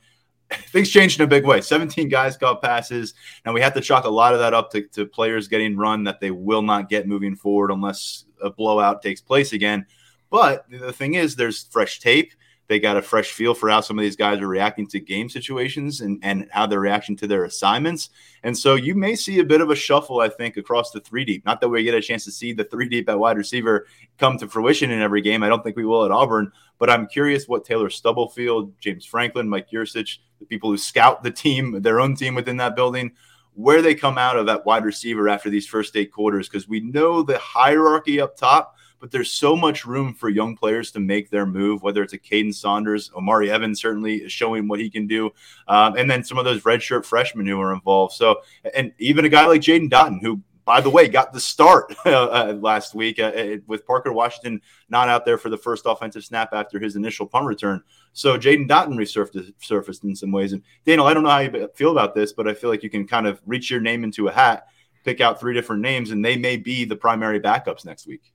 things 0.69 0.91
changed 0.91 1.21
in 1.21 1.25
a 1.25 1.29
big 1.29 1.45
way. 1.45 1.61
17 1.61 2.09
guys 2.09 2.37
caught 2.37 2.63
passes. 2.63 3.15
Now 3.45 3.53
we 3.53 3.61
have 3.61 3.75
to 3.75 3.81
chalk 3.81 4.05
a 4.05 4.11
lot 4.11 4.33
of 4.33 4.41
that 4.41 4.55
up 4.55 4.71
to, 4.73 4.83
to, 4.89 5.07
players 5.07 5.49
getting 5.49 5.77
run 5.77 6.05
that 6.05 6.21
they 6.21 6.31
will 6.31 6.63
not 6.63 6.89
get 6.89 7.09
moving 7.09 7.35
forward 7.35 7.71
unless 7.71 8.25
a 8.43 8.51
blowout 8.51 9.03
takes 9.03 9.21
place 9.21 9.53
again. 9.53 9.87
But 10.31 10.67
the 10.71 10.93
thing 10.93 11.15
is, 11.15 11.37
there's 11.37 11.65
fresh 11.65 12.01
tape. 12.01 12.33
They 12.69 12.81
got 12.81 12.97
a 12.97 13.03
fresh 13.03 13.31
feel 13.31 13.55
for 13.55 13.71
how 13.71 13.81
some 13.81 13.97
of 13.97 14.03
these 14.03 14.17
guys 14.17 14.41
are 14.41 14.49
reacting 14.49 14.89
to 14.89 14.99
game 14.99 15.29
situations 15.29 16.01
and, 16.01 16.19
and 16.23 16.49
how 16.51 16.67
they're 16.67 16.81
reacting 16.81 17.17
to 17.19 17.29
their 17.29 17.45
assignments. 17.45 18.11
And 18.43 18.59
so 18.59 18.75
you 18.75 18.97
may 18.97 19.15
see 19.15 19.39
a 19.39 19.45
bit 19.45 19.61
of 19.61 19.71
a 19.71 19.77
shuffle, 19.77 20.19
I 20.19 20.29
think, 20.29 20.57
across 20.57 20.91
the 20.91 21.01
three 21.01 21.25
deep. 21.25 21.45
Not 21.47 21.61
that 21.61 21.69
we 21.69 21.85
get 21.85 21.95
a 21.95 22.01
chance 22.01 22.25
to 22.25 22.33
see 22.33 22.53
the 22.53 22.65
three 22.65 22.89
deep 22.89 23.09
at 23.09 23.19
wide 23.19 23.37
receiver 23.37 23.87
come 24.19 24.37
to 24.39 24.49
fruition 24.49 24.91
in 24.91 25.01
every 25.01 25.23
game. 25.23 25.45
I 25.45 25.49
don't 25.49 25.63
think 25.63 25.77
we 25.77 25.87
will 25.87 26.05
at 26.05 26.11
Auburn, 26.11 26.51
but 26.79 26.91
I'm 26.91 27.07
curious 27.07 27.47
what 27.47 27.65
Taylor 27.65 27.89
Stubblefield, 27.89 28.73
James 28.81 29.05
Franklin, 29.05 29.49
Mike 29.49 29.71
Yurcich, 29.71 30.19
the 30.39 30.47
people 30.47 30.71
who 30.71 30.79
scout 30.79 31.23
the 31.23 31.31
team, 31.31 31.83
their 31.83 32.01
own 32.01 32.15
team 32.15 32.35
within 32.35 32.57
that 32.59 32.77
building, 32.77 33.13
where 33.55 33.81
they 33.81 33.95
come 33.95 34.19
out 34.19 34.37
of 34.37 34.47
that 34.47 34.67
wide 34.67 34.85
receiver 34.85 35.29
after 35.29 35.49
these 35.49 35.67
first 35.67 35.97
eight 35.97 36.13
quarters, 36.13 36.49
because 36.49 36.69
we 36.69 36.81
know 36.81 37.23
the 37.23 37.39
hierarchy 37.39 38.21
up 38.21 38.37
top, 38.37 38.77
but 38.99 39.11
there's 39.11 39.31
so 39.31 39.55
much 39.57 39.85
room 39.85 40.15
for 40.15 40.29
young 40.29 40.57
players 40.57 40.91
to 40.91 41.01
make 41.01 41.31
their 41.31 41.47
move, 41.47 41.83
whether 41.83 42.03
it's 42.03 42.13
a 42.13 42.19
Kaden 42.19 42.55
Saunders, 42.55 43.11
Omari 43.15 43.51
Evans 43.51 43.81
certainly 43.81 44.17
is 44.17 44.33
showing 44.33 44.69
what 44.69 44.81
he 44.81 44.91
can 44.91 45.07
do, 45.07 45.31
um, 45.69 45.97
and 45.97 46.11
then 46.11 46.25
some 46.25 46.39
of 46.39 46.45
those 46.45 46.63
redshirt 46.63 47.05
freshmen 47.05 47.47
who 47.47 47.61
are 47.61 47.73
involved. 47.73 48.15
So, 48.15 48.41
and 48.75 48.93
even 48.99 49.25
a 49.25 49.29
guy 49.29 49.47
like 49.47 49.61
Jaden 49.61 49.91
Dottin, 49.91 50.21
who 50.21 50.41
by 50.67 50.81
the 50.81 50.91
way, 50.91 51.07
got 51.07 51.33
the 51.33 51.41
start 51.41 51.95
uh, 52.05 52.55
last 52.61 52.95
week 52.95 53.21
uh, 53.21 53.33
uh, 53.35 53.57
with 53.69 53.87
Parker 53.87 54.13
Washington 54.13 54.61
not 54.91 55.09
out 55.09 55.25
there 55.25 55.39
for 55.39 55.49
the 55.49 55.57
first 55.57 55.85
offensive 55.87 56.25
snap 56.25 56.51
after 56.53 56.81
his 56.81 56.97
initial 56.97 57.25
punt 57.25 57.47
return. 57.47 57.83
So 58.13 58.37
Jaden 58.37 58.69
Dottin 58.69 58.97
resurfaced 58.97 60.05
in 60.05 60.17
some 60.17 60.33
ways. 60.33 60.53
And 60.53 60.63
Daniel, 60.85 61.07
I 61.07 61.15
don't 61.15 61.23
know 61.23 61.31
how 61.31 61.39
you 61.39 61.71
feel 61.75 61.93
about 61.93 62.15
this, 62.15 62.33
but 62.33 62.49
I 62.49 62.53
feel 62.53 62.69
like 62.69 62.83
you 62.83 62.91
can 62.91 63.07
kind 63.07 63.29
of 63.29 63.41
reach 63.47 63.71
your 63.71 63.81
name 63.81 64.03
into 64.03 64.27
a 64.27 64.33
hat, 64.33 64.67
pick 65.05 65.21
out 65.21 65.39
three 65.39 65.55
different 65.55 65.83
names, 65.83 66.11
and 66.11 66.25
they 66.25 66.37
may 66.37 66.57
be 66.57 66.85
the 66.85 66.97
primary 66.97 67.39
backups 67.39 67.85
next 67.85 68.09
week. 68.09 68.33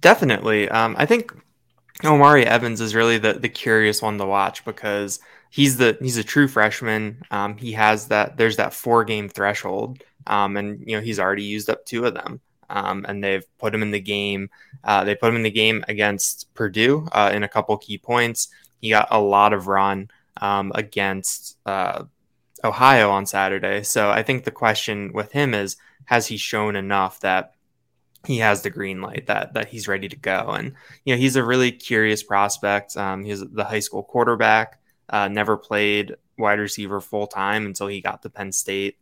Definitely. 0.00 0.68
Um, 0.68 0.94
I 0.98 1.06
think 1.06 1.32
Omari 2.04 2.44
Evans 2.46 2.82
is 2.82 2.94
really 2.94 3.18
the 3.18 3.34
the 3.34 3.48
curious 3.48 4.02
one 4.02 4.18
to 4.18 4.26
watch 4.26 4.64
because 4.64 5.20
he's 5.50 5.76
the 5.76 5.96
he's 6.00 6.16
a 6.16 6.24
true 6.24 6.48
freshman. 6.48 7.22
Um, 7.30 7.56
he 7.56 7.72
has 7.72 8.08
that 8.08 8.36
there's 8.36 8.56
that 8.56 8.74
four 8.74 9.04
game 9.04 9.28
threshold, 9.28 10.02
um, 10.26 10.56
and 10.56 10.80
you 10.86 10.96
know 10.96 11.02
he's 11.02 11.20
already 11.20 11.44
used 11.44 11.70
up 11.70 11.84
two 11.84 12.04
of 12.06 12.14
them. 12.14 12.40
Um, 12.70 13.04
and 13.06 13.22
they've 13.22 13.44
put 13.58 13.74
him 13.74 13.82
in 13.82 13.90
the 13.90 14.00
game. 14.00 14.48
Uh, 14.82 15.04
they 15.04 15.14
put 15.14 15.28
him 15.28 15.36
in 15.36 15.42
the 15.42 15.50
game 15.50 15.84
against 15.86 16.52
Purdue 16.54 17.06
uh, 17.12 17.30
in 17.32 17.42
a 17.42 17.48
couple 17.48 17.76
key 17.76 17.98
points. 17.98 18.48
He 18.80 18.88
got 18.88 19.08
a 19.10 19.20
lot 19.20 19.52
of 19.52 19.68
run 19.68 20.10
um, 20.40 20.72
against 20.74 21.58
uh, 21.66 22.04
Ohio 22.64 23.10
on 23.10 23.26
Saturday. 23.26 23.82
So 23.82 24.10
I 24.10 24.22
think 24.22 24.44
the 24.44 24.50
question 24.50 25.12
with 25.12 25.30
him 25.30 25.52
is, 25.52 25.76
has 26.06 26.26
he 26.26 26.38
shown 26.38 26.74
enough 26.74 27.20
that 27.20 27.54
he 28.26 28.38
has 28.38 28.62
the 28.62 28.70
green 28.70 29.00
light 29.00 29.26
that 29.26 29.54
that 29.54 29.68
he's 29.68 29.88
ready 29.88 30.08
to 30.08 30.16
go. 30.16 30.50
And 30.50 30.74
you 31.04 31.14
know, 31.14 31.20
he's 31.20 31.36
a 31.36 31.44
really 31.44 31.72
curious 31.72 32.22
prospect. 32.22 32.96
Um, 32.96 33.24
he's 33.24 33.40
the 33.40 33.64
high 33.64 33.80
school 33.80 34.02
quarterback. 34.02 34.80
Uh, 35.08 35.28
never 35.28 35.56
played 35.56 36.16
wide 36.38 36.58
receiver 36.58 37.00
full 37.00 37.26
time 37.26 37.66
until 37.66 37.86
he 37.86 38.00
got 38.00 38.22
to 38.22 38.30
Penn 38.30 38.52
State 38.52 38.96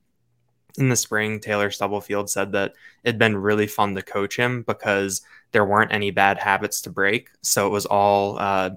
in 0.79 0.89
the 0.89 0.97
spring. 0.97 1.41
Taylor 1.41 1.71
Stubblefield 1.71 2.31
said 2.31 2.53
that 2.53 2.75
it'd 3.05 3.19
been 3.19 3.37
really 3.37 3.67
fun 3.67 3.95
to 3.95 4.03
coach 4.03 4.37
him 4.37 4.63
because 4.63 5.23
there 5.53 5.65
weren't 5.65 5.93
any 5.93 6.11
bad 6.11 6.39
habits 6.39 6.81
to 6.83 6.91
break. 6.91 7.29
So 7.43 7.67
it 7.67 7.71
was 7.71 7.87
all 7.87 8.39
uh, 8.39 8.71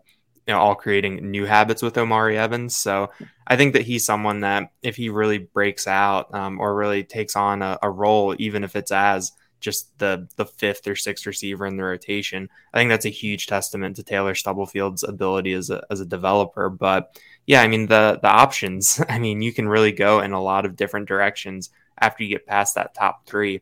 you 0.48 0.54
know 0.54 0.60
all 0.60 0.76
creating 0.76 1.32
new 1.32 1.46
habits 1.46 1.82
with 1.82 1.98
Omari 1.98 2.38
Evans. 2.38 2.76
So 2.76 3.12
I 3.48 3.56
think 3.56 3.74
that 3.74 3.84
he's 3.84 4.06
someone 4.06 4.42
that 4.42 4.72
if 4.82 4.96
he 4.96 5.10
really 5.10 5.40
breaks 5.40 5.88
out 5.88 6.34
um, 6.34 6.60
or 6.60 6.76
really 6.76 7.04
takes 7.04 7.36
on 7.36 7.62
a, 7.62 7.78
a 7.82 7.90
role, 7.90 8.36
even 8.38 8.64
if 8.64 8.76
it's 8.76 8.92
as 8.92 9.32
just 9.60 9.98
the 9.98 10.28
the 10.36 10.46
fifth 10.46 10.88
or 10.88 10.96
sixth 10.96 11.26
receiver 11.26 11.66
in 11.66 11.78
the 11.78 11.84
rotation. 11.84 12.50
I 12.74 12.78
think 12.78 12.90
that's 12.90 13.06
a 13.06 13.10
huge 13.10 13.48
testament 13.48 13.96
to 13.96 14.04
Taylor 14.04 14.34
Stubblefield's 14.34 15.04
ability 15.04 15.54
as 15.54 15.70
a 15.70 15.84
as 15.90 16.00
a 16.00 16.06
developer. 16.06 16.70
But 16.70 17.20
yeah, 17.48 17.62
I 17.62 17.68
mean 17.68 17.88
the 17.88 18.20
the 18.22 18.30
options. 18.30 19.02
I 19.10 19.20
mean 19.20 19.42
you 19.42 19.52
can 19.52 19.68
really 19.68 19.92
go 19.92 20.20
in 20.20 20.34
a 20.34 20.42
lot 20.42 20.66
of 20.66 20.76
different 20.76 21.08
directions 21.08 21.72
after 22.00 22.24
you 22.24 22.30
get 22.30 22.48
past 22.48 22.76
that 22.76 22.94
top 22.94 23.26
three. 23.26 23.62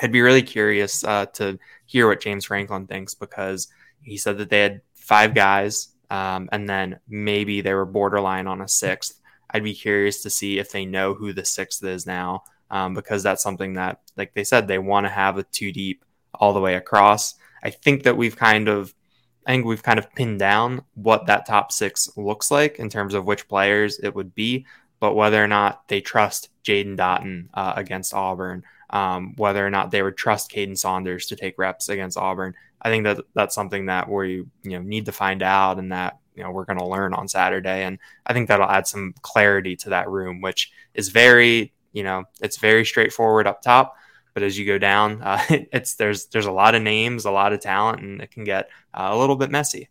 I'd 0.00 0.12
be 0.12 0.22
really 0.22 0.42
curious 0.42 1.04
uh, 1.04 1.26
to 1.34 1.58
hear 1.86 2.08
what 2.08 2.20
James 2.20 2.46
Franklin 2.46 2.86
thinks 2.86 3.14
because 3.14 3.68
he 4.00 4.16
said 4.16 4.38
that 4.38 4.50
they 4.50 4.60
had 4.60 4.80
five 4.94 5.34
guys 5.34 5.88
um, 6.10 6.48
and 6.52 6.68
then 6.68 6.98
maybe 7.08 7.60
they 7.60 7.72
were 7.72 7.86
borderline 7.86 8.46
on 8.46 8.60
a 8.60 8.68
sixth. 8.68 9.20
I'd 9.50 9.64
be 9.64 9.74
curious 9.74 10.22
to 10.22 10.30
see 10.30 10.58
if 10.58 10.70
they 10.70 10.84
know 10.84 11.14
who 11.14 11.32
the 11.32 11.44
sixth 11.44 11.82
is 11.84 12.06
now 12.06 12.44
um, 12.70 12.94
because 12.94 13.22
that's 13.22 13.42
something 13.42 13.74
that, 13.74 14.00
like 14.16 14.34
they 14.34 14.44
said, 14.44 14.66
they 14.66 14.78
want 14.78 15.06
to 15.06 15.10
have 15.10 15.38
a 15.38 15.42
two 15.42 15.72
deep 15.72 16.04
all 16.34 16.52
the 16.52 16.60
way 16.60 16.74
across. 16.74 17.34
I 17.62 17.70
think 17.70 18.02
that 18.02 18.16
we've 18.16 18.36
kind 18.36 18.68
of, 18.68 18.94
I 19.46 19.52
think 19.52 19.66
we've 19.66 19.82
kind 19.82 19.98
of 19.98 20.12
pinned 20.14 20.38
down 20.38 20.82
what 20.94 21.26
that 21.26 21.46
top 21.46 21.70
six 21.70 22.10
looks 22.16 22.50
like 22.50 22.78
in 22.78 22.88
terms 22.88 23.14
of 23.14 23.24
which 23.24 23.48
players 23.48 23.98
it 23.98 24.14
would 24.14 24.34
be, 24.34 24.66
but 25.02 25.16
whether 25.16 25.42
or 25.42 25.48
not 25.48 25.88
they 25.88 26.00
trust 26.00 26.48
Jaden 26.62 26.96
Dottin 26.96 27.48
uh, 27.54 27.72
against 27.74 28.14
Auburn, 28.14 28.62
um, 28.90 29.34
whether 29.36 29.66
or 29.66 29.68
not 29.68 29.90
they 29.90 30.00
would 30.00 30.16
trust 30.16 30.52
Kaden 30.52 30.78
Saunders 30.78 31.26
to 31.26 31.34
take 31.34 31.58
reps 31.58 31.88
against 31.88 32.16
Auburn, 32.16 32.54
I 32.80 32.88
think 32.88 33.02
that 33.02 33.18
that's 33.34 33.52
something 33.52 33.86
that 33.86 34.08
we 34.08 34.44
you 34.62 34.70
know 34.70 34.82
need 34.82 35.06
to 35.06 35.12
find 35.12 35.42
out 35.42 35.80
and 35.80 35.90
that 35.90 36.20
you 36.36 36.44
know 36.44 36.52
we're 36.52 36.66
going 36.66 36.78
to 36.78 36.86
learn 36.86 37.14
on 37.14 37.26
Saturday, 37.26 37.82
and 37.82 37.98
I 38.24 38.32
think 38.32 38.46
that'll 38.46 38.70
add 38.70 38.86
some 38.86 39.14
clarity 39.22 39.74
to 39.78 39.90
that 39.90 40.08
room, 40.08 40.40
which 40.40 40.70
is 40.94 41.08
very 41.08 41.72
you 41.92 42.04
know, 42.04 42.24
it's 42.40 42.58
very 42.58 42.84
straightforward 42.84 43.48
up 43.48 43.60
top, 43.60 43.96
but 44.34 44.44
as 44.44 44.56
you 44.56 44.64
go 44.64 44.78
down, 44.78 45.20
uh, 45.24 45.42
it's 45.50 45.96
there's 45.96 46.26
there's 46.26 46.46
a 46.46 46.52
lot 46.52 46.76
of 46.76 46.82
names, 46.82 47.24
a 47.24 47.32
lot 47.32 47.52
of 47.52 47.58
talent, 47.58 48.02
and 48.02 48.20
it 48.20 48.30
can 48.30 48.44
get 48.44 48.68
uh, 48.94 49.08
a 49.10 49.18
little 49.18 49.36
bit 49.36 49.50
messy. 49.50 49.88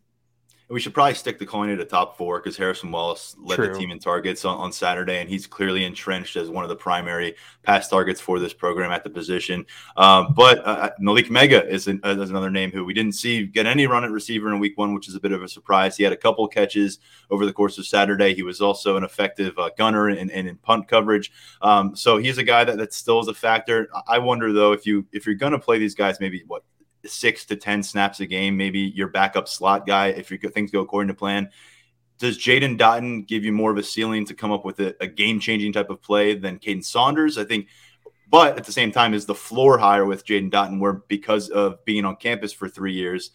We 0.72 0.80
should 0.80 0.94
probably 0.94 1.12
stick 1.12 1.38
the 1.38 1.44
coin 1.44 1.68
at 1.68 1.80
a 1.80 1.84
top 1.84 2.16
four 2.16 2.38
because 2.38 2.56
Harrison 2.56 2.90
Wallace 2.90 3.36
led 3.38 3.56
True. 3.56 3.68
the 3.68 3.78
team 3.78 3.90
in 3.90 3.98
targets 3.98 4.46
on, 4.46 4.56
on, 4.56 4.72
Saturday, 4.72 5.20
and 5.20 5.28
he's 5.28 5.46
clearly 5.46 5.84
entrenched 5.84 6.34
as 6.36 6.48
one 6.48 6.64
of 6.64 6.70
the 6.70 6.76
primary 6.76 7.34
pass 7.62 7.90
targets 7.90 8.22
for 8.22 8.38
this 8.38 8.54
program 8.54 8.90
at 8.90 9.04
the 9.04 9.10
position. 9.10 9.66
Um, 9.98 10.32
but 10.34 10.60
uh, 10.60 10.62
uh, 10.62 10.90
Malick 10.98 11.28
Meiga 11.28 11.68
is, 11.68 11.88
an, 11.88 12.00
is, 12.02 12.30
another 12.30 12.48
name 12.48 12.70
who 12.70 12.86
we 12.86 12.94
didn't 12.94 13.12
see 13.12 13.44
get 13.44 13.66
any 13.66 13.86
run 13.86 14.02
at 14.02 14.10
receiver 14.10 14.48
in 14.48 14.60
week 14.60 14.78
one, 14.78 14.94
which 14.94 15.10
is 15.10 15.14
a 15.14 15.20
bit 15.20 15.32
of 15.32 15.42
a 15.42 15.48
surprise. 15.48 15.98
He 15.98 16.04
had 16.04 16.12
a 16.14 16.16
couple 16.16 16.48
catches 16.48 17.00
over 17.28 17.44
the 17.44 17.52
course 17.52 17.76
of 17.76 17.86
Saturday. 17.86 18.32
He 18.32 18.42
was 18.42 18.62
also 18.62 18.96
an 18.96 19.04
effective 19.04 19.58
uh, 19.58 19.68
gunner 19.76 20.08
and, 20.08 20.30
and, 20.30 20.48
in 20.48 20.56
punt 20.56 20.88
coverage. 20.88 21.32
Um, 21.60 21.94
so 21.94 22.16
he's 22.16 22.38
a 22.38 22.44
guy 22.44 22.64
that, 22.64 22.78
that 22.78 22.94
still 22.94 23.20
is 23.20 23.28
a 23.28 23.34
factor. 23.34 23.90
I 24.08 24.16
wonder 24.16 24.54
though 24.54 24.72
if 24.72 24.86
you 24.86 25.06
if 25.12 25.26
you're 25.26 25.34
going 25.34 25.52
to 25.52 25.58
play 25.58 25.78
these 25.78 25.94
guys, 25.94 26.18
maybe 26.18 26.44
what 26.46 26.64
six 27.04 27.44
to 27.46 27.56
10 27.56 27.82
snaps 27.82 28.20
a 28.20 28.26
game, 28.26 28.56
maybe 28.56 28.80
your 28.80 29.08
backup 29.08 29.48
slot 29.48 29.86
guy, 29.86 30.08
if 30.08 30.30
your 30.30 30.38
things 30.50 30.70
go 30.70 30.80
according 30.80 31.08
to 31.08 31.14
plan. 31.14 31.50
Does 32.18 32.38
Jaden 32.38 32.78
Dottin 32.78 33.26
give 33.26 33.44
you 33.44 33.52
more 33.52 33.70
of 33.70 33.78
a 33.78 33.82
ceiling 33.82 34.24
to 34.26 34.34
come 34.34 34.52
up 34.52 34.64
with 34.64 34.78
a, 34.80 34.94
a 35.00 35.06
game 35.06 35.40
changing 35.40 35.72
type 35.72 35.90
of 35.90 36.00
play 36.00 36.34
than 36.34 36.58
Kaden 36.58 36.84
Saunders? 36.84 37.36
I 37.36 37.44
think, 37.44 37.66
but 38.30 38.56
at 38.56 38.64
the 38.64 38.72
same 38.72 38.92
time, 38.92 39.12
is 39.12 39.26
the 39.26 39.34
floor 39.34 39.76
higher 39.76 40.04
with 40.04 40.24
Jaden 40.24 40.50
Dottin, 40.50 40.78
where 40.78 40.94
because 41.08 41.48
of 41.48 41.84
being 41.84 42.04
on 42.04 42.16
campus 42.16 42.52
for 42.52 42.68
three 42.68 42.92
years, 42.92 43.32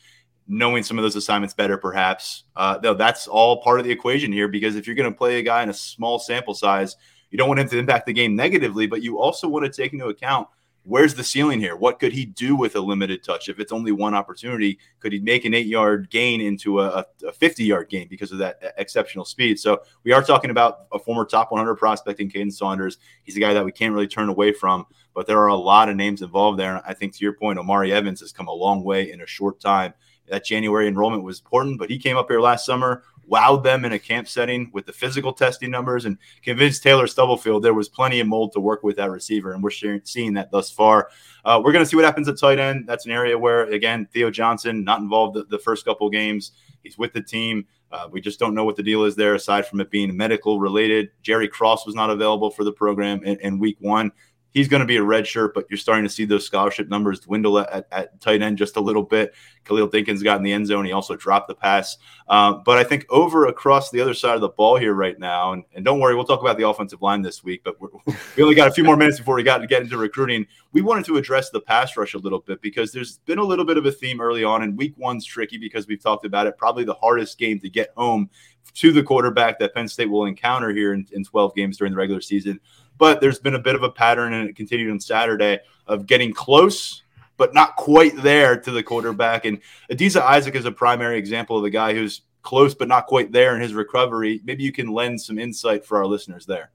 knowing 0.47 0.83
some 0.83 0.97
of 0.97 1.03
those 1.03 1.17
assignments 1.17 1.53
better, 1.53 1.77
perhaps, 1.77 2.43
uh, 2.55 2.77
though 2.77 2.93
that's 2.93 3.27
all 3.27 3.61
part 3.61 3.79
of 3.79 3.85
the 3.85 3.91
equation 3.91 4.31
here. 4.31 4.47
Because 4.47 4.75
if 4.75 4.87
you're 4.87 4.95
going 4.95 5.11
to 5.11 5.17
play 5.17 5.39
a 5.39 5.43
guy 5.43 5.61
in 5.63 5.69
a 5.69 5.73
small 5.73 6.17
sample 6.17 6.53
size, 6.53 6.95
you 7.29 7.37
don't 7.37 7.49
want 7.49 7.59
him 7.59 7.69
to 7.69 7.77
impact 7.77 8.05
the 8.05 8.13
game 8.13 8.35
negatively, 8.35 8.87
but 8.87 9.01
you 9.01 9.19
also 9.19 9.49
want 9.49 9.65
to 9.65 9.71
take 9.71 9.91
into 9.91 10.07
account 10.07 10.47
where's 10.87 11.13
the 11.15 11.23
ceiling 11.23 11.59
here? 11.59 11.75
What 11.75 11.99
could 11.99 12.13
he 12.13 12.25
do 12.25 12.55
with 12.55 12.75
a 12.77 12.79
limited 12.79 13.21
touch? 13.21 13.49
If 13.49 13.59
it's 13.59 13.73
only 13.73 13.91
one 13.91 14.15
opportunity, 14.15 14.79
could 14.99 15.11
he 15.11 15.19
make 15.19 15.43
an 15.43 15.53
eight 15.53 15.67
yard 15.67 16.09
gain 16.09 16.39
into 16.39 16.79
a, 16.79 17.05
a 17.27 17.33
50 17.33 17.65
yard 17.65 17.89
gain 17.89 18.07
because 18.07 18.31
of 18.31 18.37
that 18.37 18.73
exceptional 18.77 19.25
speed? 19.25 19.59
So 19.59 19.81
we 20.03 20.13
are 20.13 20.23
talking 20.23 20.49
about 20.49 20.87
a 20.93 20.97
former 20.97 21.25
top 21.25 21.51
100 21.51 21.75
prospect 21.75 22.21
in 22.21 22.31
Kaden 22.31 22.53
Saunders. 22.53 22.97
He's 23.23 23.35
a 23.35 23.41
guy 23.41 23.53
that 23.53 23.65
we 23.65 23.71
can't 23.71 23.93
really 23.93 24.07
turn 24.07 24.29
away 24.29 24.53
from, 24.53 24.85
but 25.13 25.27
there 25.27 25.39
are 25.39 25.47
a 25.47 25.55
lot 25.55 25.89
of 25.89 25.97
names 25.97 26.21
involved 26.21 26.57
there. 26.57 26.81
I 26.87 26.93
think 26.93 27.13
to 27.15 27.23
your 27.23 27.33
point, 27.33 27.59
Omari 27.59 27.91
Evans 27.91 28.21
has 28.21 28.31
come 28.31 28.47
a 28.47 28.53
long 28.53 28.83
way 28.83 29.11
in 29.11 29.21
a 29.21 29.27
short 29.27 29.59
time. 29.59 29.93
That 30.29 30.43
January 30.43 30.87
enrollment 30.87 31.23
was 31.23 31.39
important, 31.39 31.79
but 31.79 31.89
he 31.89 31.97
came 31.99 32.17
up 32.17 32.29
here 32.29 32.41
last 32.41 32.65
summer, 32.65 33.03
wowed 33.29 33.63
them 33.63 33.85
in 33.85 33.91
a 33.91 33.99
camp 33.99 34.27
setting 34.27 34.69
with 34.73 34.85
the 34.85 34.93
physical 34.93 35.33
testing 35.33 35.71
numbers 35.71 36.05
and 36.05 36.17
convinced 36.43 36.83
Taylor 36.83 37.07
Stubblefield 37.07 37.63
there 37.63 37.73
was 37.73 37.89
plenty 37.89 38.19
of 38.19 38.27
mold 38.27 38.53
to 38.53 38.59
work 38.59 38.83
with 38.83 38.95
that 38.97 39.11
receiver. 39.11 39.53
And 39.53 39.63
we're 39.63 39.99
seeing 40.03 40.33
that 40.33 40.51
thus 40.51 40.71
far. 40.71 41.09
Uh, 41.45 41.61
we're 41.63 41.71
going 41.71 41.83
to 41.83 41.89
see 41.89 41.95
what 41.95 42.05
happens 42.05 42.27
at 42.27 42.37
tight 42.39 42.59
end. 42.59 42.85
That's 42.87 43.05
an 43.05 43.11
area 43.11 43.37
where, 43.37 43.63
again, 43.65 44.07
Theo 44.11 44.29
Johnson 44.29 44.83
not 44.83 44.99
involved 44.99 45.35
the, 45.35 45.43
the 45.45 45.59
first 45.59 45.85
couple 45.85 46.09
games. 46.09 46.51
He's 46.83 46.97
with 46.97 47.13
the 47.13 47.21
team. 47.21 47.65
Uh, 47.91 48.07
we 48.11 48.19
just 48.19 48.37
don't 48.37 48.53
know 48.53 48.65
what 48.65 48.75
the 48.75 48.83
deal 48.83 49.05
is 49.05 49.15
there, 49.15 49.33
aside 49.33 49.65
from 49.65 49.79
it 49.79 49.89
being 49.89 50.15
medical 50.15 50.59
related. 50.59 51.09
Jerry 51.21 51.47
Cross 51.47 51.85
was 51.85 51.95
not 51.95 52.09
available 52.09 52.51
for 52.51 52.65
the 52.65 52.71
program 52.71 53.23
in, 53.23 53.39
in 53.39 53.59
week 53.59 53.77
one 53.79 54.11
he's 54.57 54.67
going 54.67 54.79
to 54.79 54.87
be 54.87 54.97
a 54.97 55.03
red 55.03 55.27
shirt, 55.27 55.53
but 55.53 55.67
you're 55.69 55.77
starting 55.77 56.03
to 56.03 56.09
see 56.09 56.25
those 56.25 56.43
scholarship 56.43 56.89
numbers 56.89 57.19
dwindle 57.19 57.59
at, 57.59 57.87
at 57.91 58.19
tight 58.19 58.41
end 58.41 58.57
just 58.57 58.75
a 58.75 58.81
little 58.81 59.03
bit. 59.03 59.35
Khalil 59.65 59.87
Dinkins 59.87 60.23
got 60.23 60.37
in 60.37 60.43
the 60.43 60.51
end 60.51 60.65
zone. 60.65 60.83
He 60.83 60.91
also 60.91 61.15
dropped 61.15 61.47
the 61.47 61.53
pass. 61.53 61.97
Um, 62.27 62.63
but 62.65 62.79
I 62.79 62.83
think 62.83 63.05
over 63.11 63.45
across 63.45 63.91
the 63.91 64.01
other 64.01 64.15
side 64.15 64.33
of 64.33 64.41
the 64.41 64.49
ball 64.49 64.77
here 64.77 64.93
right 64.95 65.17
now, 65.19 65.53
and, 65.53 65.63
and 65.75 65.85
don't 65.85 65.99
worry, 65.99 66.15
we'll 66.15 66.25
talk 66.25 66.41
about 66.41 66.57
the 66.57 66.67
offensive 66.67 67.03
line 67.03 67.21
this 67.21 67.43
week, 67.43 67.61
but 67.63 67.75
we 68.35 68.43
only 68.43 68.55
got 68.55 68.67
a 68.67 68.71
few 68.71 68.83
more 68.83 68.97
minutes 68.97 69.19
before 69.19 69.35
we 69.35 69.43
got 69.43 69.59
to 69.59 69.67
get 69.67 69.83
into 69.83 69.95
recruiting. 69.95 70.47
We 70.71 70.81
wanted 70.81 71.05
to 71.05 71.17
address 71.17 71.51
the 71.51 71.61
pass 71.61 71.95
rush 71.95 72.15
a 72.15 72.17
little 72.17 72.39
bit 72.39 72.59
because 72.59 72.91
there's 72.91 73.19
been 73.19 73.39
a 73.39 73.43
little 73.43 73.65
bit 73.65 73.77
of 73.77 73.85
a 73.85 73.91
theme 73.91 74.19
early 74.19 74.43
on, 74.43 74.63
and 74.63 74.75
week 74.75 74.95
one's 74.97 75.23
tricky 75.23 75.59
because 75.59 75.87
we've 75.87 76.01
talked 76.01 76.25
about 76.25 76.47
it. 76.47 76.57
Probably 76.57 76.83
the 76.83 76.95
hardest 76.95 77.37
game 77.37 77.59
to 77.59 77.69
get 77.69 77.91
home 77.95 78.31
to 78.75 78.91
the 78.91 79.03
quarterback 79.03 79.59
that 79.59 79.73
Penn 79.73 79.87
State 79.87 80.09
will 80.09 80.25
encounter 80.25 80.69
here 80.69 80.93
in, 80.93 81.07
in 81.11 81.23
12 81.23 81.55
games 81.55 81.77
during 81.77 81.91
the 81.91 81.97
regular 81.97 82.21
season. 82.21 82.59
But 82.97 83.21
there's 83.21 83.39
been 83.39 83.55
a 83.55 83.59
bit 83.59 83.75
of 83.75 83.83
a 83.83 83.89
pattern, 83.89 84.33
and 84.33 84.49
it 84.49 84.55
continued 84.55 84.91
on 84.91 84.99
Saturday 84.99 85.59
of 85.85 86.05
getting 86.05 86.33
close, 86.33 87.03
but 87.37 87.53
not 87.53 87.75
quite 87.75 88.15
there 88.21 88.59
to 88.59 88.71
the 88.71 88.83
quarterback. 88.83 89.45
And 89.45 89.59
Adisa 89.91 90.21
Isaac 90.21 90.55
is 90.55 90.65
a 90.65 90.71
primary 90.71 91.17
example 91.17 91.57
of 91.57 91.63
the 91.63 91.69
guy 91.69 91.93
who's 91.93 92.21
close, 92.41 92.73
but 92.73 92.87
not 92.87 93.07
quite 93.07 93.31
there 93.31 93.55
in 93.55 93.61
his 93.61 93.73
recovery. 93.73 94.41
Maybe 94.45 94.63
you 94.63 94.71
can 94.71 94.87
lend 94.87 95.21
some 95.21 95.37
insight 95.37 95.85
for 95.85 95.97
our 95.97 96.05
listeners 96.05 96.45
there. 96.45 96.71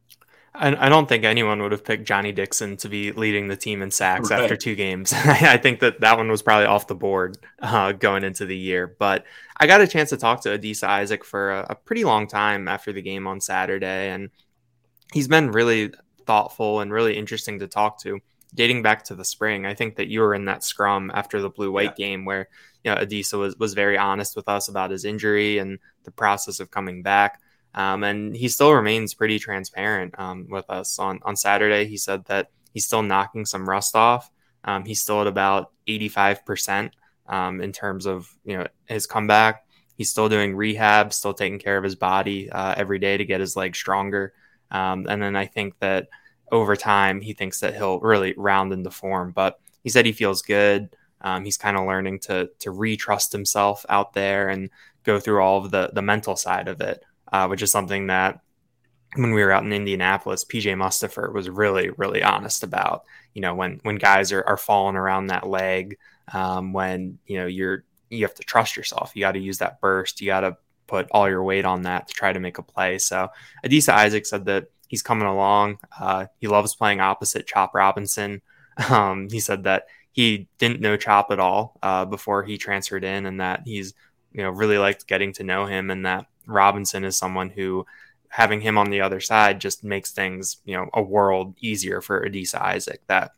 I, 0.55 0.87
I 0.87 0.89
don't 0.89 1.09
think 1.09 1.25
anyone 1.25 1.63
would 1.63 1.73
have 1.73 1.85
picked 1.85 2.05
Johnny 2.05 2.31
Dixon 2.31 2.77
to 2.79 2.89
be 2.89 3.13
leading 3.13 3.49
the 3.49 3.57
team 3.57 3.81
in 3.81 3.91
sacks 3.91 4.31
right. 4.31 4.43
after 4.43 4.57
two 4.57 4.75
games. 4.75 5.13
I 5.17 5.57
think 5.57 5.81
that 5.81 6.01
that 6.01 6.19
one 6.19 6.31
was 6.31 6.43
probably 6.43 6.67
off 6.67 6.87
the 6.87 6.95
board 6.95 7.39
uh, 7.61 7.93
going 7.93 8.23
into 8.23 8.45
the 8.45 8.57
year. 8.57 8.95
But 8.99 9.25
I 9.57 9.67
got 9.67 9.81
a 9.81 9.87
chance 9.87 10.11
to 10.11 10.19
talk 10.19 10.43
to 10.43 10.59
Adisa 10.59 10.85
Isaac 10.85 11.25
for 11.25 11.53
a, 11.53 11.67
a 11.71 11.75
pretty 11.75 12.05
long 12.05 12.27
time 12.27 12.69
after 12.69 12.93
the 12.93 13.03
game 13.03 13.27
on 13.27 13.41
Saturday, 13.41 14.11
and 14.11 14.31
he's 15.13 15.29
been 15.29 15.51
really 15.51 15.93
thoughtful 16.27 16.81
and 16.81 16.93
really 16.93 17.17
interesting 17.17 17.59
to 17.61 17.67
talk 17.67 18.01
to. 18.01 18.21
Dating 18.55 18.83
back 18.83 19.05
to 19.05 19.15
the 19.15 19.25
spring, 19.25 19.65
I 19.65 19.73
think 19.73 19.97
that 19.97 20.09
you 20.09 20.21
were 20.21 20.35
in 20.35 20.45
that 20.45 20.63
scrum 20.63 21.11
after 21.15 21.41
the 21.41 21.49
blue 21.49 21.73
white 21.73 21.95
yeah. 21.97 22.07
game 22.07 22.27
where 22.27 22.49
you 22.85 22.91
know 22.91 23.01
Adisa 23.01 23.39
was 23.39 23.57
was 23.57 23.73
very 23.73 23.97
honest 23.97 24.37
with 24.37 24.47
us 24.47 24.69
about 24.69 24.91
his 24.91 25.07
injury 25.07 25.57
and 25.57 25.79
the 26.05 26.11
process 26.11 26.61
of 26.61 26.71
coming 26.71 27.03
back. 27.03 27.41
Um, 27.75 28.05
and 28.05 28.37
he 28.37 28.49
still 28.49 28.73
remains 28.73 29.15
pretty 29.15 29.39
transparent 29.39 30.15
um, 30.19 30.47
with 30.51 30.69
us. 30.69 30.99
On 30.99 31.21
on 31.23 31.37
Saturday, 31.37 31.87
he 31.87 31.97
said 31.97 32.25
that 32.27 32.51
he's 32.73 32.87
still 32.87 33.03
knocking 33.03 33.47
some 33.47 33.69
rust 33.69 33.97
off. 33.97 34.31
Um, 34.65 34.85
he's 34.85 35.03
still 35.03 35.21
at 35.23 35.27
about 35.27 35.73
85% 35.89 36.91
um, 37.27 37.61
in 37.61 37.73
terms 37.73 38.07
of 38.07 38.29
you 38.45 38.59
know 38.59 38.67
his 38.87 39.07
comeback. 39.07 39.65
He's 39.97 40.11
still 40.11 40.29
doing 40.29 40.57
rehab, 40.57 41.13
still 41.13 41.35
taking 41.35 41.59
care 41.59 41.77
of 41.79 41.85
his 41.85 41.97
body 41.97 42.51
uh, 42.51 42.75
every 42.77 42.99
day 42.99 43.17
to 43.17 43.25
get 43.25 43.41
his 43.41 43.57
legs 43.57 43.79
stronger. 43.79 44.33
Um, 44.71 45.07
and 45.09 45.23
then 45.23 45.37
I 45.37 45.47
think 45.47 45.79
that 45.81 46.09
over 46.51 46.77
time, 46.77 47.21
he 47.21 47.35
thinks 47.35 47.61
that 47.61 47.75
he'll 47.75 48.01
really 48.01 48.35
round 48.37 48.73
into 48.73 48.91
form. 48.91 49.33
But 49.33 49.59
he 49.83 49.91
said 49.91 50.07
he 50.07 50.13
feels 50.13 50.43
good. 50.43 50.95
Um, 51.21 51.45
he's 51.45 51.57
kind 51.57 51.77
of 51.77 51.87
learning 51.87 52.21
to 52.21 52.51
to 52.61 52.71
retrust 52.71 53.33
himself 53.33 53.87
out 53.89 54.13
there 54.13 54.49
and 54.49 54.71
go 55.05 55.19
through 55.19 55.41
all 55.43 55.65
of 55.65 55.71
the 55.71 55.91
the 55.95 56.03
mental 56.03 56.37
side 56.37 56.69
of 56.69 56.81
it 56.81 57.05
uh, 57.33 57.47
which 57.49 57.63
is 57.63 57.71
something 57.71 58.09
that 58.09 58.41
when 59.17 59.33
we 59.33 59.43
were 59.43 59.53
out 59.53 59.65
in 59.65 59.73
Indianapolis, 59.73 60.45
PJ 60.45 60.75
Mustipher 60.75 61.33
was 61.33 61.51
really, 61.51 61.91
really 61.91 62.23
honest 62.23 62.63
about. 62.63 63.05
You 63.35 63.43
know, 63.43 63.55
when 63.55 63.81
when 63.83 63.97
guys 63.97 64.33
are, 64.33 64.45
are 64.45 64.57
falling 64.57 64.97
around 64.97 65.27
that 65.27 65.49
leg, 65.49 65.99
um, 66.33 66.73
when 66.73 67.19
you 67.27 67.39
know 67.39 67.47
you're 67.47 67.85
you 68.11 68.25
have 68.25 68.35
to 68.35 68.43
trust 68.43 68.77
yourself. 68.77 69.13
You 69.15 69.21
got 69.21 69.33
to 69.33 69.41
use 69.41 69.59
that 69.59 69.81
burst. 69.81 70.21
You 70.21 70.27
got 70.27 70.41
to 70.41 70.57
put 70.87 71.09
all 71.11 71.29
your 71.29 71.43
weight 71.43 71.65
on 71.65 71.83
that 71.83 72.09
to 72.09 72.15
try 72.15 72.33
to 72.33 72.41
make 72.41 72.59
a 72.59 72.63
play. 72.63 72.99
So 72.99 73.29
Adisa 73.65 73.95
Isaac 73.95 74.27
said 74.27 74.45
that 74.45 74.67
he's 74.89 75.03
coming 75.03 75.27
along. 75.27 75.79
Uh, 75.99 76.27
he 76.39 76.49
loves 76.49 76.75
playing 76.75 77.01
opposite 77.01 77.47
Chop 77.47 77.75
Robinson. 77.75 78.43
Um, 78.89 79.29
he 79.31 79.39
said 79.39 79.65
that 79.65 79.85
he 80.13 80.49
didn't 80.57 80.81
know 80.81 80.97
Chop 80.97 81.31
at 81.31 81.39
all 81.39 81.77
uh, 81.83 82.07
before 82.07 82.43
he 82.43 82.57
transferred 82.57 83.05
in, 83.05 83.27
and 83.27 83.39
that 83.39 83.61
he's 83.67 83.93
you 84.33 84.43
know 84.43 84.49
really 84.49 84.79
liked 84.79 85.07
getting 85.07 85.35
to 85.35 85.45
know 85.45 85.67
him, 85.67 85.91
and 85.91 86.07
that 86.07 86.25
Robinson 86.47 87.05
is 87.05 87.17
someone 87.17 87.51
who 87.51 87.87
having 88.29 88.61
him 88.61 88.79
on 88.79 88.91
the 88.91 89.01
other 89.03 89.21
side 89.21 89.61
just 89.61 89.85
makes 89.85 90.11
things, 90.11 90.57
you 90.65 90.75
know, 90.75 90.89
a 90.95 91.03
world 91.03 91.55
easier 91.61 92.01
for 92.01 92.27
Adisa 92.27 92.61
Isaac 92.61 93.03
that 93.07 93.33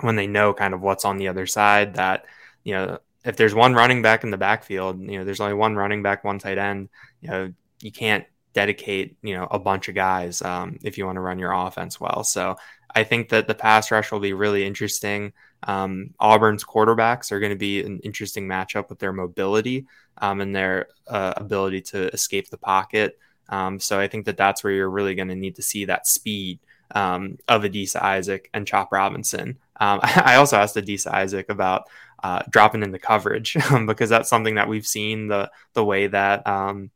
when 0.00 0.16
they 0.16 0.26
know 0.26 0.54
kind 0.54 0.74
of 0.74 0.80
what's 0.80 1.04
on 1.04 1.18
the 1.18 1.28
other 1.28 1.46
side 1.46 1.94
that, 1.94 2.24
you 2.62 2.72
know, 2.72 2.98
if 3.24 3.36
there's 3.36 3.54
one 3.54 3.74
running 3.74 4.02
back 4.02 4.24
in 4.24 4.30
the 4.30 4.36
backfield, 4.36 5.00
you 5.00 5.18
know, 5.18 5.24
there's 5.24 5.40
only 5.40 5.54
one 5.54 5.76
running 5.76 6.02
back, 6.02 6.24
one 6.24 6.38
tight 6.38 6.58
end, 6.58 6.88
you 7.20 7.28
know, 7.30 7.52
you 7.80 7.92
can't 7.92 8.24
dedicate, 8.52 9.16
you 9.22 9.34
know, 9.34 9.46
a 9.50 9.58
bunch 9.58 9.88
of 9.88 9.94
guys 9.94 10.42
um, 10.42 10.78
if 10.82 10.98
you 10.98 11.06
want 11.06 11.16
to 11.16 11.20
run 11.20 11.38
your 11.38 11.52
offense 11.52 12.00
well. 12.00 12.24
So 12.24 12.56
I 12.94 13.04
think 13.04 13.30
that 13.30 13.48
the 13.48 13.54
pass 13.54 13.90
rush 13.90 14.12
will 14.12 14.20
be 14.20 14.32
really 14.32 14.64
interesting. 14.64 15.32
Um, 15.64 16.14
Auburn's 16.18 16.64
quarterbacks 16.64 17.30
are 17.32 17.40
going 17.40 17.50
to 17.50 17.56
be 17.56 17.82
an 17.82 18.00
interesting 18.00 18.48
matchup 18.48 18.88
with 18.88 18.98
their 18.98 19.12
mobility 19.12 19.86
um, 20.18 20.40
and 20.40 20.54
their 20.54 20.88
uh, 21.08 21.34
ability 21.36 21.82
to 21.82 22.08
escape 22.08 22.48
the 22.50 22.58
pocket. 22.58 23.18
Um, 23.48 23.78
so 23.78 23.98
I 23.98 24.08
think 24.08 24.26
that 24.26 24.36
that's 24.36 24.64
where 24.64 24.72
you're 24.72 24.90
really 24.90 25.14
going 25.14 25.28
to 25.28 25.36
need 25.36 25.56
to 25.56 25.62
see 25.62 25.84
that 25.86 26.06
speed 26.06 26.58
um, 26.94 27.38
of 27.48 27.62
Adisa 27.62 28.00
Isaac 28.02 28.50
and 28.54 28.66
Chop 28.66 28.92
Robinson. 28.92 29.58
Um, 29.78 30.00
I 30.02 30.36
also 30.36 30.56
asked 30.56 30.76
Adisa 30.76 31.12
Isaac 31.12 31.48
about 31.48 31.88
uh, 32.22 32.42
dropping 32.48 32.82
into 32.82 32.98
coverage 32.98 33.56
because 33.86 34.10
that's 34.10 34.28
something 34.28 34.54
that 34.54 34.68
we've 34.68 34.86
seen 34.86 35.28
the 35.28 35.50
the 35.74 35.84
way 35.84 36.06
that 36.06 36.46
um, 36.46 36.90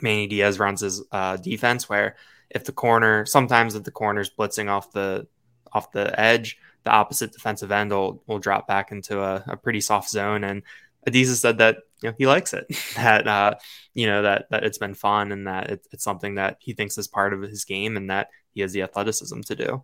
Manny 0.00 0.26
Diaz 0.26 0.58
runs 0.58 0.80
his 0.80 1.02
uh, 1.12 1.36
defense, 1.36 1.88
where 1.88 2.16
if 2.50 2.64
the 2.64 2.72
corner 2.72 3.26
sometimes 3.26 3.74
if 3.74 3.84
the 3.84 3.90
corner's 3.90 4.30
blitzing 4.30 4.68
off 4.68 4.92
the 4.92 5.26
off 5.72 5.92
the 5.92 6.18
edge, 6.18 6.58
the 6.84 6.90
opposite 6.90 7.32
defensive 7.32 7.72
end 7.72 7.90
will, 7.90 8.22
will 8.26 8.38
drop 8.38 8.68
back 8.68 8.92
into 8.92 9.22
a, 9.22 9.42
a 9.48 9.56
pretty 9.56 9.80
soft 9.80 10.08
zone. 10.10 10.44
And 10.44 10.62
Adisa 11.06 11.34
said 11.34 11.58
that 11.58 11.78
you 12.02 12.10
know 12.10 12.14
he 12.18 12.26
likes 12.26 12.52
it, 12.52 12.66
that 12.96 13.26
uh, 13.26 13.54
you 13.94 14.06
know 14.06 14.22
that 14.22 14.46
that 14.50 14.64
it's 14.64 14.78
been 14.78 14.94
fun 14.94 15.32
and 15.32 15.46
that 15.46 15.70
it, 15.70 15.86
it's 15.92 16.04
something 16.04 16.36
that 16.36 16.58
he 16.60 16.72
thinks 16.72 16.96
is 16.98 17.08
part 17.08 17.32
of 17.32 17.42
his 17.42 17.64
game 17.64 17.96
and 17.96 18.10
that 18.10 18.28
he 18.52 18.60
has 18.60 18.72
the 18.72 18.82
athleticism 18.82 19.40
to 19.40 19.56
do. 19.56 19.82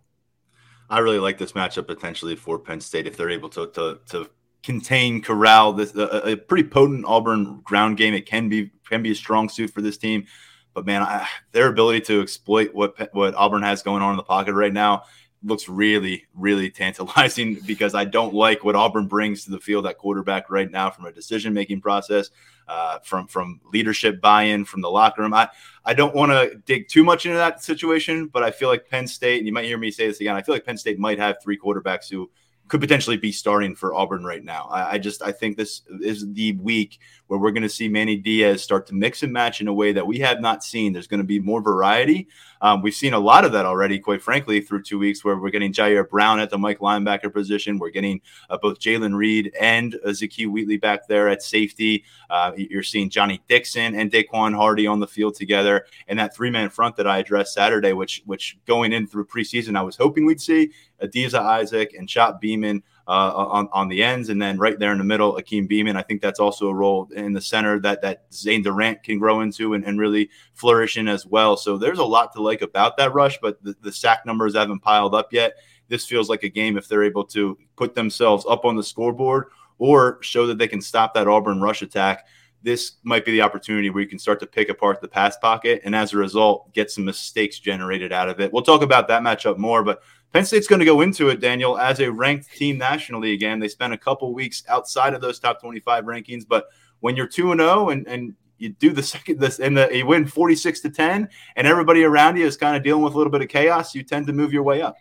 I 0.89 0.99
really 0.99 1.19
like 1.19 1.37
this 1.37 1.53
matchup 1.53 1.87
potentially 1.87 2.35
for 2.35 2.59
Penn 2.59 2.81
State 2.81 3.07
if 3.07 3.17
they're 3.17 3.29
able 3.29 3.49
to 3.49 3.67
to, 3.71 3.99
to 4.09 4.29
contain 4.63 5.21
corral 5.21 5.73
this 5.73 5.95
a, 5.95 6.35
pretty 6.35 6.67
potent 6.67 7.05
Auburn 7.05 7.61
ground 7.63 7.97
game. 7.97 8.13
It 8.13 8.25
can 8.25 8.49
be 8.49 8.71
can 8.89 9.01
be 9.01 9.11
a 9.11 9.15
strong 9.15 9.49
suit 9.49 9.71
for 9.71 9.81
this 9.81 9.97
team, 9.97 10.25
but 10.73 10.85
man, 10.85 11.01
I, 11.01 11.27
their 11.51 11.67
ability 11.67 12.01
to 12.01 12.21
exploit 12.21 12.73
what 12.73 13.09
what 13.13 13.33
Auburn 13.35 13.63
has 13.63 13.81
going 13.81 14.03
on 14.03 14.11
in 14.11 14.17
the 14.17 14.23
pocket 14.23 14.53
right 14.53 14.73
now 14.73 15.03
looks 15.43 15.67
really, 15.67 16.25
really 16.35 16.69
tantalizing 16.69 17.59
because 17.65 17.95
I 17.95 18.05
don't 18.05 18.33
like 18.33 18.63
what 18.63 18.75
Auburn 18.75 19.07
brings 19.07 19.45
to 19.45 19.51
the 19.51 19.59
field 19.59 19.87
at 19.87 19.97
quarterback 19.97 20.49
right 20.49 20.69
now 20.69 20.89
from 20.89 21.05
a 21.05 21.11
decision 21.11 21.53
making 21.53 21.81
process, 21.81 22.29
uh, 22.67 22.99
from 22.99 23.27
from 23.27 23.59
leadership 23.73 24.21
buy 24.21 24.43
in 24.43 24.65
from 24.65 24.81
the 24.81 24.89
locker 24.89 25.21
room. 25.21 25.33
I 25.33 25.49
I 25.83 25.93
don't 25.93 26.15
want 26.15 26.31
to 26.31 26.55
dig 26.65 26.87
too 26.87 27.03
much 27.03 27.25
into 27.25 27.37
that 27.37 27.63
situation, 27.63 28.27
but 28.27 28.43
I 28.43 28.51
feel 28.51 28.69
like 28.69 28.87
Penn 28.89 29.07
State, 29.07 29.39
and 29.39 29.47
you 29.47 29.53
might 29.53 29.65
hear 29.65 29.77
me 29.77 29.91
say 29.91 30.07
this 30.07 30.19
again. 30.19 30.35
I 30.35 30.41
feel 30.41 30.55
like 30.55 30.65
Penn 30.65 30.77
State 30.77 30.99
might 30.99 31.19
have 31.19 31.37
three 31.41 31.57
quarterbacks 31.57 32.09
who 32.09 32.29
could 32.71 32.79
potentially 32.79 33.17
be 33.17 33.33
starting 33.33 33.75
for 33.75 33.93
Auburn 33.93 34.23
right 34.23 34.45
now. 34.45 34.69
I, 34.71 34.91
I, 34.91 34.97
just 34.97 35.21
I 35.21 35.33
think 35.33 35.57
this 35.57 35.81
is 35.99 36.31
the 36.31 36.53
week 36.53 36.99
where 37.31 37.39
we're 37.39 37.51
going 37.51 37.63
to 37.63 37.69
see 37.69 37.87
Manny 37.87 38.17
Diaz 38.17 38.61
start 38.61 38.85
to 38.87 38.93
mix 38.93 39.23
and 39.23 39.31
match 39.31 39.61
in 39.61 39.69
a 39.69 39.73
way 39.73 39.93
that 39.93 40.05
we 40.05 40.19
have 40.19 40.41
not 40.41 40.65
seen. 40.65 40.91
There's 40.91 41.07
going 41.07 41.21
to 41.21 41.25
be 41.25 41.39
more 41.39 41.61
variety. 41.61 42.27
Um, 42.59 42.81
we've 42.81 42.93
seen 42.93 43.13
a 43.13 43.19
lot 43.19 43.45
of 43.45 43.53
that 43.53 43.65
already, 43.65 43.99
quite 43.99 44.21
frankly, 44.21 44.59
through 44.59 44.83
two 44.83 44.99
weeks 44.99 45.23
where 45.23 45.37
we're 45.37 45.49
getting 45.49 45.71
Ji'Ayir 45.71 46.09
Brown 46.09 46.41
at 46.41 46.49
the 46.49 46.57
Mike 46.57 46.79
linebacker 46.79 47.31
position. 47.33 47.79
We're 47.79 47.89
getting 47.89 48.19
uh, 48.49 48.57
both 48.57 48.79
Jaylen 48.79 49.15
Reed 49.15 49.53
and 49.57 49.97
uh, 50.05 50.11
Wheatley 50.11 50.75
back 50.75 51.07
there 51.07 51.29
at 51.29 51.41
safety. 51.41 52.03
Uh, 52.29 52.51
you're 52.57 52.83
seeing 52.83 53.09
Johnny 53.09 53.41
Dixon 53.47 53.95
and 53.95 54.11
Daequan 54.11 54.53
Hardy 54.53 54.85
on 54.85 54.99
the 54.99 55.07
field 55.07 55.35
together, 55.35 55.85
and 56.09 56.19
that 56.19 56.35
three 56.35 56.49
man 56.49 56.69
front 56.69 56.97
that 56.97 57.07
I 57.07 57.19
addressed 57.19 57.53
Saturday, 57.53 57.93
which 57.93 58.23
which 58.25 58.59
going 58.67 58.91
in 58.91 59.07
through 59.07 59.27
preseason 59.27 59.77
I 59.77 59.83
was 59.83 59.95
hoping 59.95 60.25
we'd 60.25 60.41
see 60.41 60.71
Adisa 61.01 61.39
Isaac 61.39 61.95
and 61.97 62.09
Chop 62.09 62.41
Beeman 62.41 62.83
uh, 63.11 63.45
on, 63.49 63.67
on 63.73 63.89
the 63.89 64.01
ends, 64.01 64.29
and 64.29 64.41
then 64.41 64.57
right 64.57 64.79
there 64.79 64.93
in 64.93 64.97
the 64.97 65.03
middle, 65.03 65.35
Hakeem 65.35 65.67
Beamon. 65.67 65.97
I 65.97 66.01
think 66.01 66.21
that's 66.21 66.39
also 66.39 66.69
a 66.69 66.73
role 66.73 67.09
in 67.13 67.33
the 67.33 67.41
center 67.41 67.77
that 67.81 68.01
that 68.03 68.23
Zane 68.31 68.63
Durant 68.63 69.03
can 69.03 69.19
grow 69.19 69.41
into 69.41 69.73
and, 69.73 69.83
and 69.83 69.99
really 69.99 70.29
flourish 70.53 70.95
in 70.95 71.09
as 71.09 71.25
well. 71.25 71.57
So 71.57 71.77
there's 71.77 71.99
a 71.99 72.05
lot 72.05 72.31
to 72.33 72.41
like 72.41 72.61
about 72.61 72.95
that 72.97 73.13
rush, 73.13 73.37
but 73.41 73.61
the, 73.61 73.75
the 73.81 73.91
sack 73.91 74.25
numbers 74.25 74.55
haven't 74.55 74.79
piled 74.79 75.13
up 75.13 75.33
yet. 75.33 75.55
This 75.89 76.05
feels 76.05 76.29
like 76.29 76.43
a 76.43 76.49
game 76.49 76.77
if 76.77 76.87
they're 76.87 77.03
able 77.03 77.25
to 77.25 77.57
put 77.75 77.95
themselves 77.95 78.45
up 78.49 78.63
on 78.63 78.77
the 78.77 78.83
scoreboard 78.83 79.47
or 79.77 80.17
show 80.21 80.47
that 80.47 80.57
they 80.57 80.69
can 80.69 80.79
stop 80.79 81.13
that 81.13 81.27
Auburn 81.27 81.59
rush 81.59 81.81
attack 81.81 82.25
this 82.63 82.93
might 83.03 83.25
be 83.25 83.31
the 83.31 83.41
opportunity 83.41 83.89
where 83.89 84.03
you 84.03 84.09
can 84.09 84.19
start 84.19 84.39
to 84.39 84.47
pick 84.47 84.69
apart 84.69 85.01
the 85.01 85.07
pass 85.07 85.37
pocket 85.37 85.81
and 85.83 85.95
as 85.95 86.13
a 86.13 86.17
result 86.17 86.71
get 86.73 86.91
some 86.91 87.05
mistakes 87.05 87.59
generated 87.59 88.11
out 88.11 88.29
of 88.29 88.39
it. 88.39 88.51
We'll 88.53 88.61
talk 88.61 88.81
about 88.81 89.07
that 89.07 89.23
matchup 89.23 89.57
more, 89.57 89.83
but 89.83 90.01
Penn 90.33 90.45
State's 90.45 90.67
going 90.67 90.79
to 90.79 90.85
go 90.85 91.01
into 91.01 91.29
it, 91.29 91.41
Daniel, 91.41 91.77
as 91.77 91.99
a 91.99 92.11
ranked 92.11 92.51
team 92.51 92.77
nationally 92.77 93.33
again. 93.33 93.59
They 93.59 93.67
spent 93.67 93.93
a 93.93 93.97
couple 93.97 94.33
weeks 94.33 94.63
outside 94.69 95.13
of 95.13 95.21
those 95.21 95.39
top 95.39 95.59
25 95.59 96.05
rankings, 96.05 96.43
but 96.47 96.67
when 97.01 97.15
you're 97.15 97.27
2 97.27 97.51
and 97.51 97.59
0 97.59 97.89
and 97.89 98.35
you 98.57 98.69
do 98.69 98.91
the 98.93 99.03
second 99.03 99.39
this 99.39 99.59
and 99.59 99.75
the 99.75 99.89
you 99.91 100.05
win 100.05 100.25
46 100.25 100.81
to 100.81 100.89
10 100.89 101.27
and 101.55 101.67
everybody 101.67 102.03
around 102.03 102.37
you 102.37 102.45
is 102.45 102.55
kind 102.55 102.77
of 102.77 102.83
dealing 102.83 103.03
with 103.03 103.15
a 103.15 103.17
little 103.17 103.31
bit 103.31 103.41
of 103.41 103.49
chaos, 103.49 103.95
you 103.95 104.03
tend 104.03 104.27
to 104.27 104.33
move 104.33 104.53
your 104.53 104.63
way 104.63 104.81
up. 104.81 104.95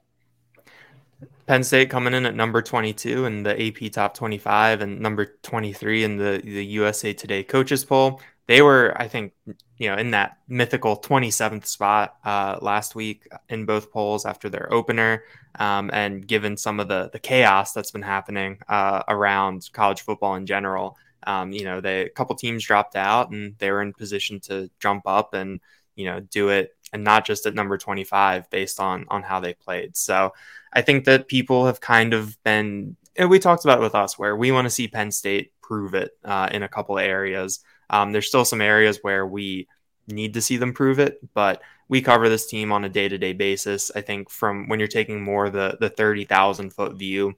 Penn 1.50 1.64
State 1.64 1.90
coming 1.90 2.14
in 2.14 2.26
at 2.26 2.36
number 2.36 2.62
22 2.62 3.24
in 3.24 3.42
the 3.42 3.60
AP 3.60 3.90
top 3.90 4.14
25 4.14 4.82
and 4.82 5.00
number 5.00 5.34
23 5.42 6.04
in 6.04 6.16
the, 6.16 6.40
the 6.44 6.64
USA 6.64 7.12
Today 7.12 7.42
coaches 7.42 7.84
poll. 7.84 8.20
They 8.46 8.62
were, 8.62 8.94
I 8.96 9.08
think, 9.08 9.32
you 9.76 9.88
know, 9.88 9.96
in 9.96 10.12
that 10.12 10.38
mythical 10.46 10.96
27th 10.96 11.66
spot 11.66 12.14
uh, 12.24 12.58
last 12.62 12.94
week 12.94 13.26
in 13.48 13.66
both 13.66 13.90
polls 13.90 14.26
after 14.26 14.48
their 14.48 14.72
opener. 14.72 15.24
Um, 15.58 15.90
and 15.92 16.24
given 16.24 16.56
some 16.56 16.78
of 16.78 16.86
the, 16.86 17.10
the 17.12 17.18
chaos 17.18 17.72
that's 17.72 17.90
been 17.90 18.02
happening 18.02 18.60
uh, 18.68 19.02
around 19.08 19.70
college 19.72 20.02
football 20.02 20.36
in 20.36 20.46
general, 20.46 20.96
um, 21.26 21.50
you 21.50 21.64
know, 21.64 21.80
they, 21.80 22.02
a 22.02 22.10
couple 22.10 22.36
teams 22.36 22.64
dropped 22.64 22.94
out 22.94 23.32
and 23.32 23.58
they 23.58 23.72
were 23.72 23.82
in 23.82 23.92
position 23.92 24.38
to 24.42 24.70
jump 24.78 25.02
up 25.04 25.34
and, 25.34 25.58
you 25.96 26.04
know, 26.04 26.20
do 26.20 26.50
it 26.50 26.76
and 26.92 27.04
not 27.04 27.26
just 27.26 27.46
at 27.46 27.54
number 27.54 27.78
25 27.78 28.50
based 28.50 28.80
on, 28.80 29.06
on 29.08 29.22
how 29.22 29.40
they 29.40 29.54
played. 29.54 29.96
So 29.96 30.32
I 30.72 30.82
think 30.82 31.04
that 31.04 31.28
people 31.28 31.66
have 31.66 31.80
kind 31.80 32.14
of 32.14 32.42
been, 32.44 32.96
we 33.28 33.38
talked 33.38 33.64
about 33.64 33.78
it 33.78 33.82
with 33.82 33.94
us 33.94 34.18
where 34.18 34.36
we 34.36 34.52
want 34.52 34.66
to 34.66 34.70
see 34.70 34.88
Penn 34.88 35.10
State 35.10 35.52
prove 35.62 35.94
it 35.94 36.10
uh, 36.24 36.48
in 36.50 36.62
a 36.62 36.68
couple 36.68 36.98
of 36.98 37.04
areas. 37.04 37.60
Um, 37.88 38.12
there's 38.12 38.28
still 38.28 38.44
some 38.44 38.60
areas 38.60 38.98
where 39.02 39.26
we 39.26 39.68
need 40.08 40.34
to 40.34 40.40
see 40.40 40.56
them 40.56 40.72
prove 40.72 40.98
it, 40.98 41.20
but 41.34 41.62
we 41.88 42.00
cover 42.00 42.28
this 42.28 42.46
team 42.46 42.72
on 42.72 42.84
a 42.84 42.88
day 42.88 43.08
to 43.08 43.18
day 43.18 43.32
basis. 43.32 43.90
I 43.94 44.00
think 44.00 44.30
from 44.30 44.68
when 44.68 44.78
you're 44.78 44.88
taking 44.88 45.22
more 45.22 45.50
the 45.50 45.76
the 45.80 45.90
thirty 45.90 46.24
thousand 46.24 46.72
foot 46.72 46.94
view, 46.94 47.34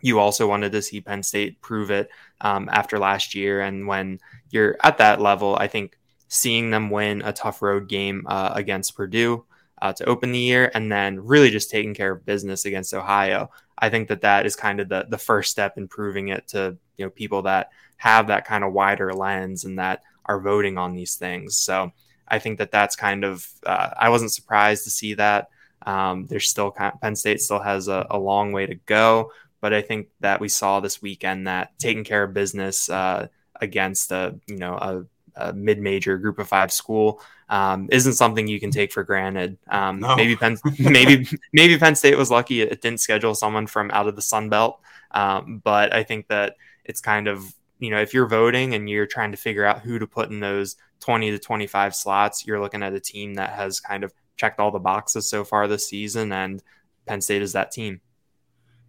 you 0.00 0.18
also 0.18 0.48
wanted 0.48 0.72
to 0.72 0.82
see 0.82 1.00
Penn 1.00 1.22
State 1.22 1.60
prove 1.60 1.90
it 1.90 2.08
um, 2.40 2.68
after 2.72 2.98
last 2.98 3.34
year, 3.34 3.60
and 3.60 3.86
when 3.86 4.20
you're 4.50 4.76
at 4.82 4.98
that 4.98 5.20
level, 5.20 5.56
I 5.56 5.66
think 5.66 5.98
seeing 6.28 6.70
them 6.70 6.90
win 6.90 7.22
a 7.22 7.32
tough 7.32 7.62
road 7.62 7.88
game 7.88 8.24
uh, 8.26 8.52
against 8.54 8.96
Purdue 8.96 9.44
uh, 9.80 9.92
to 9.92 10.04
open 10.04 10.32
the 10.32 10.38
year, 10.38 10.70
and 10.74 10.90
then 10.90 11.20
really 11.20 11.50
just 11.50 11.70
taking 11.70 11.94
care 11.94 12.12
of 12.12 12.26
business 12.26 12.64
against 12.64 12.94
Ohio. 12.94 13.50
I 13.78 13.90
think 13.90 14.08
that 14.08 14.22
that 14.22 14.46
is 14.46 14.56
kind 14.56 14.80
of 14.80 14.88
the 14.88 15.06
the 15.08 15.18
first 15.18 15.50
step 15.50 15.76
in 15.76 15.88
proving 15.88 16.28
it 16.28 16.48
to 16.48 16.76
you 16.96 17.04
know 17.04 17.10
people 17.10 17.42
that 17.42 17.70
have 17.98 18.28
that 18.28 18.46
kind 18.46 18.64
of 18.64 18.72
wider 18.72 19.12
lens 19.12 19.64
and 19.64 19.78
that 19.78 20.02
are 20.24 20.40
voting 20.40 20.78
on 20.78 20.94
these 20.94 21.16
things. 21.16 21.56
So 21.56 21.92
I 22.28 22.38
think 22.38 22.58
that 22.58 22.70
that's 22.70 22.96
kind 22.96 23.24
of 23.24 23.46
uh, 23.64 23.90
I 23.96 24.08
wasn't 24.08 24.32
surprised 24.32 24.84
to 24.84 24.90
see 24.90 25.14
that. 25.14 25.48
Um, 25.82 26.26
there's 26.26 26.48
still 26.48 26.72
Penn 26.72 27.14
State 27.14 27.40
still 27.40 27.60
has 27.60 27.86
a, 27.86 28.06
a, 28.10 28.18
long 28.18 28.50
way 28.50 28.66
to 28.66 28.74
go, 28.74 29.30
but 29.60 29.72
I 29.72 29.82
think 29.82 30.08
that 30.18 30.40
we 30.40 30.48
saw 30.48 30.80
this 30.80 31.00
weekend 31.00 31.46
that 31.46 31.78
taking 31.78 32.02
care 32.02 32.24
of 32.24 32.34
business 32.34 32.90
uh, 32.90 33.28
against 33.60 34.10
a 34.10 34.36
you 34.48 34.56
know 34.56 34.74
a 34.74 35.04
a 35.36 35.52
mid-major 35.52 36.18
group 36.18 36.38
of 36.38 36.48
five 36.48 36.72
school 36.72 37.20
um, 37.48 37.88
isn't 37.92 38.14
something 38.14 38.46
you 38.46 38.58
can 38.58 38.70
take 38.70 38.92
for 38.92 39.04
granted. 39.04 39.58
Um, 39.68 40.00
no. 40.00 40.16
Maybe 40.16 40.36
Penn, 40.36 40.56
maybe 40.78 41.28
maybe 41.52 41.78
Penn 41.78 41.94
State 41.94 42.16
was 42.16 42.30
lucky 42.30 42.62
it 42.62 42.80
didn't 42.80 43.00
schedule 43.00 43.34
someone 43.34 43.66
from 43.66 43.90
out 43.92 44.08
of 44.08 44.16
the 44.16 44.22
Sun 44.22 44.48
Belt, 44.48 44.80
um, 45.12 45.60
but 45.62 45.94
I 45.94 46.02
think 46.02 46.28
that 46.28 46.56
it's 46.84 47.00
kind 47.00 47.28
of 47.28 47.54
you 47.78 47.90
know 47.90 48.00
if 48.00 48.14
you're 48.14 48.28
voting 48.28 48.74
and 48.74 48.88
you're 48.88 49.06
trying 49.06 49.30
to 49.30 49.36
figure 49.36 49.64
out 49.64 49.80
who 49.80 49.98
to 49.98 50.06
put 50.06 50.30
in 50.30 50.40
those 50.40 50.76
20 51.00 51.30
to 51.30 51.38
25 51.38 51.94
slots, 51.94 52.46
you're 52.46 52.60
looking 52.60 52.82
at 52.82 52.94
a 52.94 53.00
team 53.00 53.34
that 53.34 53.50
has 53.50 53.80
kind 53.80 54.02
of 54.02 54.12
checked 54.36 54.58
all 54.58 54.70
the 54.70 54.78
boxes 54.78 55.28
so 55.28 55.44
far 55.44 55.68
this 55.68 55.88
season, 55.88 56.32
and 56.32 56.62
Penn 57.06 57.20
State 57.20 57.42
is 57.42 57.52
that 57.52 57.70
team. 57.70 58.00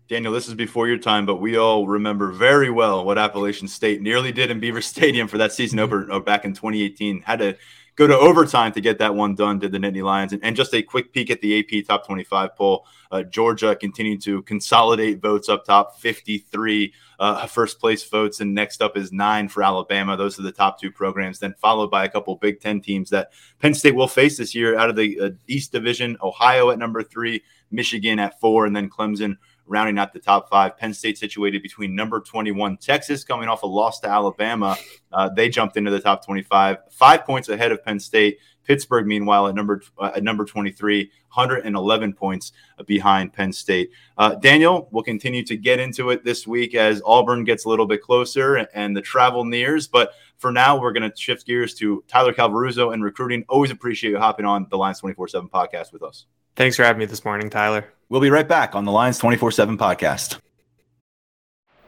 Daniel, 0.08 0.32
this 0.32 0.48
is 0.48 0.54
before 0.54 0.88
your 0.88 0.98
time, 0.98 1.26
but 1.26 1.42
we 1.42 1.58
all 1.58 1.86
remember 1.86 2.32
very 2.32 2.70
well 2.70 3.04
what 3.04 3.18
Appalachian 3.18 3.68
State 3.68 4.02
nearly 4.02 4.32
did 4.32 4.50
in 4.50 4.60
Beaver 4.60 4.82
Stadium 4.82 5.28
for 5.28 5.38
that 5.38 5.52
season 5.52 5.80
opener 5.80 6.10
uh, 6.10 6.20
back 6.20 6.46
in 6.46 6.54
2018. 6.54 7.24
Had 7.24 7.40
to 7.40 7.58
go 7.98 8.08
to 8.08 8.18
overtime 8.18 8.72
to 8.72 8.80
get 8.80 9.00
that 9.00 9.14
one 9.14 9.36
done, 9.36 9.60
did 9.60 9.74
the 9.74 9.78
Nittany 9.78 10.02
Lions. 10.02 10.32
And, 10.32 10.42
and 10.46 10.56
just 10.56 10.74
a 10.74 10.82
quick 10.82 11.12
peek 11.12 11.30
at 11.30 11.42
the 11.42 11.60
AP 11.60 11.86
top 11.86 12.06
25 12.06 12.56
poll. 12.56 12.86
Uh, 13.12 13.24
Georgia 13.24 13.76
continued 13.76 14.22
to 14.22 14.44
consolidate 14.44 15.22
votes 15.22 15.50
up 15.50 15.66
top, 15.66 16.00
53 16.00 16.94
uh, 17.20 17.46
first 17.48 17.78
place 17.78 18.08
votes. 18.08 18.40
And 18.40 18.54
next 18.54 18.82
up 18.82 18.96
is 18.96 19.12
nine 19.12 19.50
for 19.50 19.62
Alabama. 19.62 20.16
Those 20.16 20.40
are 20.40 20.44
the 20.44 20.54
top 20.54 20.80
two 20.80 20.92
programs, 20.92 21.40
then 21.40 21.54
followed 21.60 21.92
by 21.92 22.06
a 22.06 22.10
couple 22.10 22.34
Big 22.38 22.62
Ten 22.62 22.80
teams 22.80 23.10
that 23.10 23.34
Penn 23.60 23.74
State 23.74 23.96
will 23.96 24.08
face 24.08 24.38
this 24.38 24.56
year 24.56 24.78
out 24.78 24.90
of 24.90 24.96
the 24.96 25.20
uh, 25.20 25.30
East 25.48 25.74
Division 25.74 26.16
Ohio 26.22 26.70
at 26.70 26.80
number 26.80 27.04
three, 27.04 27.44
Michigan 27.72 28.20
at 28.20 28.40
four, 28.40 28.66
and 28.66 28.74
then 28.74 28.90
Clemson 28.90 29.36
rounding 29.68 30.00
out 30.00 30.14
the 30.14 30.20
top 30.20 30.50
five. 30.50 30.78
Penn 30.78 30.94
State 30.94 31.18
situated 31.18 31.62
between 31.62 31.96
number 31.96 32.20
21, 32.20 32.78
Texas, 32.78 33.24
coming 33.24 33.48
off 33.48 33.64
a 33.64 33.68
loss 33.68 34.00
to 34.00 34.08
Alabama. 34.08 34.78
Uh, 35.12 35.30
they 35.30 35.50
jumped 35.50 35.78
into 35.78 35.92
the 35.92 36.00
top 36.00 36.26
25, 36.26 36.78
five 36.92 37.26
points 37.26 37.50
ahead 37.50 37.72
of 37.72 37.84
Penn 37.84 38.00
State. 38.00 38.40
Pittsburgh, 38.68 39.08
meanwhile, 39.08 39.48
at 39.48 39.56
number 39.56 39.82
uh, 39.98 40.12
at 40.16 40.24
number 40.24 40.44
23, 40.44 41.10
111 41.34 42.14
points 42.14 42.52
behind 42.86 43.32
Penn 43.32 43.54
State. 43.54 43.92
Uh, 44.18 44.36
Daniel, 44.36 44.90
we'll 44.92 45.04
continue 45.04 45.44
to 45.46 45.56
get 45.56 45.80
into 45.80 46.10
it 46.10 46.26
this 46.26 46.46
week 46.46 46.76
as 46.76 47.02
Auburn 47.06 47.46
gets 47.46 47.64
a 47.64 47.70
little 47.70 47.86
bit 47.86 48.02
closer 48.02 48.56
and 48.58 48.96
the 48.96 49.02
travel 49.02 49.46
nears. 49.46 49.88
But 49.88 50.12
for 50.38 50.52
now, 50.52 50.80
we're 50.80 50.92
going 50.92 51.10
to 51.10 51.16
shift 51.16 51.48
gears 51.48 51.74
to 51.76 52.04
Tyler 52.08 52.34
Calvaruso 52.34 52.94
and 52.94 53.04
recruiting. 53.04 53.46
Always 53.48 53.72
appreciate 53.72 54.12
you 54.12 54.20
hopping 54.20 54.46
on 54.46 54.68
the 54.70 54.78
Lions 54.78 55.00
24 55.00 55.30
7 55.30 55.50
podcast 55.50 55.94
with 55.94 56.04
us. 56.04 56.26
Thanks 56.58 56.76
for 56.76 56.82
having 56.82 56.98
me 56.98 57.06
this 57.06 57.24
morning, 57.24 57.52
Tyler. 57.52 57.86
We'll 58.10 58.20
be 58.20 58.32
right 58.32 58.48
back 58.48 58.74
on 58.74 58.84
the 58.84 58.92
Lions 58.92 59.20
24 59.20 59.52
7 59.52 59.78
podcast. 59.78 60.40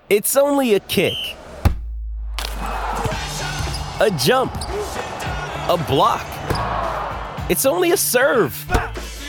It's 0.09 0.37
only 0.37 0.75
a 0.75 0.79
kick, 0.81 1.15
a 3.99 4.11
jump, 4.19 4.53
a 4.53 5.83
block. 5.87 6.23
It's 7.49 7.65
only 7.65 7.91
a 7.91 7.97
serve. 7.97 8.63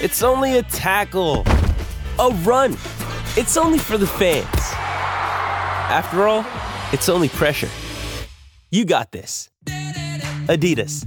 It's 0.02 0.22
only 0.22 0.58
a 0.58 0.62
tackle, 0.62 1.44
a 2.18 2.28
run. 2.42 2.72
It's 3.38 3.56
only 3.56 3.78
for 3.78 3.96
the 3.96 4.06
fans. 4.06 4.46
After 5.88 6.28
all, 6.28 6.44
it's 6.92 7.08
only 7.08 7.30
pressure. 7.30 7.70
You 8.70 8.84
got 8.84 9.10
this. 9.10 9.48
Adidas. 10.48 11.06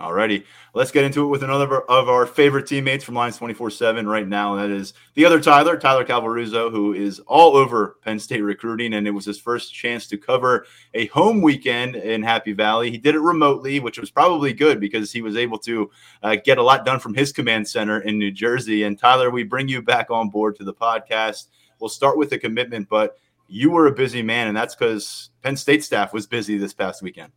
Alrighty, 0.00 0.44
let's 0.72 0.90
get 0.90 1.04
into 1.04 1.24
it 1.24 1.28
with 1.28 1.42
another 1.42 1.82
of 1.82 2.08
our 2.08 2.24
favorite 2.24 2.66
teammates 2.66 3.04
from 3.04 3.16
Lions 3.16 3.38
24-7 3.38 4.06
right 4.06 4.26
now. 4.26 4.54
And 4.54 4.62
that 4.62 4.74
is 4.74 4.94
the 5.12 5.26
other 5.26 5.38
Tyler, 5.38 5.76
Tyler 5.76 6.06
Calvaruso, 6.06 6.70
who 6.70 6.94
is 6.94 7.20
all 7.20 7.54
over 7.54 7.98
Penn 8.02 8.18
State 8.18 8.40
recruiting. 8.40 8.94
And 8.94 9.06
it 9.06 9.10
was 9.10 9.26
his 9.26 9.38
first 9.38 9.74
chance 9.74 10.06
to 10.06 10.16
cover 10.16 10.64
a 10.94 11.06
home 11.08 11.42
weekend 11.42 11.96
in 11.96 12.22
Happy 12.22 12.54
Valley. 12.54 12.90
He 12.90 12.96
did 12.96 13.14
it 13.14 13.20
remotely, 13.20 13.78
which 13.78 13.98
was 13.98 14.10
probably 14.10 14.54
good 14.54 14.80
because 14.80 15.12
he 15.12 15.20
was 15.20 15.36
able 15.36 15.58
to 15.58 15.90
uh, 16.22 16.36
get 16.42 16.56
a 16.56 16.62
lot 16.62 16.86
done 16.86 16.98
from 16.98 17.12
his 17.12 17.30
command 17.30 17.68
center 17.68 18.00
in 18.00 18.18
New 18.18 18.30
Jersey. 18.30 18.84
And 18.84 18.98
Tyler, 18.98 19.28
we 19.28 19.42
bring 19.42 19.68
you 19.68 19.82
back 19.82 20.10
on 20.10 20.30
board 20.30 20.56
to 20.56 20.64
the 20.64 20.72
podcast. 20.72 21.48
We'll 21.78 21.90
start 21.90 22.16
with 22.16 22.30
the 22.30 22.38
commitment, 22.38 22.88
but 22.88 23.18
you 23.48 23.70
were 23.70 23.86
a 23.86 23.92
busy 23.92 24.22
man, 24.22 24.48
and 24.48 24.56
that's 24.56 24.74
because 24.74 25.28
Penn 25.42 25.56
State 25.56 25.84
staff 25.84 26.14
was 26.14 26.26
busy 26.26 26.56
this 26.56 26.72
past 26.72 27.02
weekend. 27.02 27.32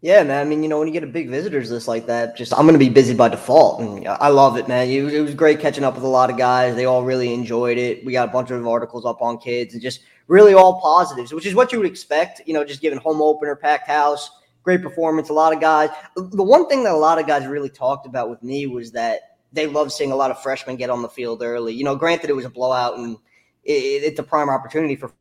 Yeah, 0.00 0.22
man. 0.22 0.46
I 0.46 0.48
mean, 0.48 0.62
you 0.62 0.68
know, 0.68 0.78
when 0.78 0.86
you 0.86 0.92
get 0.92 1.02
a 1.02 1.08
big 1.08 1.28
visitors 1.28 1.72
list 1.72 1.88
like 1.88 2.06
that, 2.06 2.36
just 2.36 2.52
I'm 2.52 2.62
going 2.66 2.74
to 2.74 2.78
be 2.78 2.88
busy 2.88 3.14
by 3.14 3.28
default, 3.28 3.80
and 3.80 4.06
I 4.06 4.28
love 4.28 4.56
it, 4.56 4.68
man. 4.68 4.88
It 4.88 5.20
was, 5.20 5.34
great 5.34 5.58
catching 5.58 5.82
up 5.82 5.96
with 5.96 6.04
a 6.04 6.08
lot 6.08 6.30
of 6.30 6.36
guys. 6.36 6.76
They 6.76 6.84
all 6.84 7.02
really 7.02 7.34
enjoyed 7.34 7.78
it. 7.78 8.04
We 8.04 8.12
got 8.12 8.28
a 8.28 8.32
bunch 8.32 8.52
of 8.52 8.64
articles 8.64 9.04
up 9.04 9.20
on 9.20 9.38
kids, 9.38 9.74
and 9.74 9.82
just 9.82 10.00
really 10.28 10.54
all 10.54 10.80
positives, 10.80 11.32
which 11.32 11.46
is 11.46 11.56
what 11.56 11.72
you 11.72 11.78
would 11.78 11.86
expect. 11.86 12.42
You 12.46 12.54
know, 12.54 12.64
just 12.64 12.80
given 12.80 12.98
home 12.98 13.20
opener, 13.20 13.56
packed 13.56 13.88
house, 13.88 14.30
great 14.62 14.82
performance. 14.82 15.30
A 15.30 15.32
lot 15.32 15.52
of 15.52 15.60
guys. 15.60 15.90
The 16.14 16.44
one 16.44 16.68
thing 16.68 16.84
that 16.84 16.92
a 16.92 16.96
lot 16.96 17.18
of 17.18 17.26
guys 17.26 17.44
really 17.48 17.70
talked 17.70 18.06
about 18.06 18.30
with 18.30 18.40
me 18.40 18.68
was 18.68 18.92
that 18.92 19.38
they 19.52 19.66
love 19.66 19.92
seeing 19.92 20.12
a 20.12 20.16
lot 20.16 20.30
of 20.30 20.40
freshmen 20.40 20.76
get 20.76 20.90
on 20.90 21.02
the 21.02 21.08
field 21.08 21.42
early. 21.42 21.74
You 21.74 21.82
know, 21.82 21.96
granted 21.96 22.30
it 22.30 22.36
was 22.36 22.44
a 22.44 22.50
blowout 22.50 22.98
and 22.98 23.16
it, 23.64 23.72
it's 24.04 24.20
a 24.20 24.22
prime 24.22 24.48
opportunity 24.48 24.94
for 24.94 25.12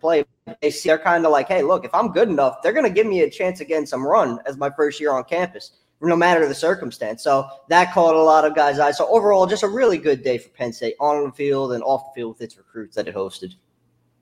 play. 0.00 0.24
They 0.62 0.70
see 0.70 0.88
they're 0.88 0.98
kind 0.98 1.26
of 1.26 1.32
like, 1.32 1.48
hey, 1.48 1.62
look, 1.62 1.84
if 1.84 1.94
I'm 1.94 2.12
good 2.12 2.28
enough, 2.28 2.62
they're 2.62 2.72
going 2.72 2.86
to 2.86 2.90
give 2.90 3.06
me 3.06 3.22
a 3.22 3.30
chance 3.30 3.60
again 3.60 3.86
some 3.86 4.06
run 4.06 4.38
as 4.46 4.56
my 4.56 4.70
first 4.70 5.00
year 5.00 5.12
on 5.12 5.24
campus, 5.24 5.72
no 6.00 6.14
matter 6.16 6.46
the 6.46 6.54
circumstance. 6.54 7.22
So 7.22 7.48
that 7.68 7.92
caught 7.92 8.14
a 8.14 8.22
lot 8.22 8.44
of 8.44 8.54
guys' 8.54 8.78
eyes. 8.78 8.98
So 8.98 9.08
overall, 9.08 9.46
just 9.46 9.64
a 9.64 9.68
really 9.68 9.98
good 9.98 10.22
day 10.22 10.38
for 10.38 10.48
Penn 10.50 10.72
State 10.72 10.94
on 11.00 11.24
the 11.24 11.32
field 11.32 11.72
and 11.72 11.82
off 11.82 12.06
the 12.06 12.20
field 12.20 12.34
with 12.34 12.42
its 12.42 12.56
recruits 12.56 12.94
that 12.96 13.08
it 13.08 13.14
hosted 13.14 13.54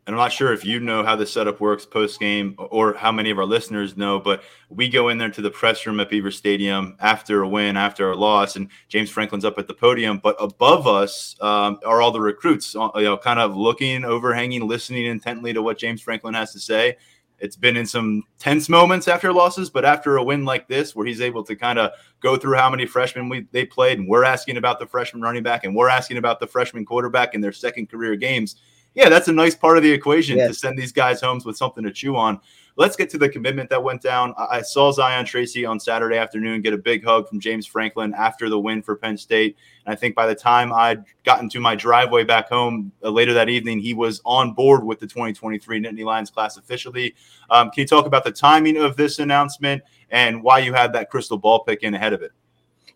and 0.07 0.15
I'm 0.15 0.21
not 0.21 0.33
sure 0.33 0.53
if 0.53 0.67
you 0.67 0.81
know 0.81 1.03
how 1.03 1.17
the 1.17 1.27
setup 1.27 1.61
works 1.61 1.87
post 1.87 2.21
game 2.21 2.55
or 2.59 2.93
how 2.93 3.11
many 3.11 3.31
of 3.31 3.39
our 3.39 3.47
listeners 3.47 3.97
know, 3.97 4.19
but 4.19 4.43
we 4.69 4.87
go 4.87 5.09
in 5.09 5.17
there 5.17 5.31
to 5.31 5.41
the 5.41 5.51
press 5.51 5.87
room 5.87 5.99
at 5.99 6.11
Beaver 6.11 6.31
Stadium 6.31 6.95
after 7.01 7.43
a 7.43 7.49
win, 7.49 7.79
after 7.79 8.11
a 8.11 8.17
loss, 8.17 8.57
and 8.57 8.69
James 8.89 9.09
Franklin's 9.09 9.47
up 9.47 9.59
at 9.59 9.67
the 9.67 9.73
podium. 9.73 10.21
But 10.23 10.37
above 10.39 10.87
us 10.87 11.37
um, 11.41 11.79
are 11.87 12.03
all 12.03 12.11
the 12.11 12.21
recruits, 12.21 12.77
uh, 12.77 12.91
you 12.97 13.05
know, 13.05 13.17
kind 13.17 13.41
of 13.41 13.57
looking, 13.57 14.05
overhanging, 14.05 14.69
listening 14.69 15.07
intently 15.07 15.55
to 15.55 15.63
what 15.63 15.79
James 15.79 16.03
Franklin 16.03 16.35
has 16.35 16.53
to 16.53 16.61
say. 16.61 16.99
It's 17.39 17.57
been 17.57 17.77
in 17.77 17.87
some 17.87 18.25
tense 18.39 18.69
moments 18.69 19.09
after 19.09 19.33
losses, 19.33 19.71
but 19.71 19.87
after 19.87 20.19
a 20.19 20.23
win 20.23 20.45
like 20.45 20.69
this, 20.69 20.95
where 20.95 21.07
he's 21.07 21.21
able 21.23 21.45
to 21.45 21.57
kind 21.57 21.79
of 21.79 21.93
go 22.21 22.37
through 22.37 22.57
how 22.57 22.71
many 22.71 22.85
freshmen 22.85 23.31
we, 23.31 23.47
they 23.53 23.65
played, 23.65 23.99
and 23.99 24.09
we're 24.09 24.25
asking 24.25 24.59
about 24.59 24.79
the 24.79 24.87
freshman 24.87 25.23
running 25.23 25.43
back, 25.43 25.65
and 25.65 25.75
we're 25.75 25.89
asking 25.89 26.19
about 26.19 26.41
the 26.41 26.47
freshman 26.47 26.85
quarterback 26.85 27.35
in 27.35 27.41
their 27.41 27.53
second 27.53 27.89
career 27.89 28.17
games 28.17 28.57
Yeah, 28.95 29.09
that's 29.09 29.27
a 29.27 29.33
nice 29.33 29.57
part 29.57 29.77
of 29.77 29.83
the 29.83 29.91
equation 29.91 30.39
to 30.39 30.55
send 30.55 30.79
these 30.79 30.93
guys 30.93 31.21
home 31.21 31.41
with 31.45 31.57
something 31.57 31.83
to 31.83 31.91
chew 31.91 32.17
on. 32.17 32.41
Let's 32.77 32.97
get 32.97 33.11
to 33.11 33.19
the 33.19 33.29
commitment 33.29 33.71
that 33.71 33.83
went 33.83 34.03
down. 34.03 34.35
I 34.37 34.59
I 34.59 34.63
saw 34.63 34.93
Zion 34.93 35.25
Tracy 35.25 35.65
on 35.65 35.79
Saturday 35.81 36.17
afternoon 36.17 36.63
get 36.63 36.73
a 36.73 36.79
big 36.79 37.05
hug 37.05 37.29
from 37.29 37.41
James 37.41 37.67
Franklin 37.67 38.15
after 38.15 38.49
the 38.49 38.59
win 38.59 38.83
for 38.83 38.97
Penn 38.97 39.17
State. 39.17 39.57
And 39.85 39.93
I 39.93 39.97
think 39.97 40.15
by 40.15 40.27
the 40.27 40.35
time 40.35 40.73
I'd 40.73 41.05
gotten 41.25 41.49
to 41.51 41.61
my 41.61 41.75
driveway 41.75 42.25
back 42.25 42.49
home 42.49 42.93
uh, 43.03 43.11
later 43.11 43.33
that 43.35 43.49
evening, 43.49 43.81
he 43.81 43.95
was 43.95 44.21
on 44.25 44.55
board 44.55 44.85
with 44.85 45.01
the 45.01 45.07
2023 45.07 45.81
Nittany 45.81 46.05
Lions 46.05 46.31
class 46.31 46.57
officially. 46.57 47.15
Um, 47.51 47.71
can 47.71 47.83
you 47.83 47.87
talk 47.87 48.07
about 48.07 48.25
the 48.25 48.33
timing 48.33 48.77
of 48.77 48.97
this 48.97 49.19
announcement 49.19 49.83
and 50.11 50.43
why 50.43 50.61
you 50.61 50.73
had 50.73 50.93
that 50.93 51.11
crystal 51.11 51.37
ball 51.37 51.65
pick 51.65 51.83
in 51.83 51.95
ahead 51.95 52.13
of 52.13 52.23
it? 52.23 52.33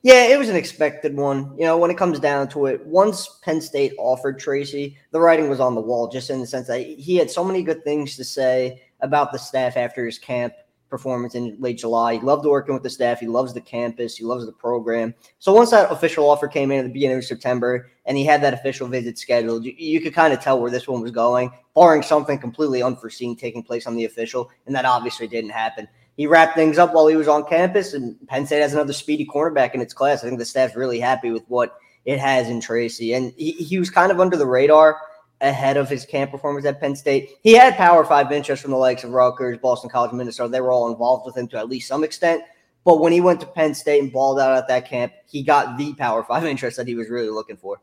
Yeah, 0.03 0.27
it 0.27 0.39
was 0.39 0.49
an 0.49 0.57
expected 0.57 1.17
one. 1.17 1.55
You 1.59 1.65
know, 1.65 1.77
when 1.77 1.91
it 1.91 1.99
comes 1.99 2.21
down 2.21 2.49
to 2.51 2.67
it, 2.67 2.87
once 2.87 3.41
Penn 3.43 3.61
State 3.61 3.95
offered 3.99 4.39
Tracy, 4.39 4.97
the 5.11 5.21
writing 5.21 5.49
was 5.49 5.61
on 5.61 5.75
the 5.75 5.81
wall, 5.81 6.09
just 6.09 6.31
in 6.31 6.41
the 6.41 6.47
sense 6.47 6.69
that 6.69 6.81
he 6.81 7.17
had 7.17 7.31
so 7.31 7.43
many 7.43 7.63
good 7.63 7.83
things 7.83 8.17
to 8.17 8.25
say 8.25 8.83
about 9.01 9.33
the 9.33 9.39
staff 9.39 9.77
after 9.77 10.07
his 10.07 10.19
camp 10.19 10.55
performance 10.89 11.35
in 11.35 11.57
late 11.61 11.79
July. 11.79 12.15
He 12.15 12.21
loved 12.21 12.47
working 12.47 12.75
with 12.75 12.83
the 12.83 12.91
staff. 12.91 13.21
He 13.21 13.27
loves 13.27 13.53
the 13.53 13.61
campus. 13.61 14.17
He 14.17 14.25
loves 14.25 14.47
the 14.47 14.53
program. 14.53 15.15
So 15.39 15.53
once 15.53 15.71
that 15.71 15.91
official 15.93 16.31
offer 16.31 16.49
came 16.49 16.71
in 16.71 16.79
at 16.79 16.85
the 16.85 16.93
beginning 16.93 17.19
of 17.19 17.25
September 17.25 17.91
and 18.07 18.17
he 18.17 18.25
had 18.25 18.43
that 18.43 18.55
official 18.55 18.89
visit 18.89 19.19
scheduled, 19.19 19.65
you, 19.65 19.75
you 19.77 20.01
could 20.01 20.15
kind 20.15 20.33
of 20.33 20.41
tell 20.41 20.61
where 20.61 20.71
this 20.71 20.89
one 20.89 21.03
was 21.03 21.11
going, 21.11 21.51
barring 21.75 22.03
something 22.03 22.39
completely 22.39 22.83
unforeseen 22.83 23.37
taking 23.37 23.63
place 23.63 23.87
on 23.87 23.97
the 23.97 24.07
official. 24.07 24.51
And 24.67 24.75
that 24.75 24.87
obviously 24.87 25.29
didn't 25.29 25.51
happen 25.51 25.89
he 26.19 26.27
wrapped 26.27 26.57
things 26.57 26.79
up 26.79 26.93
while 26.93 27.07
he 27.07 27.15
was 27.15 27.29
on 27.29 27.45
campus, 27.45 27.95
and 27.95 28.19
Penn 28.27 28.45
State 28.45 28.61
has 28.61 28.75
another 28.75 28.93
speedy 28.93 29.25
cornerback 29.25 29.73
in 29.73 29.81
its 29.81 29.95
class. 29.95 30.23
I 30.23 30.27
think 30.27 30.41
the 30.41 30.45
staff's 30.45 30.75
really 30.75 30.99
happy 30.99 31.31
with 31.31 31.45
what 31.47 31.79
it 32.05 32.19
has 32.19 32.49
in 32.49 32.61
Tracy, 32.61 33.15
and 33.15 33.33
he, 33.37 33.53
he 33.53 33.79
was 33.79 33.89
kind 33.89 34.11
of 34.11 34.19
under 34.19 34.37
the 34.37 34.45
radar 34.45 35.01
ahead 35.41 35.77
of 35.77 35.89
his 35.89 36.05
camp 36.05 36.33
performance 36.33 36.67
at 36.67 36.81
Penn 36.81 36.97
State. 36.97 37.31
He 37.43 37.53
had 37.53 37.77
Power 37.77 38.05
Five 38.05 38.33
interest 38.33 38.63
from 38.63 38.73
the 38.73 38.77
likes 38.77 39.05
of 39.05 39.13
Rutgers, 39.13 39.59
Boston 39.59 39.91
College, 39.91 40.11
Minnesota. 40.13 40.51
They 40.51 40.61
were 40.61 40.73
all 40.73 40.91
involved 40.91 41.25
with 41.25 41.37
him 41.37 41.47
to 41.49 41.57
at 41.57 41.69
least 41.69 41.87
some 41.87 42.03
extent. 42.03 42.43
But 42.85 42.99
when 43.01 43.13
he 43.13 43.21
went 43.21 43.41
to 43.43 43.47
Penn 43.47 43.73
State 43.73 44.03
and 44.03 44.13
balled 44.13 44.41
out 44.41 44.57
at 44.57 44.67
that 44.67 44.89
camp, 44.89 45.13
he 45.31 45.45
got 45.45 45.79
the 45.79 45.95
Power 45.95 46.25
Five 46.25 46.45
interest 46.47 46.79
that 46.79 46.89
he 46.89 46.97
was 46.97 47.09
really 47.09 47.31
looking 47.31 47.57
for. 47.57 47.81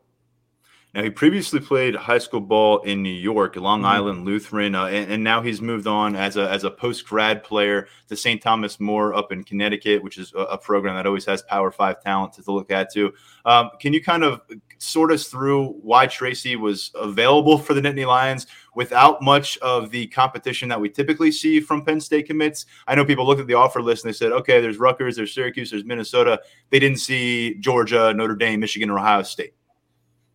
Now, 0.96 1.04
he 1.04 1.10
previously 1.10 1.60
played 1.60 1.94
high 1.94 2.20
school 2.20 2.40
ball 2.40 2.80
in 2.84 3.04
New 3.04 3.10
York, 3.10 3.58
Long 3.58 3.82
Mhm. 3.82 3.86
Island 3.86 4.26
Lutheran, 4.26 4.76
uh, 4.76 4.86
and, 4.86 5.12
and 5.12 5.24
now 5.26 5.42
he's 5.42 5.62
moved 5.62 5.88
on 5.88 6.16
as 6.16 6.38
a, 6.38 6.50
as 6.50 6.64
a 6.64 6.72
post 6.72 7.06
grad 7.06 7.44
player 7.44 7.90
to 8.08 8.16
St. 8.16 8.42
Thomas 8.42 8.80
More 8.80 9.14
up 9.14 9.34
in 9.34 9.44
Connecticut, 9.44 10.02
which 10.02 10.18
is 10.18 10.32
a, 10.34 10.44
a 10.44 10.58
program 10.58 10.96
that 10.96 11.06
always 11.06 11.26
has 11.26 11.42
Power 11.42 11.70
Five 11.70 12.02
talent 12.02 12.32
to, 12.36 12.44
to 12.44 12.52
look 12.54 12.72
at 12.72 12.94
too. 12.94 13.12
Um, 13.44 13.72
can 13.78 13.92
you 13.92 14.02
kind 14.02 14.24
of 14.24 14.40
sort 14.78 15.12
us 15.12 15.28
through 15.28 15.72
why 15.82 16.08
Tracy 16.08 16.56
was 16.56 16.92
available 16.96 17.58
for 17.58 17.74
the 17.74 17.82
Nittany 17.82 18.08
Lions 18.08 18.48
without 18.74 19.22
much 19.22 19.58
of 19.58 19.92
the 19.92 20.08
competition 20.08 20.70
that 20.70 20.80
we 20.80 20.88
typically 20.88 21.32
see 21.32 21.60
from 21.60 21.84
Penn 21.84 22.00
State 22.00 22.26
commits? 22.26 22.68
I 22.88 22.96
know 22.96 23.04
people 23.04 23.28
looked 23.28 23.42
at 23.42 23.48
the 23.48 23.54
offer 23.56 23.82
list 23.82 24.06
and 24.06 24.14
they 24.14 24.18
said, 24.18 24.32
okay, 24.32 24.62
there's 24.62 24.78
Rutgers, 24.78 25.18
there's 25.18 25.34
Syracuse, 25.34 25.72
there's 25.72 25.84
Minnesota. 25.84 26.40
They 26.70 26.80
didn't 26.80 27.00
see 27.00 27.56
Georgia, 27.56 28.14
Notre 28.14 28.38
Dame, 28.38 28.62
Michigan, 28.62 28.90
or 28.90 28.98
Ohio 28.98 29.24
State. 29.24 29.56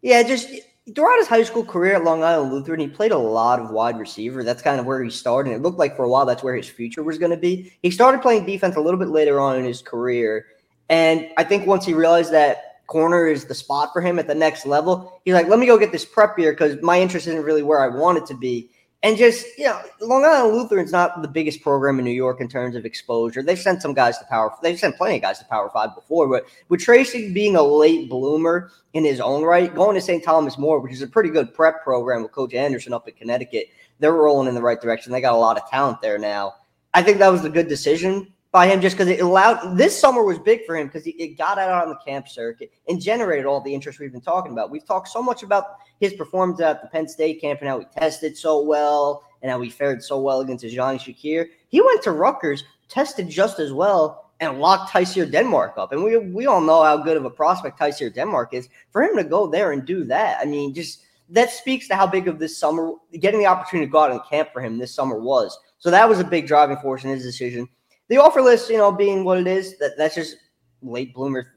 Yeah, 0.02 0.22
just 0.22 0.48
throughout 0.94 1.18
his 1.18 1.28
high 1.28 1.42
school 1.42 1.64
career 1.64 1.94
at 1.94 2.04
Long 2.04 2.22
Island 2.22 2.52
Lutheran, 2.52 2.80
he 2.80 2.88
played 2.88 3.12
a 3.12 3.18
lot 3.18 3.60
of 3.60 3.70
wide 3.70 3.98
receiver. 3.98 4.42
That's 4.42 4.62
kind 4.62 4.80
of 4.80 4.86
where 4.86 5.02
he 5.02 5.10
started. 5.10 5.52
It 5.52 5.62
looked 5.62 5.78
like 5.78 5.96
for 5.96 6.04
a 6.04 6.08
while 6.08 6.26
that's 6.26 6.42
where 6.42 6.56
his 6.56 6.68
future 6.68 7.02
was 7.02 7.18
going 7.18 7.30
to 7.32 7.36
be. 7.36 7.72
He 7.82 7.90
started 7.90 8.22
playing 8.22 8.46
defense 8.46 8.76
a 8.76 8.80
little 8.80 8.98
bit 8.98 9.08
later 9.08 9.40
on 9.40 9.58
in 9.58 9.64
his 9.64 9.82
career. 9.82 10.46
And 10.88 11.28
I 11.36 11.44
think 11.44 11.66
once 11.66 11.86
he 11.86 11.94
realized 11.94 12.32
that 12.32 12.84
corner 12.86 13.26
is 13.26 13.44
the 13.44 13.54
spot 13.54 13.90
for 13.92 14.00
him 14.02 14.18
at 14.18 14.26
the 14.26 14.34
next 14.34 14.66
level, 14.66 15.20
he's 15.24 15.34
like, 15.34 15.48
let 15.48 15.60
me 15.60 15.66
go 15.66 15.78
get 15.78 15.92
this 15.92 16.04
prep 16.04 16.38
year 16.38 16.52
because 16.52 16.80
my 16.82 17.00
interest 17.00 17.26
isn't 17.28 17.44
really 17.44 17.62
where 17.62 17.80
I 17.80 17.88
want 17.88 18.18
it 18.18 18.26
to 18.26 18.34
be. 18.34 18.70
And 19.02 19.16
just, 19.16 19.46
you 19.56 19.64
know, 19.64 19.80
Long 20.02 20.26
Island 20.26 20.54
Lutheran's 20.54 20.92
not 20.92 21.22
the 21.22 21.28
biggest 21.28 21.62
program 21.62 21.98
in 21.98 22.04
New 22.04 22.10
York 22.10 22.42
in 22.42 22.48
terms 22.48 22.76
of 22.76 22.84
exposure. 22.84 23.42
They've 23.42 23.58
sent 23.58 23.80
some 23.80 23.94
guys 23.94 24.18
to 24.18 24.26
Power. 24.26 24.54
They've 24.62 24.78
sent 24.78 24.98
plenty 24.98 25.16
of 25.16 25.22
guys 25.22 25.38
to 25.38 25.46
Power 25.46 25.70
Five 25.70 25.94
before, 25.94 26.28
but 26.28 26.44
with 26.68 26.80
Tracy 26.80 27.32
being 27.32 27.56
a 27.56 27.62
late 27.62 28.10
bloomer 28.10 28.70
in 28.92 29.04
his 29.04 29.18
own 29.18 29.42
right, 29.42 29.74
going 29.74 29.94
to 29.94 30.02
St. 30.02 30.22
Thomas 30.22 30.58
More, 30.58 30.80
which 30.80 30.92
is 30.92 31.00
a 31.00 31.06
pretty 31.06 31.30
good 31.30 31.54
prep 31.54 31.82
program 31.82 32.22
with 32.22 32.32
Coach 32.32 32.52
Anderson 32.52 32.92
up 32.92 33.08
in 33.08 33.14
Connecticut, 33.14 33.68
they're 34.00 34.12
rolling 34.12 34.48
in 34.48 34.54
the 34.54 34.62
right 34.62 34.80
direction. 34.80 35.12
They 35.12 35.22
got 35.22 35.34
a 35.34 35.36
lot 35.36 35.56
of 35.56 35.68
talent 35.70 36.02
there 36.02 36.18
now. 36.18 36.56
I 36.92 37.02
think 37.02 37.18
that 37.18 37.28
was 37.28 37.44
a 37.44 37.50
good 37.50 37.68
decision 37.68 38.30
by 38.52 38.66
him 38.66 38.80
just 38.80 38.96
because 38.96 39.08
it 39.08 39.20
allowed 39.20 39.76
this 39.76 39.98
summer 39.98 40.24
was 40.24 40.38
big 40.38 40.64
for 40.66 40.76
him 40.76 40.88
because 40.88 41.06
it 41.06 41.38
got 41.38 41.58
out 41.58 41.84
on 41.84 41.88
the 41.88 41.98
camp 42.04 42.28
circuit 42.28 42.72
and 42.88 43.00
generated 43.00 43.46
all 43.46 43.60
the 43.60 43.72
interest 43.72 44.00
we've 44.00 44.12
been 44.12 44.20
talking 44.20 44.52
about. 44.52 44.70
We've 44.70 44.84
talked 44.84 45.08
so 45.08 45.22
much 45.22 45.42
about 45.42 45.76
his 46.00 46.14
performance 46.14 46.60
at 46.60 46.82
the 46.82 46.88
Penn 46.88 47.06
State 47.06 47.40
camp 47.40 47.60
and 47.60 47.68
how 47.68 47.78
he 47.78 47.86
tested 47.96 48.36
so 48.36 48.62
well 48.62 49.22
and 49.42 49.50
how 49.50 49.60
he 49.60 49.70
fared 49.70 50.02
so 50.02 50.20
well 50.20 50.40
against 50.40 50.66
Johnny 50.66 50.98
Shakir. 50.98 51.46
He 51.68 51.80
went 51.80 52.02
to 52.02 52.12
Rutgers, 52.12 52.64
tested 52.88 53.28
just 53.28 53.60
as 53.60 53.72
well, 53.72 54.32
and 54.40 54.58
locked 54.58 54.90
Tyseer 54.90 55.30
Denmark 55.30 55.74
up. 55.76 55.92
And 55.92 56.02
we 56.02 56.16
we 56.18 56.46
all 56.46 56.60
know 56.60 56.82
how 56.82 56.96
good 56.96 57.16
of 57.16 57.24
a 57.24 57.30
prospect 57.30 57.78
Tyseer 57.78 58.12
Denmark 58.12 58.54
is. 58.54 58.68
For 58.90 59.02
him 59.02 59.16
to 59.16 59.24
go 59.24 59.46
there 59.46 59.72
and 59.72 59.84
do 59.84 60.04
that, 60.04 60.40
I 60.40 60.46
mean, 60.46 60.74
just 60.74 61.02
that 61.28 61.50
speaks 61.50 61.86
to 61.88 61.94
how 61.94 62.06
big 62.06 62.26
of 62.26 62.38
this 62.38 62.58
summer 62.58 62.92
getting 63.20 63.38
the 63.38 63.46
opportunity 63.46 63.86
to 63.86 63.92
go 63.92 64.00
out 64.00 64.10
and 64.10 64.20
camp 64.28 64.48
for 64.52 64.60
him 64.60 64.78
this 64.78 64.94
summer 64.94 65.20
was. 65.20 65.56
So 65.78 65.90
that 65.90 66.08
was 66.08 66.18
a 66.18 66.24
big 66.24 66.46
driving 66.46 66.78
force 66.78 67.04
in 67.04 67.10
his 67.10 67.22
decision. 67.22 67.68
The 68.10 68.18
offer 68.18 68.42
list, 68.42 68.68
you 68.68 68.76
know, 68.76 68.90
being 68.90 69.22
what 69.22 69.38
it 69.38 69.46
is, 69.46 69.78
that 69.78 69.96
that's 69.96 70.16
just 70.16 70.36
late 70.82 71.14
bloomer 71.14 71.54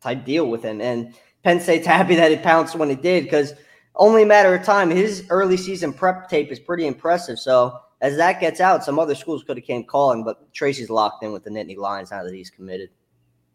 type 0.00 0.24
deal 0.24 0.48
with 0.48 0.64
him. 0.64 0.80
And 0.80 1.14
Penn 1.44 1.60
State's 1.60 1.86
happy 1.96 2.16
that 2.16 2.32
it 2.32 2.42
pounced 2.42 2.74
when 2.74 2.90
it 2.90 3.02
did 3.02 3.22
because 3.24 3.54
only 3.94 4.24
a 4.24 4.26
matter 4.26 4.52
of 4.52 4.64
time. 4.64 4.90
His 4.90 5.24
early 5.30 5.56
season 5.56 5.92
prep 5.92 6.28
tape 6.28 6.50
is 6.50 6.58
pretty 6.58 6.88
impressive. 6.88 7.38
So 7.38 7.78
as 8.00 8.16
that 8.16 8.40
gets 8.40 8.60
out, 8.60 8.84
some 8.84 8.98
other 8.98 9.14
schools 9.14 9.44
could 9.44 9.56
have 9.56 9.64
came 9.64 9.84
calling, 9.84 10.24
but 10.24 10.52
Tracy's 10.52 10.90
locked 10.90 11.22
in 11.22 11.32
with 11.32 11.44
the 11.44 11.50
Nittany 11.50 11.76
Lions 11.76 12.10
now 12.10 12.24
that 12.24 12.34
he's 12.34 12.50
committed. 12.50 12.90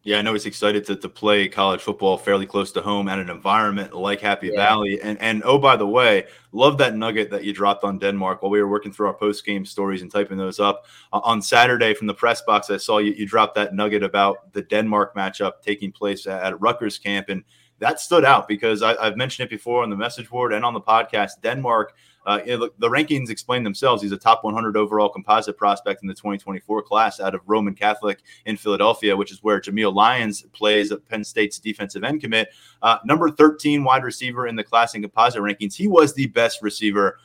Yeah, 0.03 0.19
I 0.19 0.21
know 0.21 0.31
he's 0.31 0.45
excited 0.45 0.85
to, 0.85 0.95
to 0.95 1.09
play 1.09 1.49
college 1.49 1.81
football 1.81 2.17
fairly 2.17 2.45
close 2.45 2.71
to 2.73 2.81
home 2.81 3.09
at 3.09 3.19
an 3.19 3.29
environment 3.29 3.93
like 3.93 4.21
Happy 4.21 4.47
Yeah. 4.47 4.55
Valley. 4.55 5.01
And 5.01 5.19
and 5.19 5.43
oh, 5.43 5.57
by 5.59 5.75
the 5.75 5.87
way, 5.87 6.27
love 6.53 6.77
that 6.77 6.95
nugget 6.95 7.29
that 7.31 7.43
you 7.43 7.51
dropped 7.53 7.83
on 7.83 7.99
Denmark 7.99 8.41
while 8.41 8.51
we 8.51 8.61
were 8.61 8.69
working 8.69 8.93
through 8.93 9.07
our 9.07 9.13
post 9.13 9.45
game 9.45 9.65
stories 9.65 10.01
and 10.01 10.11
typing 10.11 10.37
those 10.37 10.59
up 10.61 10.85
Uh, 11.11 11.19
on 11.23 11.41
Saturday 11.41 11.93
from 11.93 12.07
the 12.07 12.13
press 12.13 12.41
box. 12.41 12.69
I 12.69 12.77
saw 12.77 12.99
you 12.99 13.11
you 13.13 13.25
dropped 13.27 13.55
that 13.55 13.73
nugget 13.73 14.03
about 14.03 14.53
the 14.53 14.61
Denmark 14.61 15.13
matchup 15.13 15.61
taking 15.61 15.91
place 15.91 16.25
at, 16.25 16.41
at 16.41 16.61
Rutgers 16.61 16.97
camp, 16.97 17.27
and 17.29 17.43
that 17.79 17.99
stood 17.99 18.23
out 18.23 18.47
because 18.47 18.81
I, 18.81 18.95
I've 18.95 19.17
mentioned 19.17 19.47
it 19.47 19.49
before 19.49 19.83
on 19.83 19.89
the 19.89 19.97
message 19.97 20.29
board 20.29 20.53
and 20.53 20.63
on 20.63 20.73
the 20.73 20.81
podcast. 20.81 21.41
Denmark. 21.43 21.93
Uh, 22.27 22.41
you 22.45 22.57
know, 22.57 22.69
the 22.77 22.89
rankings 22.89 23.29
explain 23.29 23.63
themselves. 23.63 24.03
He's 24.03 24.11
a 24.11 24.17
top 24.17 24.43
100 24.43 24.75
overall 24.75 25.07
composite 25.07 25.57
prospect 25.57 26.01
in 26.03 26.09
the 26.09 26.13
2024 26.13 26.83
class 26.83 27.21
out 27.21 27.33
of 27.33 27.41
Roman 27.45 27.73
Catholic 27.73 28.21
in 28.45 28.57
Philadelphia, 28.57 29.15
which 29.15 29.31
is 29.31 29.41
where 29.41 29.61
Jameial 29.61 29.95
Lyons 29.95 30.43
plays 30.51 30.91
at 30.91 31.07
Penn 31.07 31.23
State's 31.23 31.57
defensive 31.57 32.03
end 32.03 32.19
commit. 32.19 32.49
Uh, 32.81 32.97
number 33.05 33.31
13 33.31 33.81
wide 33.81 34.03
receiver 34.03 34.45
in 34.45 34.57
the 34.57 34.63
class 34.63 34.93
and 34.93 35.03
composite 35.03 35.41
rankings. 35.41 35.73
He 35.73 35.87
was 35.87 36.13
the 36.13 36.27
best 36.27 36.61
receiver 36.61 37.17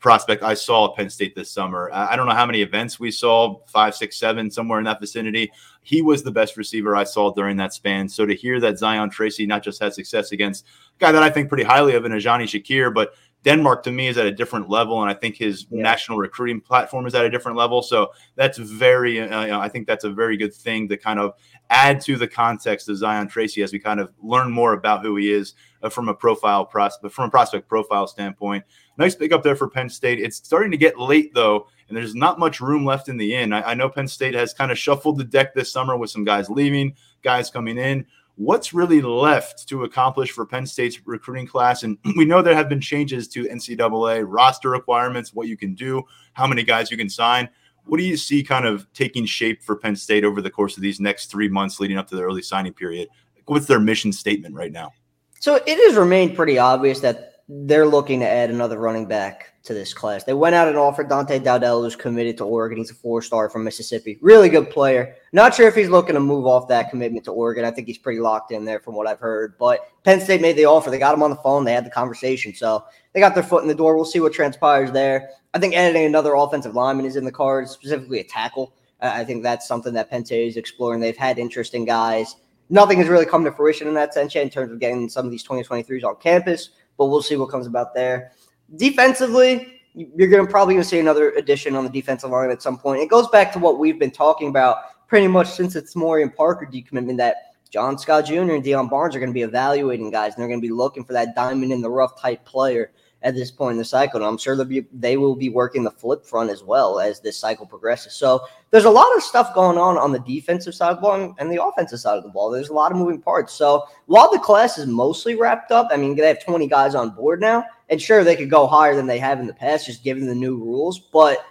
prospect 0.00 0.42
I 0.42 0.54
saw 0.54 0.90
at 0.90 0.96
Penn 0.96 1.10
State 1.10 1.36
this 1.36 1.50
summer. 1.50 1.90
I 1.92 2.16
don't 2.16 2.26
know 2.26 2.34
how 2.34 2.46
many 2.46 2.62
events 2.62 2.98
we 2.98 3.10
saw, 3.10 3.60
five, 3.66 3.94
six, 3.94 4.16
seven, 4.16 4.50
somewhere 4.50 4.78
in 4.78 4.84
that 4.86 4.98
vicinity. 4.98 5.52
He 5.82 6.02
was 6.02 6.22
the 6.22 6.30
best 6.30 6.56
receiver 6.56 6.96
I 6.96 7.04
saw 7.04 7.32
during 7.32 7.56
that 7.58 7.74
span. 7.74 8.08
So 8.08 8.26
to 8.26 8.34
hear 8.34 8.58
that 8.60 8.78
Zion 8.78 9.10
Tracy 9.10 9.46
not 9.46 9.62
just 9.62 9.80
had 9.80 9.94
success 9.94 10.32
against 10.32 10.64
a 10.64 10.98
guy 10.98 11.12
that 11.12 11.22
I 11.22 11.30
think 11.30 11.48
pretty 11.48 11.64
highly 11.64 11.94
of 11.94 12.04
in 12.04 12.12
Ajani 12.12 12.44
Shakir, 12.44 12.92
but 12.92 13.12
Denmark 13.44 13.82
to 13.84 13.90
me 13.90 14.08
is 14.08 14.18
at 14.18 14.26
a 14.26 14.30
different 14.32 14.68
level, 14.68 15.00
and 15.00 15.10
I 15.10 15.14
think 15.14 15.36
his 15.36 15.66
Yeah. 15.70 15.82
national 15.82 16.18
recruiting 16.18 16.60
platform 16.60 17.06
is 17.06 17.14
at 17.14 17.24
a 17.24 17.30
different 17.30 17.56
level. 17.56 17.80
So 17.82 18.12
that's 18.36 18.58
very, 18.58 19.20
uh, 19.20 19.42
you 19.42 19.48
know, 19.48 19.60
I 19.60 19.68
think 19.68 19.86
that's 19.86 20.04
a 20.04 20.10
very 20.10 20.36
good 20.36 20.52
thing 20.52 20.88
to 20.88 20.96
kind 20.96 21.18
of 21.18 21.32
add 21.70 22.00
to 22.02 22.16
the 22.16 22.28
context 22.28 22.88
of 22.88 22.96
Zion 22.96 23.28
Tracy 23.28 23.62
as 23.62 23.72
we 23.72 23.78
kind 23.78 24.00
of 24.00 24.12
learn 24.22 24.50
more 24.50 24.74
about 24.74 25.02
who 25.02 25.16
he 25.16 25.32
is 25.32 25.54
uh, 25.82 25.88
from 25.88 26.08
a 26.08 26.14
profile 26.14 26.66
prospect, 26.66 27.14
from 27.14 27.26
a 27.26 27.30
prospect 27.30 27.68
profile 27.68 28.06
standpoint. 28.06 28.64
Nice 28.98 29.14
pick 29.14 29.32
up 29.32 29.42
there 29.42 29.56
for 29.56 29.68
Penn 29.68 29.88
State. 29.88 30.20
It's 30.20 30.36
starting 30.36 30.70
to 30.72 30.76
get 30.76 30.98
late 30.98 31.32
though, 31.32 31.66
and 31.88 31.96
there's 31.96 32.14
not 32.14 32.38
much 32.38 32.60
room 32.60 32.84
left 32.84 33.08
in 33.08 33.16
the 33.16 33.34
inn. 33.34 33.54
I, 33.54 33.70
I 33.70 33.74
know 33.74 33.88
Penn 33.88 34.08
State 34.08 34.34
has 34.34 34.52
kind 34.52 34.70
of 34.70 34.78
shuffled 34.78 35.16
the 35.16 35.24
deck 35.24 35.54
this 35.54 35.72
summer 35.72 35.96
with 35.96 36.10
some 36.10 36.24
guys 36.24 36.50
leaving, 36.50 36.94
guys 37.22 37.50
coming 37.50 37.78
in 37.78 38.04
what's 38.36 38.72
really 38.72 39.00
left 39.00 39.68
to 39.68 39.84
accomplish 39.84 40.30
for 40.30 40.46
Penn 40.46 40.66
State's 40.66 41.06
recruiting 41.06 41.46
class? 41.46 41.82
And 41.82 41.98
we 42.16 42.24
know 42.24 42.42
there 42.42 42.54
have 42.54 42.68
been 42.68 42.80
changes 42.80 43.28
to 43.28 43.44
NCAA 43.44 44.24
roster 44.26 44.70
requirements, 44.70 45.34
what 45.34 45.48
you 45.48 45.56
can 45.56 45.74
do, 45.74 46.02
how 46.32 46.46
many 46.46 46.62
guys 46.62 46.90
you 46.90 46.96
can 46.96 47.08
sign. 47.08 47.48
What 47.84 47.98
do 47.98 48.04
you 48.04 48.16
see 48.16 48.42
kind 48.42 48.66
of 48.66 48.90
taking 48.92 49.24
shape 49.24 49.62
for 49.62 49.76
Penn 49.76 49.96
State 49.96 50.24
over 50.24 50.40
the 50.40 50.50
course 50.50 50.76
of 50.76 50.82
these 50.82 51.00
next 51.00 51.26
three 51.26 51.48
months 51.48 51.80
leading 51.80 51.98
up 51.98 52.08
to 52.08 52.16
the 52.16 52.22
early 52.22 52.42
signing 52.42 52.72
period? 52.72 53.08
What's 53.46 53.66
their 53.66 53.80
mission 53.80 54.12
statement 54.12 54.54
right 54.54 54.70
now? 54.70 54.92
So 55.40 55.56
it 55.56 55.88
has 55.88 55.96
remained 55.96 56.36
pretty 56.36 56.58
obvious 56.58 57.00
that 57.00 57.29
they're 57.52 57.86
looking 57.86 58.20
to 58.20 58.28
add 58.28 58.50
another 58.50 58.78
running 58.78 59.06
back 59.06 59.52
to 59.64 59.74
this 59.74 59.92
class. 59.92 60.22
They 60.22 60.34
went 60.34 60.54
out 60.54 60.68
and 60.68 60.76
offered 60.76 61.08
Dante 61.08 61.40
Dowdell, 61.40 61.82
who's 61.82 61.96
committed 61.96 62.38
to 62.38 62.44
Oregon. 62.44 62.78
He's 62.78 62.92
a 62.92 62.94
four 62.94 63.22
star 63.22 63.50
from 63.50 63.64
Mississippi. 63.64 64.18
Really 64.20 64.48
good 64.48 64.70
player. 64.70 65.16
Not 65.32 65.54
sure 65.54 65.66
if 65.66 65.74
he's 65.74 65.88
looking 65.88 66.14
to 66.14 66.20
move 66.20 66.46
off 66.46 66.68
that 66.68 66.90
commitment 66.90 67.24
to 67.24 67.32
Oregon. 67.32 67.64
I 67.64 67.72
think 67.72 67.88
he's 67.88 67.98
pretty 67.98 68.20
locked 68.20 68.52
in 68.52 68.64
there 68.64 68.78
from 68.78 68.94
what 68.94 69.08
I've 69.08 69.18
heard. 69.18 69.58
But 69.58 69.80
Penn 70.04 70.20
State 70.20 70.40
made 70.40 70.56
the 70.56 70.66
offer. 70.66 70.90
They 70.90 70.98
got 70.98 71.12
him 71.14 71.24
on 71.24 71.30
the 71.30 71.36
phone. 71.36 71.64
They 71.64 71.72
had 71.72 71.84
the 71.84 71.90
conversation. 71.90 72.54
So 72.54 72.84
they 73.12 73.20
got 73.20 73.34
their 73.34 73.42
foot 73.42 73.62
in 73.62 73.68
the 73.68 73.74
door. 73.74 73.96
We'll 73.96 74.04
see 74.04 74.20
what 74.20 74.32
transpires 74.32 74.92
there. 74.92 75.30
I 75.52 75.58
think 75.58 75.74
adding 75.74 76.04
another 76.04 76.34
offensive 76.34 76.76
lineman 76.76 77.04
is 77.04 77.16
in 77.16 77.24
the 77.24 77.32
cards, 77.32 77.72
specifically 77.72 78.20
a 78.20 78.24
tackle. 78.24 78.72
I 79.00 79.24
think 79.24 79.42
that's 79.42 79.66
something 79.66 79.92
that 79.94 80.08
Penn 80.08 80.24
State 80.24 80.46
is 80.46 80.56
exploring. 80.56 81.00
They've 81.00 81.16
had 81.16 81.38
interesting 81.38 81.84
guys. 81.84 82.36
Nothing 82.68 82.98
has 82.98 83.08
really 83.08 83.26
come 83.26 83.44
to 83.44 83.50
fruition 83.50 83.88
in 83.88 83.94
that 83.94 84.14
sense 84.14 84.36
yet 84.36 84.44
in 84.44 84.50
terms 84.50 84.70
of 84.70 84.78
getting 84.78 85.08
some 85.08 85.24
of 85.24 85.32
these 85.32 85.42
2023s 85.42 86.04
on 86.04 86.14
campus, 86.16 86.70
but 87.00 87.06
we'll 87.06 87.22
see 87.22 87.36
what 87.36 87.48
comes 87.48 87.66
about 87.66 87.94
there. 87.94 88.32
Defensively, 88.76 89.80
you're 89.94 90.28
going 90.28 90.44
to 90.44 90.50
probably 90.50 90.74
going 90.74 90.82
to 90.82 90.88
see 90.88 90.98
another 90.98 91.30
addition 91.30 91.74
on 91.74 91.82
the 91.82 91.88
defensive 91.88 92.28
line 92.28 92.50
at 92.50 92.60
some 92.60 92.76
point. 92.76 93.00
It 93.00 93.08
goes 93.08 93.26
back 93.28 93.54
to 93.54 93.58
what 93.58 93.78
we've 93.78 93.98
been 93.98 94.10
talking 94.10 94.50
about 94.50 95.06
pretty 95.08 95.26
much 95.26 95.48
since 95.48 95.76
it's 95.76 95.96
Morian 95.96 96.28
Parker 96.28 96.66
decommitment 96.70 97.16
that 97.16 97.54
John 97.70 97.96
Scott 97.96 98.26
Jr. 98.26 98.52
and 98.52 98.62
Deion 98.62 98.90
Barnes 98.90 99.16
are 99.16 99.18
going 99.18 99.30
to 99.30 99.34
be 99.34 99.40
evaluating 99.40 100.10
guys 100.10 100.34
and 100.34 100.42
they're 100.42 100.48
going 100.48 100.60
to 100.60 100.66
be 100.66 100.72
looking 100.72 101.02
for 101.02 101.14
that 101.14 101.34
diamond 101.34 101.72
in 101.72 101.80
the 101.80 101.88
rough 101.88 102.20
type 102.20 102.44
player 102.44 102.92
at 103.22 103.34
this 103.34 103.50
point 103.50 103.72
in 103.72 103.78
the 103.78 103.84
cycle. 103.84 104.20
And 104.20 104.26
I'm 104.26 104.38
sure 104.38 104.56
they'll 104.56 104.64
be, 104.64 104.86
they 104.92 105.16
will 105.16 105.36
be 105.36 105.48
working 105.48 105.82
the 105.82 105.90
flip 105.90 106.24
front 106.24 106.50
as 106.50 106.62
well 106.62 107.00
as 107.00 107.20
this 107.20 107.36
cycle 107.36 107.66
progresses. 107.66 108.14
So 108.14 108.40
there's 108.70 108.84
a 108.84 108.90
lot 108.90 109.14
of 109.16 109.22
stuff 109.22 109.54
going 109.54 109.78
on 109.78 109.98
on 109.98 110.12
the 110.12 110.20
defensive 110.20 110.74
side 110.74 110.90
of 110.90 110.96
the 110.96 111.02
ball 111.02 111.34
and 111.38 111.52
the 111.52 111.62
offensive 111.62 112.00
side 112.00 112.16
of 112.16 112.22
the 112.22 112.30
ball. 112.30 112.50
There's 112.50 112.70
a 112.70 112.74
lot 112.74 112.92
of 112.92 112.98
moving 112.98 113.20
parts. 113.20 113.52
So 113.52 113.84
while 114.06 114.30
the 114.30 114.38
class 114.38 114.78
is 114.78 114.86
mostly 114.86 115.34
wrapped 115.34 115.70
up, 115.70 115.88
I 115.90 115.96
mean, 115.96 116.16
they 116.16 116.26
have 116.28 116.44
20 116.44 116.66
guys 116.66 116.94
on 116.94 117.10
board 117.10 117.40
now, 117.40 117.64
and 117.88 118.00
sure, 118.00 118.24
they 118.24 118.36
could 118.36 118.50
go 118.50 118.66
higher 118.66 118.94
than 118.94 119.06
they 119.06 119.18
have 119.18 119.40
in 119.40 119.46
the 119.46 119.54
past, 119.54 119.86
just 119.86 120.04
given 120.04 120.26
the 120.26 120.34
new 120.34 120.56
rules. 120.56 120.98
But 120.98 121.44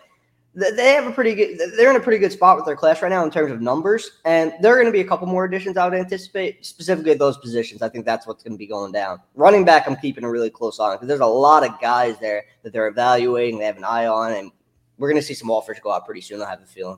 they 0.59 0.93
have 0.93 1.07
a 1.07 1.11
pretty 1.11 1.33
good 1.33 1.59
they're 1.77 1.89
in 1.89 1.95
a 1.95 1.99
pretty 1.99 2.17
good 2.17 2.31
spot 2.31 2.57
with 2.57 2.65
their 2.65 2.75
class 2.75 3.01
right 3.01 3.09
now 3.09 3.23
in 3.23 3.31
terms 3.31 3.51
of 3.51 3.61
numbers 3.61 4.19
and 4.25 4.53
there 4.61 4.73
are 4.73 4.75
going 4.75 4.85
to 4.85 4.91
be 4.91 5.01
a 5.01 5.07
couple 5.07 5.27
more 5.27 5.45
additions 5.45 5.77
i 5.77 5.87
would 5.87 5.97
anticipate 5.97 6.65
specifically 6.65 7.13
those 7.13 7.37
positions. 7.37 7.81
I 7.81 7.89
think 7.89 8.05
that's 8.05 8.27
what's 8.27 8.43
going 8.43 8.53
to 8.53 8.57
be 8.57 8.67
going 8.67 8.91
down. 8.91 9.19
Running 9.35 9.65
back 9.65 9.87
i'm 9.87 9.95
keeping 9.95 10.23
a 10.23 10.29
really 10.29 10.49
close 10.49 10.79
eye 10.79 10.91
on 10.91 10.95
because 10.95 11.07
there's 11.07 11.19
a 11.19 11.25
lot 11.25 11.65
of 11.65 11.79
guys 11.79 12.19
there 12.19 12.45
that 12.63 12.73
they're 12.73 12.87
evaluating 12.87 13.59
they 13.59 13.65
have 13.65 13.77
an 13.77 13.83
eye 13.83 14.07
on 14.07 14.33
and 14.33 14.51
we're 14.97 15.09
going 15.09 15.21
to 15.21 15.25
see 15.25 15.33
some 15.33 15.49
offers 15.49 15.79
go 15.79 15.91
out 15.91 16.05
pretty 16.05 16.21
soon 16.21 16.41
i 16.41 16.49
have 16.49 16.61
a 16.61 16.65
feeling. 16.65 16.97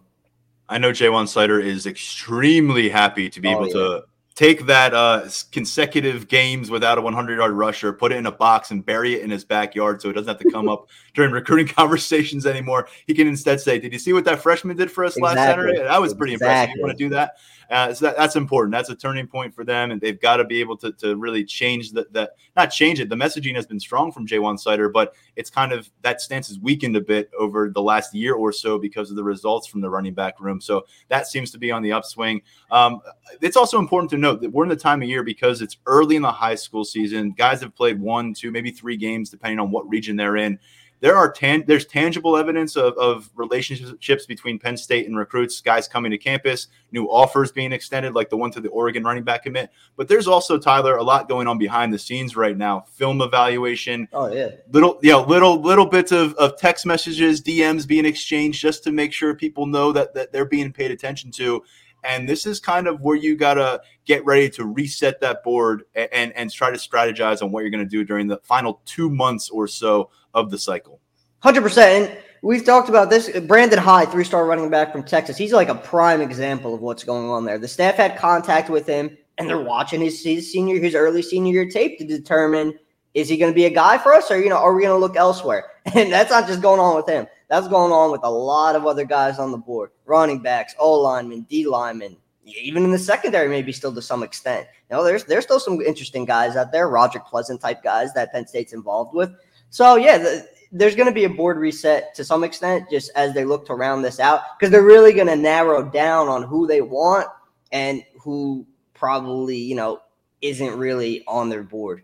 I 0.70 0.78
know 0.78 0.92
Ja'Juan 0.92 1.26
Seider 1.26 1.62
is 1.62 1.86
extremely 1.86 2.88
happy 2.88 3.30
to 3.30 3.42
be 3.42 3.50
oh, 3.50 3.52
able 3.52 3.68
yeah. 3.68 3.74
to 3.74 4.04
take 4.42 4.66
that 4.66 4.92
uh, 4.96 5.30
consecutive 5.52 6.28
games 6.28 6.72
without 6.72 6.98
a 6.98 7.02
100 7.02 7.38
yard 7.38 7.52
rusher, 7.52 7.94
put 7.94 8.12
it 8.12 8.16
in 8.16 8.26
a 8.26 8.32
box, 8.32 8.72
and 8.72 8.84
bury 8.84 9.14
it 9.14 9.22
in 9.22 9.30
his 9.30 9.46
backyard 9.46 10.02
so 10.02 10.10
it 10.10 10.14
doesn't 10.14 10.30
have 10.30 10.40
to 10.40 10.50
come 10.50 10.68
up 10.68 10.90
during 11.14 11.32
recruiting 11.32 11.68
conversations 11.76 12.48
anymore. 12.48 12.88
He 13.06 13.14
can 13.14 13.28
instead 13.28 13.62
say, 13.62 13.78
Did 13.78 13.94
you 13.94 14.00
see 14.00 14.14
what 14.14 14.26
that 14.26 14.42
freshman 14.42 14.78
did 14.78 14.90
for 14.90 15.06
us 15.06 15.16
exactly. 15.16 15.36
last 15.36 15.48
Saturday? 15.48 15.78
That 15.84 16.02
was 16.02 16.16
pretty 16.16 16.34
exactly. 16.34 16.56
impressive. 16.56 16.78
You 16.78 16.84
want 16.84 16.98
to 16.98 17.04
do 17.04 17.10
that? 17.12 17.38
Uh, 17.72 17.94
so 17.94 18.06
that, 18.06 18.18
that's 18.18 18.36
important. 18.36 18.74
That's 18.74 18.90
a 18.90 18.96
turning 18.96 19.28
point 19.28 19.56
for 19.56 19.64
them, 19.64 19.92
and 19.92 20.02
they've 20.02 20.20
got 20.20 20.38
to 20.38 20.44
be 20.44 20.60
able 20.60 20.76
to, 20.78 20.92
to 20.94 21.16
really 21.16 21.46
change 21.46 21.94
that. 21.94 22.12
That 22.12 22.32
not 22.58 22.68
change 22.68 23.00
it. 23.00 23.08
The 23.08 23.16
messaging 23.16 23.56
has 23.56 23.66
been 23.66 23.80
strong 23.80 24.12
from 24.12 24.28
Ja'Juan 24.28 24.62
Seider, 24.62 24.92
but 24.92 25.14
it's 25.38 25.50
kind 25.50 25.72
of 25.72 25.90
that 26.02 26.20
stance 26.20 26.50
has 26.50 26.60
weakened 26.60 26.98
a 26.98 27.02
bit 27.02 27.32
over 27.40 27.70
the 27.70 27.82
last 27.82 28.14
year 28.14 28.34
or 28.34 28.52
so 28.52 28.78
because 28.78 29.10
of 29.10 29.16
the 29.16 29.24
results 29.24 29.68
from 29.68 29.80
the 29.80 29.90
running 29.90 30.14
back 30.14 30.42
room. 30.42 30.60
So 30.60 30.86
that 31.08 31.28
seems 31.28 31.50
to 31.52 31.58
be 31.58 31.72
on 31.72 31.82
the 31.82 31.94
upswing. 31.94 32.42
Um, 32.72 33.00
it's 33.40 33.56
also 33.56 33.80
important 33.80 34.10
to 34.12 34.18
note 34.18 34.42
that 34.42 34.52
we're 34.52 34.64
in 34.64 34.70
the 34.70 34.76
time 34.76 35.02
of 35.02 35.08
year 35.08 35.24
because 35.24 35.62
it's 35.62 35.78
early 35.86 36.18
in 36.18 36.22
the 36.22 36.32
high 36.32 36.56
school 36.56 36.84
season. 36.84 37.32
Guys 37.32 37.62
have 37.62 37.74
played 37.74 38.02
one, 38.02 38.34
two, 38.34 38.52
maybe 38.52 38.72
three 38.72 38.98
games 38.98 39.30
depending 39.30 39.60
on 39.60 39.72
what 39.72 39.88
region 39.88 40.18
they're 40.18 40.38
in 40.38 40.60
there 41.02 41.18
are 41.18 41.32
tan- 41.32 41.64
there's 41.68 41.86
tangible 41.86 42.38
evidence 42.38 42.76
of, 42.76 42.94
of 42.98 43.30
relationships 43.36 44.26
between 44.28 44.60
Penn 44.60 44.78
State 44.78 45.08
and 45.08 45.18
recruits, 45.18 45.60
guys 45.60 45.88
coming 45.88 46.12
to 46.12 46.18
campus, 46.18 46.68
new 46.92 47.06
offers 47.06 47.52
being 47.52 47.74
extended, 47.74 48.14
like 48.14 48.30
the 48.30 48.38
one 48.38 48.52
to 48.52 48.62
the 48.62 48.70
Oregon 48.70 49.04
running 49.04 49.24
back 49.24 49.44
commit. 49.44 49.72
But 49.98 50.08
there's 50.08 50.28
also 50.28 50.60
Tyler 50.60 50.96
a 50.96 51.04
lot 51.04 51.28
going 51.28 51.48
on 51.48 51.58
behind 51.58 51.92
the 51.92 52.00
scenes 52.00 52.36
right 52.36 52.56
now. 52.56 52.82
Film 52.82 53.22
evaluation. 53.22 54.08
Oh 54.14 54.32
yeah. 54.32 54.52
Little 54.72 55.00
yeah, 55.02 55.16
little 55.18 55.60
little 55.60 55.88
bits 55.88 56.12
of, 56.12 56.36
of 56.36 56.58
text 56.58 56.86
messages, 56.86 57.42
DMs 57.42 57.88
being 57.88 58.06
exchanged 58.06 58.62
just 58.62 58.84
to 58.84 58.92
make 58.92 59.12
sure 59.12 59.34
people 59.34 59.66
know 59.66 59.92
that, 59.92 60.14
that 60.14 60.32
they're 60.32 60.46
being 60.46 60.72
paid 60.72 60.92
attention 60.92 61.32
to. 61.32 61.64
And 62.04 62.28
this 62.28 62.46
is 62.46 62.60
kind 62.60 62.88
of 62.88 63.02
where 63.02 63.16
you 63.16 63.36
got 63.36 63.56
to 63.56 63.82
get 64.06 64.26
ready 64.26 64.50
to 64.52 64.66
reset 64.66 65.22
that 65.22 65.44
board 65.44 65.84
and, 65.94 66.10
and, 66.12 66.34
and 66.34 66.52
try 66.52 66.72
to 66.72 66.78
strategize 66.78 67.44
on 67.44 67.52
what 67.52 67.62
you're 67.62 67.70
going 67.70 67.84
to 67.84 67.90
do 67.90 68.04
during 68.04 68.28
the 68.28 68.38
final 68.44 68.82
two 68.86 69.10
months 69.10 69.50
or 69.50 69.68
so 69.68 70.10
of 70.34 70.52
the 70.52 70.58
cycle. 70.58 71.00
100%. 71.44 71.78
And 71.78 72.18
we've 72.42 72.66
talked 72.66 72.90
about 72.90 73.10
this. 73.10 73.30
Brandon 73.42 73.80
High, 73.80 74.06
three 74.06 74.24
star 74.24 74.46
running 74.46 74.70
back 74.70 74.92
from 74.92 75.04
Texas. 75.04 75.38
He's 75.38 75.54
like 75.54 75.70
a 75.70 75.76
prime 75.76 76.22
example 76.22 76.74
of 76.74 76.82
what's 76.82 77.04
going 77.04 77.30
on 77.30 77.46
there. 77.46 77.58
The 77.58 77.68
staff 77.68 77.96
had 77.96 78.18
contact 78.18 78.70
with 78.70 78.88
him 78.88 79.18
and 79.38 79.50
they're 79.50 79.60
watching 79.60 80.02
his, 80.02 80.24
his 80.24 80.52
senior, 80.52 80.80
his 80.80 80.96
early 80.96 81.22
senior 81.22 81.54
year 81.54 81.70
tape 81.70 81.98
to 82.00 82.06
determine 82.06 82.78
is 83.14 83.28
he 83.28 83.38
going 83.38 83.52
to 83.52 83.56
be 83.56 83.66
a 83.66 83.70
guy 83.70 83.98
for 83.98 84.14
us 84.14 84.32
or, 84.32 84.40
you 84.40 84.50
know, 84.50 84.58
are 84.58 84.74
we 84.74 84.84
going 84.84 84.96
to 84.96 85.00
look 85.00 85.16
elsewhere? 85.16 85.66
And 85.96 86.14
that's 86.14 86.30
not 86.30 86.46
just 86.46 86.62
going 86.62 86.80
on 86.80 86.96
with 86.96 87.10
him. 87.10 87.26
That's 87.50 87.68
going 87.68 87.92
on 87.92 88.12
with 88.12 88.22
a 88.24 88.30
lot 88.30 88.76
of 88.76 88.86
other 88.86 89.04
guys 89.04 89.40
on 89.40 89.52
the 89.52 89.58
board 89.58 89.90
running 90.06 90.40
backs, 90.40 90.76
O 90.78 90.94
linemen, 90.94 91.42
D 91.50 91.66
linemen, 91.66 92.18
even 92.46 92.84
in 92.84 92.92
the 92.92 93.00
secondary, 93.00 93.50
maybe 93.50 93.72
still 93.72 93.94
to 93.94 94.02
some 94.02 94.24
extent. 94.24 94.68
You 94.90 94.96
know, 94.96 95.04
there's 95.04 95.24
there's 95.26 95.44
still 95.44 95.60
some 95.60 95.82
interesting 95.82 96.26
guys 96.26 96.56
out 96.56 96.72
there, 96.72 96.88
Roger 96.88 97.20
Pleasant 97.20 97.62
type 97.62 97.84
guys 97.84 98.14
that 98.14 98.32
Penn 98.32 98.48
State's 98.48 98.74
involved 98.74 99.14
with. 99.14 99.32
So 99.72 99.96
yeah, 99.96 100.18
the, 100.18 100.48
there's 100.72 100.96
going 100.96 101.08
to 101.08 101.14
be 101.14 101.24
a 101.24 101.30
board 101.30 101.58
reset 101.58 102.14
to 102.16 102.24
some 102.24 102.44
extent, 102.44 102.90
just 102.92 103.10
as 103.16 103.34
they 103.34 103.46
look 103.46 103.66
to 103.66 103.74
round 103.74 104.06
this 104.06 104.20
out, 104.20 104.42
because 104.58 104.72
they're 104.72 104.84
really 104.84 105.14
going 105.14 105.28
to 105.28 105.36
narrow 105.36 105.84
down 105.84 106.28
on 106.28 106.44
who 106.44 106.68
they 106.68 106.82
want 106.82 107.28
and 107.72 108.04
who 108.22 108.68
probably 108.94 109.58
you 109.58 109.76
know 109.76 110.02
isn't 110.42 110.78
really 110.78 111.24
on 111.26 111.50
their 111.50 111.64
board. 111.64 112.04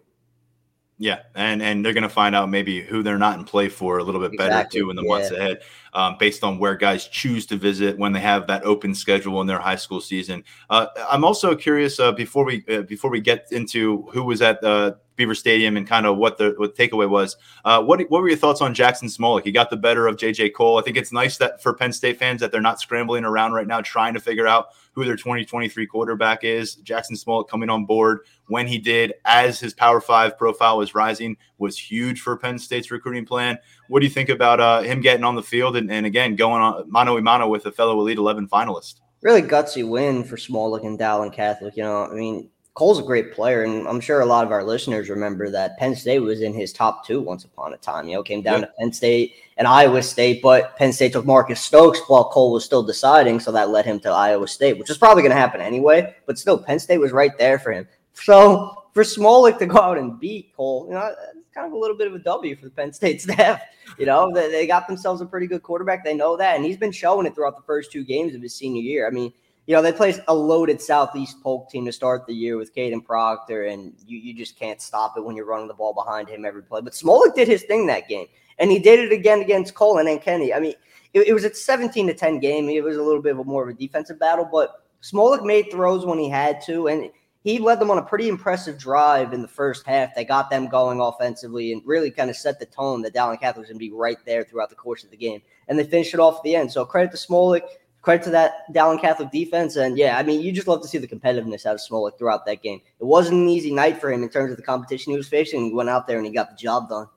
Yeah, 1.00 1.20
and 1.36 1.62
and 1.62 1.86
they're 1.86 1.94
going 1.94 2.04
to 2.04 2.10
find 2.10 2.36
out 2.36 2.50
maybe 2.50 2.82
who 2.82 3.04
they're 3.04 3.20
not 3.20 3.38
in 3.38 3.46
play 3.46 3.70
for 3.70 4.00
a 4.00 4.04
little 4.04 4.22
bit 4.22 4.34
exactly. 4.34 4.58
better 4.58 4.70
too 4.70 4.90
in 4.90 4.96
the 4.96 5.04
yeah. 5.04 5.10
months 5.10 5.32
ahead, 5.32 5.62
um, 5.94 6.16
based 6.18 6.44
on 6.44 6.58
where 6.58 6.76
guys 6.76 7.08
choose 7.08 7.46
to 7.48 7.58
visit 7.58 7.98
when 8.00 8.14
they 8.14 8.20
have 8.20 8.48
that 8.48 8.64
open 8.64 8.96
schedule 8.96 9.40
in 9.42 9.46
their 9.46 9.60
high 9.60 9.76
school 9.76 10.02
season. 10.02 10.44
Uh, 10.70 10.88
I'm 11.08 11.24
also 11.24 11.56
curious 11.56 12.00
uh, 12.00 12.14
before 12.14 12.46
we 12.46 12.64
uh, 12.70 12.82
before 12.82 13.12
we 13.12 13.22
get 13.22 13.48
into 13.52 14.04
who 14.14 14.24
was 14.24 14.42
at 14.42 14.62
the 14.62 14.98
Beaver 15.18 15.36
Stadium 15.36 15.76
and 15.76 15.86
kind 15.86 16.06
of 16.06 16.18
what 16.18 16.38
the 16.38 16.54
what 16.58 16.76
the 16.76 16.88
takeaway 16.88 17.10
was. 17.10 17.36
Uh, 17.66 17.84
what 17.84 18.00
what 18.10 18.22
were 18.22 18.30
your 18.30 18.38
thoughts 18.38 18.62
on 18.62 18.74
Jackson 18.74 19.10
Smolik? 19.10 19.44
He 19.44 19.52
got 19.52 19.70
the 19.70 19.76
better 19.76 20.08
of 20.08 20.16
JJ 20.16 20.54
Kohl. 20.54 20.78
I 20.78 20.84
think 20.84 20.96
it's 20.96 21.12
nice 21.12 21.38
that 21.38 21.62
for 21.62 21.74
Penn 21.74 21.92
State 21.92 22.18
fans 22.18 22.40
that 22.40 22.52
they're 22.52 22.62
not 22.62 22.80
scrambling 22.80 23.26
around 23.26 23.52
right 23.52 23.68
now 23.68 23.82
trying 23.82 24.14
to 24.14 24.20
figure 24.20 24.48
out 24.48 24.68
who 24.94 25.04
their 25.04 25.16
2023 25.16 25.86
quarterback 25.88 26.44
is. 26.44 26.76
Jackson 26.76 27.16
Smolik 27.16 27.50
coming 27.50 27.70
on 27.70 27.86
board 27.86 28.22
when 28.48 28.66
he 28.66 28.78
did, 28.78 29.14
as 29.26 29.60
his 29.60 29.74
Power 29.74 30.00
Five 30.00 30.38
profile 30.38 30.78
was 30.78 30.96
rising, 30.96 31.36
was 31.58 31.78
huge 31.78 32.22
for 32.22 32.38
Penn 32.38 32.58
State's 32.58 32.90
recruiting 32.90 33.26
plan. 33.26 33.58
What 33.90 34.00
do 34.00 34.06
you 34.06 34.12
think 34.12 34.30
about 34.30 34.60
uh, 34.60 34.82
him 34.82 35.02
getting 35.02 35.24
on 35.24 35.36
the 35.36 35.44
field 35.44 35.76
and, 35.76 35.92
and 35.92 36.06
again 36.06 36.36
going 36.36 36.62
on 36.62 36.90
mano 36.90 37.18
a 37.18 37.22
mano 37.22 37.48
with 37.48 37.66
a 37.66 37.72
fellow 37.72 38.00
Elite 38.00 38.18
11 38.18 38.48
finalist? 38.48 39.02
Really 39.22 39.42
gutsy 39.42 39.88
win 39.88 40.24
for 40.24 40.38
Smolik 40.38 40.86
and 40.86 40.98
Dowling 40.98 41.32
Catholic. 41.32 41.76
You 41.76 41.84
know, 41.84 42.06
I 42.06 42.14
mean, 42.14 42.50
Kohl's 42.78 43.00
a 43.00 43.04
great 43.04 43.34
player, 43.34 43.64
and 43.64 43.88
I'm 43.88 44.00
sure 44.00 44.20
a 44.20 44.26
lot 44.28 44.46
of 44.46 44.52
our 44.52 44.64
listeners 44.64 45.10
remember 45.10 45.50
that 45.50 45.80
Penn 45.80 45.96
State 45.96 46.20
was 46.20 46.42
in 46.42 46.54
his 46.54 46.72
top 46.72 47.04
two 47.04 47.20
once 47.20 47.44
upon 47.44 47.74
a 47.74 47.78
time. 47.78 48.08
You 48.08 48.18
know, 48.18 48.22
came 48.22 48.44
down 48.44 48.62
to 48.62 48.70
Penn 48.78 48.94
State 48.94 49.34
and 49.58 49.68
Iowa 49.68 50.04
State, 50.04 50.44
but 50.44 50.78
Penn 50.78 50.94
State 50.94 51.14
took 51.14 51.26
Marcus 51.26 51.60
Stokes 51.60 52.00
while 52.06 52.30
Kohl 52.30 52.52
was 52.52 52.64
still 52.64 52.84
deciding, 52.84 53.40
so 53.40 53.52
that 53.52 53.72
led 53.72 53.86
him 53.86 54.00
to 54.02 54.10
Iowa 54.10 54.48
State, 54.48 54.78
which 54.78 54.92
is 54.92 54.98
probably 55.00 55.24
going 55.24 55.32
to 55.32 55.40
happen 55.40 55.60
anyway. 55.60 56.16
But 56.28 56.38
still, 56.38 56.56
Penn 56.56 56.78
State 56.78 57.00
was 57.00 57.12
right 57.12 57.36
there 57.40 57.58
for 57.58 57.72
him. 57.72 57.88
So 58.14 58.84
for 58.94 59.02
Smolik 59.02 59.58
to 59.58 59.66
go 59.66 59.80
out 59.80 59.98
and 59.98 60.20
beat 60.20 60.54
Kohl, 60.56 60.86
you 60.88 60.94
know, 60.94 61.16
it's 61.36 61.50
kind 61.56 61.66
of 61.66 61.74
a 61.74 61.78
little 61.80 61.98
bit 61.98 62.06
of 62.06 62.14
a 62.14 62.20
W 62.20 62.56
for 62.56 62.66
the 62.66 62.72
Penn 62.72 62.94
State 62.94 63.22
staff. 63.24 63.60
You 63.98 64.06
know, 64.06 64.32
they, 64.32 64.52
they 64.52 64.68
got 64.68 64.88
themselves 64.88 65.20
a 65.22 65.26
pretty 65.26 65.48
good 65.48 65.64
quarterback. 65.64 66.06
They 66.06 66.14
know 66.14 66.38
that, 66.38 66.56
and 66.56 66.64
he's 66.64 66.78
been 66.78 66.92
showing 66.92 67.26
it 67.26 67.34
throughout 67.34 67.56
the 67.56 67.64
first 67.64 67.92
two 67.92 68.04
games 68.04 68.36
of 68.36 68.42
his 68.44 68.54
senior 68.54 68.84
year. 68.84 69.08
I 69.08 69.10
mean 69.10 69.34
you 69.68 69.76
know, 69.76 69.82
they 69.82 69.92
play 69.92 70.16
a 70.30 70.34
loaded 70.34 70.82
Southeast 70.82 71.44
Polk 71.44 71.70
team 71.70 71.86
to 71.86 71.92
start 71.92 72.26
the 72.26 72.34
year 72.34 72.58
with 72.58 72.74
Kadyn 72.74 73.04
Proctor, 73.04 73.66
and 73.66 73.94
you, 74.06 74.18
you 74.18 74.34
just 74.34 74.58
can't 74.58 74.82
stop 74.82 75.16
it 75.18 75.24
when 75.24 75.36
you're 75.36 75.46
running 75.46 75.68
the 75.68 75.74
ball 75.74 75.94
behind 75.94 76.30
him 76.30 76.46
every 76.46 76.64
play. 76.64 76.80
But 76.80 76.94
Smolik 76.94 77.36
did 77.36 77.50
his 77.50 77.64
thing 77.64 77.86
that 77.88 78.08
game, 78.08 78.28
and 78.60 78.72
he 78.72 78.80
did 78.80 79.00
it 79.00 79.12
again 79.12 79.42
against 79.42 79.76
Kohl 79.76 79.98
and 79.98 80.08
Ankeny. 80.08 80.56
I 80.56 80.60
mean, 80.62 80.74
it, 81.14 81.28
it 81.28 81.34
was 81.34 81.44
a 81.44 81.54
17 81.54 82.08
to 82.08 82.14
10 82.14 82.40
game. 82.40 82.70
It 82.70 82.82
was 82.82 82.96
a 82.96 83.04
little 83.04 83.22
bit 83.22 83.34
of 83.34 83.40
a 83.40 83.44
more 83.44 83.64
of 83.64 83.70
a 83.70 83.74
defensive 83.74 84.18
battle, 84.18 84.48
but 84.50 84.86
Smolik 85.04 85.46
made 85.46 85.70
throws 85.70 86.06
when 86.06 86.18
he 86.18 86.30
had 86.30 86.62
to, 86.62 86.88
and 86.88 87.12
he 87.44 87.60
led 87.60 87.82
them 87.82 87.92
on 87.92 87.98
a 87.98 88.04
pretty 88.04 88.30
impressive 88.30 88.78
drive 88.78 89.34
in 89.34 89.42
the 89.42 89.48
first 89.50 89.86
half. 89.86 90.16
They 90.16 90.24
got 90.24 90.50
them 90.50 90.68
going 90.68 91.02
offensively 91.02 91.74
and 91.74 91.82
really 91.86 92.10
kind 92.10 92.30
of 92.30 92.38
set 92.38 92.58
the 92.60 92.66
tone 92.66 93.02
that 93.02 93.14
Dowling 93.14 93.40
Catholic 93.40 93.64
was 93.64 93.70
going 93.70 93.80
to 93.80 93.86
be 93.86 93.92
right 93.92 94.18
there 94.26 94.46
throughout 94.46 94.70
the 94.70 94.76
course 94.76 95.04
of 95.04 95.12
the 95.12 95.18
game. 95.18 95.42
And 95.68 95.78
they 95.78 95.84
finished 95.84 96.14
it 96.14 96.20
off 96.20 96.38
at 96.38 96.44
the 96.44 96.56
end. 96.56 96.72
So 96.72 96.86
credit 96.86 97.12
to 97.12 97.18
Smolik 97.18 97.62
credit 98.08 98.24
to 98.24 98.30
that 98.30 98.72
Dowling 98.72 99.00
Catholic 99.00 99.32
defense. 99.32 99.76
And 99.76 99.98
yeah, 99.98 100.18
I 100.18 100.24
mean, 100.24 100.40
you 100.40 100.54
just 100.54 100.66
love 100.66 100.82
to 100.82 100.88
see 100.88 100.98
the 100.98 101.10
competitiveness 101.10 101.66
out 101.66 101.76
of 101.76 101.82
Smolik 101.82 102.18
throughout 102.18 102.46
that 102.46 102.64
game. 102.64 102.80
It 103.02 103.04
wasn't 103.04 103.42
an 103.42 103.50
easy 103.50 103.70
night 103.70 104.00
for 104.00 104.10
him 104.10 104.24
in 104.24 104.30
terms 104.30 104.50
of 104.50 104.56
the 104.56 104.64
competition 104.64 105.12
he 105.12 105.18
was 105.18 105.28
facing. 105.28 105.66
He 105.66 105.74
went 105.74 105.90
out 105.90 106.08
there 106.08 106.16
and 106.16 106.26
he 106.26 106.32
got 106.32 106.50
the 106.50 106.56
job 106.56 106.88
done. 106.88 107.08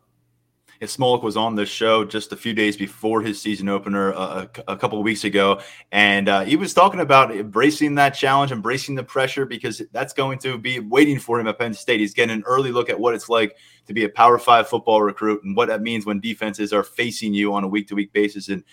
If 0.80 0.91
Smolik 0.91 1.22
was 1.22 1.36
on 1.36 1.55
this 1.55 1.68
show 1.68 2.05
just 2.05 2.32
a 2.32 2.36
few 2.36 2.55
days 2.55 2.76
before 2.76 3.20
his 3.20 3.41
season 3.41 3.68
opener 3.68 4.14
uh, 4.14 4.47
a, 4.66 4.72
a, 4.72 4.76
couple 4.76 4.99
of 4.99 5.05
weeks 5.05 5.24
ago, 5.24 5.61
and 5.93 6.28
uh, 6.28 6.41
he 6.41 6.57
was 6.57 6.72
talking 6.72 7.01
about 7.01 7.36
embracing 7.36 7.95
that 7.97 8.11
challenge, 8.11 8.51
embracing 8.51 8.95
the 8.95 9.05
pressure 9.05 9.45
because 9.45 9.82
that's 9.93 10.14
going 10.14 10.38
to 10.38 10.59
be 10.59 10.80
waiting 10.80 11.18
for 11.18 11.38
him 11.38 11.47
at 11.47 11.59
Penn 11.59 11.74
State. 11.74 12.01
He's 12.01 12.14
getting 12.14 12.34
an 12.34 12.43
early 12.47 12.72
look 12.72 12.88
at 12.88 12.99
what 12.99 13.14
it's 13.14 13.28
like 13.28 13.57
to 13.86 13.93
be 13.93 14.05
a 14.05 14.09
Power 14.09 14.38
Five 14.38 14.68
football 14.68 15.03
recruit 15.03 15.45
and 15.45 15.55
what 15.55 15.68
that 15.68 15.82
means 15.82 16.07
when 16.07 16.18
defenses 16.18 16.72
are 16.72 16.82
facing 16.82 17.34
you 17.34 17.53
on 17.53 17.62
a 17.62 17.68
week 17.68 17.86
to 17.88 17.95
week 17.95 18.12
basis 18.14 18.49
and 18.49 18.64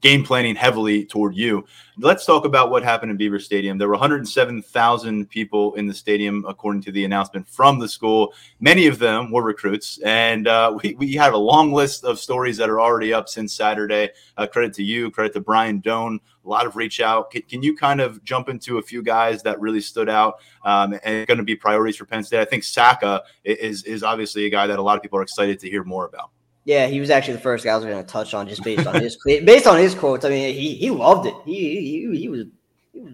game 0.00 0.24
planning 0.24 0.54
heavily 0.54 1.04
toward 1.04 1.34
you. 1.34 1.64
Let's 1.98 2.26
talk 2.26 2.44
about 2.44 2.70
what 2.70 2.82
happened 2.82 3.10
in 3.10 3.16
Beaver 3.16 3.38
Stadium. 3.38 3.78
There 3.78 3.88
were 3.88 3.94
107,000 3.94 5.30
people 5.30 5.74
in 5.76 5.86
the 5.86 5.94
stadium, 5.94 6.44
according 6.46 6.82
to 6.82 6.92
the 6.92 7.04
announcement 7.06 7.48
from 7.48 7.78
the 7.78 7.88
school. 7.88 8.34
Many 8.60 8.86
of 8.86 8.98
them 8.98 9.30
were 9.30 9.42
recruits, 9.42 9.98
and 10.04 10.46
uh, 10.46 10.76
we, 10.82 10.94
we 10.94 11.14
have 11.14 11.32
a 11.32 11.38
long 11.38 11.72
list 11.72 12.04
of 12.04 12.18
stories 12.18 12.58
that 12.58 12.68
are 12.68 12.80
already 12.80 13.14
up 13.14 13.28
since 13.28 13.54
Saturday. 13.54 14.10
Uh, 14.36 14.46
credit 14.46 14.74
to 14.74 14.82
you, 14.82 15.10
credit 15.10 15.32
to 15.32 15.40
Brian 15.40 15.80
Dohn. 15.80 16.20
A 16.44 16.48
lot 16.48 16.66
of 16.66 16.76
reach 16.76 17.00
out. 17.00 17.30
Can, 17.30 17.42
can 17.42 17.62
you 17.62 17.74
kind 17.74 18.00
of 18.00 18.22
jump 18.22 18.48
into 18.48 18.78
a 18.78 18.82
few 18.82 19.02
guys 19.02 19.42
that 19.42 19.58
really 19.60 19.80
stood 19.80 20.08
out 20.08 20.38
um, 20.64 20.96
and 21.02 21.26
going 21.26 21.38
to 21.38 21.44
be 21.44 21.56
priorities 21.56 21.96
for 21.96 22.04
Penn 22.04 22.22
State? 22.22 22.40
I 22.40 22.44
think 22.44 22.62
Saka 22.62 23.22
is 23.42 23.82
is 23.84 24.02
obviously 24.02 24.44
a 24.44 24.50
guy 24.50 24.66
that 24.66 24.78
a 24.78 24.82
lot 24.82 24.96
of 24.96 25.02
people 25.02 25.18
are 25.18 25.22
excited 25.22 25.58
to 25.60 25.70
hear 25.70 25.82
more 25.82 26.04
about. 26.04 26.30
Yeah, 26.66 26.88
he 26.88 26.98
was 26.98 27.10
actually 27.10 27.34
the 27.34 27.42
first 27.42 27.64
guy 27.64 27.70
I 27.70 27.76
was 27.76 27.84
going 27.84 28.04
to 28.04 28.12
touch 28.12 28.34
on 28.34 28.48
just 28.48 28.64
based 28.64 28.88
on 28.88 29.00
his 29.00 29.16
based 29.24 29.68
on 29.68 29.78
his 29.78 29.94
quotes. 29.94 30.24
I 30.24 30.30
mean, 30.30 30.52
he 30.52 30.74
he 30.74 30.90
loved 30.90 31.26
it. 31.26 31.34
He 31.44 31.80
he, 31.80 32.18
he 32.18 32.28
was 32.28 32.44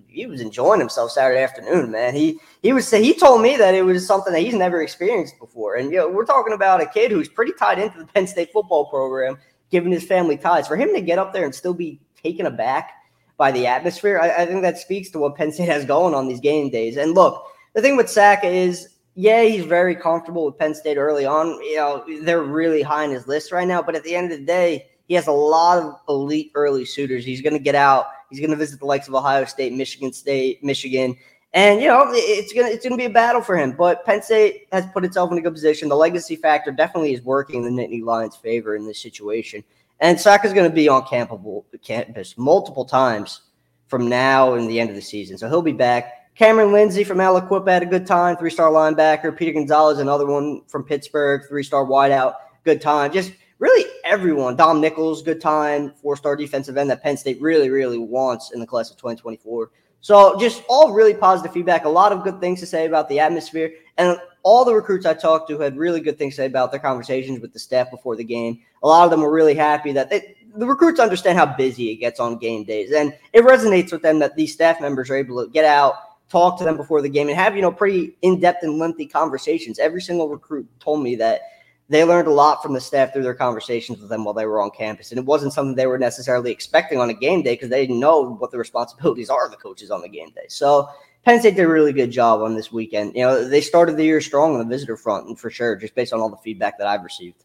he 0.09 0.25
was 0.25 0.41
enjoying 0.41 0.81
himself 0.81 1.11
Saturday 1.11 1.43
afternoon, 1.43 1.91
man. 1.91 2.15
He 2.15 2.41
he 2.63 2.73
was 2.73 2.91
he 2.91 3.13
told 3.13 3.43
me 3.43 3.59
that 3.59 3.75
it 3.75 3.83
was 3.83 4.07
something 4.07 4.33
that 4.33 4.41
he's 4.41 4.55
never 4.55 4.81
experienced 4.81 5.39
before. 5.39 5.77
And 5.77 5.93
you 5.93 5.99
know, 5.99 6.09
we're 6.09 6.25
talking 6.25 6.55
about 6.55 6.81
a 6.81 6.87
kid 6.87 7.11
who's 7.11 7.29
pretty 7.29 7.53
tied 7.59 7.79
into 7.79 7.99
the 7.99 8.07
Penn 8.07 8.27
State 8.27 8.53
football 8.55 8.87
program, 8.87 9.37
given 9.71 9.93
his 9.93 10.05
family 10.05 10.39
ties. 10.39 10.67
For 10.67 10.77
him 10.77 10.95
to 10.95 11.03
get 11.03 11.19
up 11.19 11.35
there 11.35 11.45
and 11.45 11.55
still 11.55 11.75
be 11.75 12.01
taken 12.23 12.47
aback 12.47 12.93
by 13.37 13.53
the 13.53 13.67
atmosphere, 13.67 14.19
I, 14.19 14.45
I 14.45 14.47
think 14.47 14.63
that 14.63 14.79
speaks 14.79 15.11
to 15.11 15.19
what 15.19 15.37
Penn 15.37 15.53
State 15.53 15.69
has 15.69 15.85
going 15.85 16.15
on 16.15 16.27
these 16.27 16.41
game 16.41 16.71
days. 16.71 16.97
And 16.97 17.13
look, 17.13 17.45
the 17.75 17.83
thing 17.83 17.99
with 17.99 18.09
Saka 18.09 18.47
is 18.47 18.89
yeah, 19.15 19.43
he's 19.43 19.65
very 19.65 19.95
comfortable 19.95 20.47
with 20.47 20.59
Penn 20.59 20.75
State 20.75 20.97
early 20.97 21.27
on. 21.27 21.49
You 21.63 21.77
know, 21.77 22.05
they're 22.23 22.43
really 22.43 22.83
high 22.83 23.05
on 23.05 23.11
his 23.11 23.27
list 23.27 23.53
right 23.53 23.69
now. 23.69 23.83
But 23.83 23.95
at 23.95 24.05
the 24.05 24.15
end 24.15 24.33
of 24.33 24.39
the 24.39 24.45
day, 24.45 24.87
he 25.07 25.15
has 25.15 25.27
a 25.27 25.33
lot 25.33 25.79
of 25.79 26.01
elite 26.09 26.53
early 26.55 26.85
suitors. 26.85 27.25
He's 27.25 27.43
going 27.43 27.53
to 27.53 27.59
get 27.59 27.75
out. 27.75 28.07
He's 28.31 28.41
going 28.41 28.51
to 28.51 28.57
visit 28.57 28.81
the 28.81 28.87
likes 28.87 29.09
of 29.09 29.15
Ohio 29.15 29.45
State, 29.45 29.75
Michigan 29.75 30.13
State, 30.13 30.65
Michigan, 30.65 31.17
and 31.55 31.83
you 31.83 31.89
know 31.89 32.07
it's 32.09 32.51
gonna 32.55 32.69
it's 32.69 32.83
gonna 32.83 32.97
be 32.97 33.05
a 33.05 33.11
battle 33.11 33.43
for 33.43 33.59
him. 33.59 33.73
But 33.73 34.07
Penn 34.07 34.23
State 34.23 34.69
has 34.73 34.87
put 34.87 35.05
itself 35.05 35.31
in 35.31 35.37
a 35.37 35.43
good 35.43 35.53
position. 35.53 35.91
The 35.91 35.97
legacy 35.97 36.37
factor 36.37 36.73
definitely 36.73 37.13
is 37.13 37.21
working 37.21 37.65
in 37.65 37.77
the 37.77 37.83
Nittany 37.83 38.03
Lions' 38.03 38.37
favor 38.37 38.75
in 38.75 38.87
this 38.87 38.99
situation. 39.03 39.63
And 40.01 40.19
Saka's 40.19 40.53
going 40.53 40.69
to 40.69 40.75
be 40.75 40.89
on 40.89 41.05
campus 41.07 42.37
multiple 42.39 42.85
times 42.85 43.43
from 43.87 44.09
now 44.09 44.55
and 44.55 44.69
the 44.69 44.81
end 44.81 44.89
of 44.89 44.97
the 44.97 45.03
season. 45.03 45.37
So 45.39 45.49
he'll 45.49 45.63
be 45.63 45.73
back. 45.73 46.22
Cameron 46.35 46.73
Lindsay 46.73 47.05
from 47.05 47.19
Aliquippa 47.19 47.69
had 47.69 47.83
a 47.83 47.87
good 47.87 48.07
time, 48.07 48.37
three 48.37 48.51
star 48.51 48.71
linebacker. 48.71 49.37
Peter 49.37 49.53
Gonzalez, 49.53 49.99
another 49.99 50.27
one 50.27 50.63
from 50.67 50.83
Pittsburgh, 50.83 51.43
three 51.49 51.63
star 51.63 51.85
wideout, 51.85 52.35
good 52.65 52.81
time. 52.81 53.13
Just 53.13 53.33
really 53.59 53.85
everyone. 54.05 54.57
Dom 54.57 54.81
Nichols, 54.81 55.23
good 55.23 55.41
time, 55.41 55.93
four 56.01 56.17
star 56.17 56.35
defensive 56.35 56.77
end 56.77 56.91
that 56.91 57.03
Penn 57.03 57.17
State 57.17 57.41
really, 57.41 57.69
really 57.69 57.99
wants 57.99 58.53
in 58.53 58.61
the 58.61 58.67
class 58.67 58.91
of 58.91 58.97
2024. 58.97 59.71
So 60.01 60.37
just 60.39 60.65
all 60.69 60.93
really 60.93 61.15
positive 61.15 61.53
feedback, 61.53 61.85
a 61.85 61.89
lot 61.89 62.13
of 62.13 62.25
good 62.25 62.41
things 62.41 62.59
to 62.61 62.67
say 62.67 62.87
about 62.87 63.09
the 63.09 63.21
atmosphere. 63.21 63.73
And 63.99 64.19
all 64.43 64.65
the 64.65 64.75
recruits 64.75 65.07
I 65.07 65.15
talked 65.15 65.49
to 65.51 65.59
had 65.61 65.77
really 65.77 66.01
good 66.01 66.19
things 66.19 66.35
to 66.35 66.39
say 66.39 66.47
about 66.47 66.73
their 66.73 66.81
conversations 66.81 67.41
with 67.41 67.53
the 67.53 67.59
staff 67.61 67.91
before 67.91 68.17
the 68.17 68.25
game. 68.25 68.59
A 68.83 68.89
lot 68.89 69.05
of 69.05 69.11
them 69.11 69.21
were 69.21 69.31
really 69.31 69.55
happy 69.55 69.93
that 69.93 70.11
they, 70.11 70.35
the 70.57 70.67
recruits 70.67 70.99
understand 70.99 71.39
how 71.39 71.47
busy 71.47 71.91
it 71.91 71.97
gets 71.97 72.19
on 72.19 72.39
game 72.39 72.65
days. 72.65 72.91
And 72.91 73.17
it 73.33 73.45
resonates 73.45 73.93
with 73.93 74.03
them 74.03 74.19
that 74.19 74.35
these 74.35 74.53
staff 74.53 74.81
members 74.81 75.09
are 75.09 75.15
able 75.15 75.45
to 75.45 75.49
get 75.51 75.65
out 75.65 75.95
talk 76.33 76.59
to 76.59 76.65
them 76.65 76.79
before 76.79 77.03
the 77.03 77.09
game 77.11 77.29
and 77.29 77.37
have 77.37 77.55
you 77.55 77.63
know 77.63 77.71
pretty 77.71 78.17
in-depth 78.23 78.63
and 78.63 78.79
lengthy 78.79 79.07
conversations. 79.07 79.79
Every 79.79 80.01
single 80.01 80.29
recruit 80.29 80.67
told 80.81 81.03
me 81.03 81.15
that 81.17 81.43
they 81.91 82.05
learned 82.05 82.27
a 82.27 82.33
lot 82.33 82.63
from 82.63 82.73
the 82.73 82.81
staff 82.81 83.13
through 83.13 83.23
their 83.23 83.35
conversations 83.35 84.01
with 84.01 84.09
them 84.09 84.25
while 84.25 84.33
they 84.33 84.47
were 84.47 84.63
on 84.63 84.71
campus. 84.71 85.11
And 85.11 85.19
it 85.19 85.27
wasn't 85.27 85.53
something 85.53 85.75
they 85.75 85.87
were 85.87 85.99
necessarily 85.99 86.51
expecting 86.51 86.99
on 86.99 87.11
a 87.11 87.15
game 87.15 87.43
day 87.43 87.53
because 87.53 87.69
they 87.69 87.83
didn't 87.83 88.01
know 88.01 88.35
what 88.35 88.51
the 88.51 88.57
responsibilities 88.57 89.29
are 89.29 89.45
of 89.45 89.51
the 89.51 89.59
coaches 89.59 89.91
on 89.91 90.01
the 90.01 90.09
game 90.09 90.31
day. 90.31 90.47
So 90.49 90.89
penn 91.25 91.39
state 91.41 91.55
did 91.55 91.67
a 91.67 91.69
really 91.69 91.93
good 91.93 92.11
job 92.11 92.41
on 92.41 92.55
this 92.55 92.73
weekend. 92.73 93.15
You 93.15 93.23
know 93.23 93.47
they 93.47 93.61
started 93.61 93.99
the 93.99 94.05
year 94.05 94.23
strong 94.23 94.55
on 94.55 94.59
the 94.59 94.65
visitor 94.65 94.97
front 94.97 95.29
and 95.29 95.39
for 95.39 95.51
sure 95.51 95.77
just 95.77 95.95
based 95.95 96.15
on 96.15 96.21
all 96.21 96.31
the 96.31 96.37
feedback 96.39 96.79
that 96.79 96.87
i've 96.87 97.05
received 97.05 97.45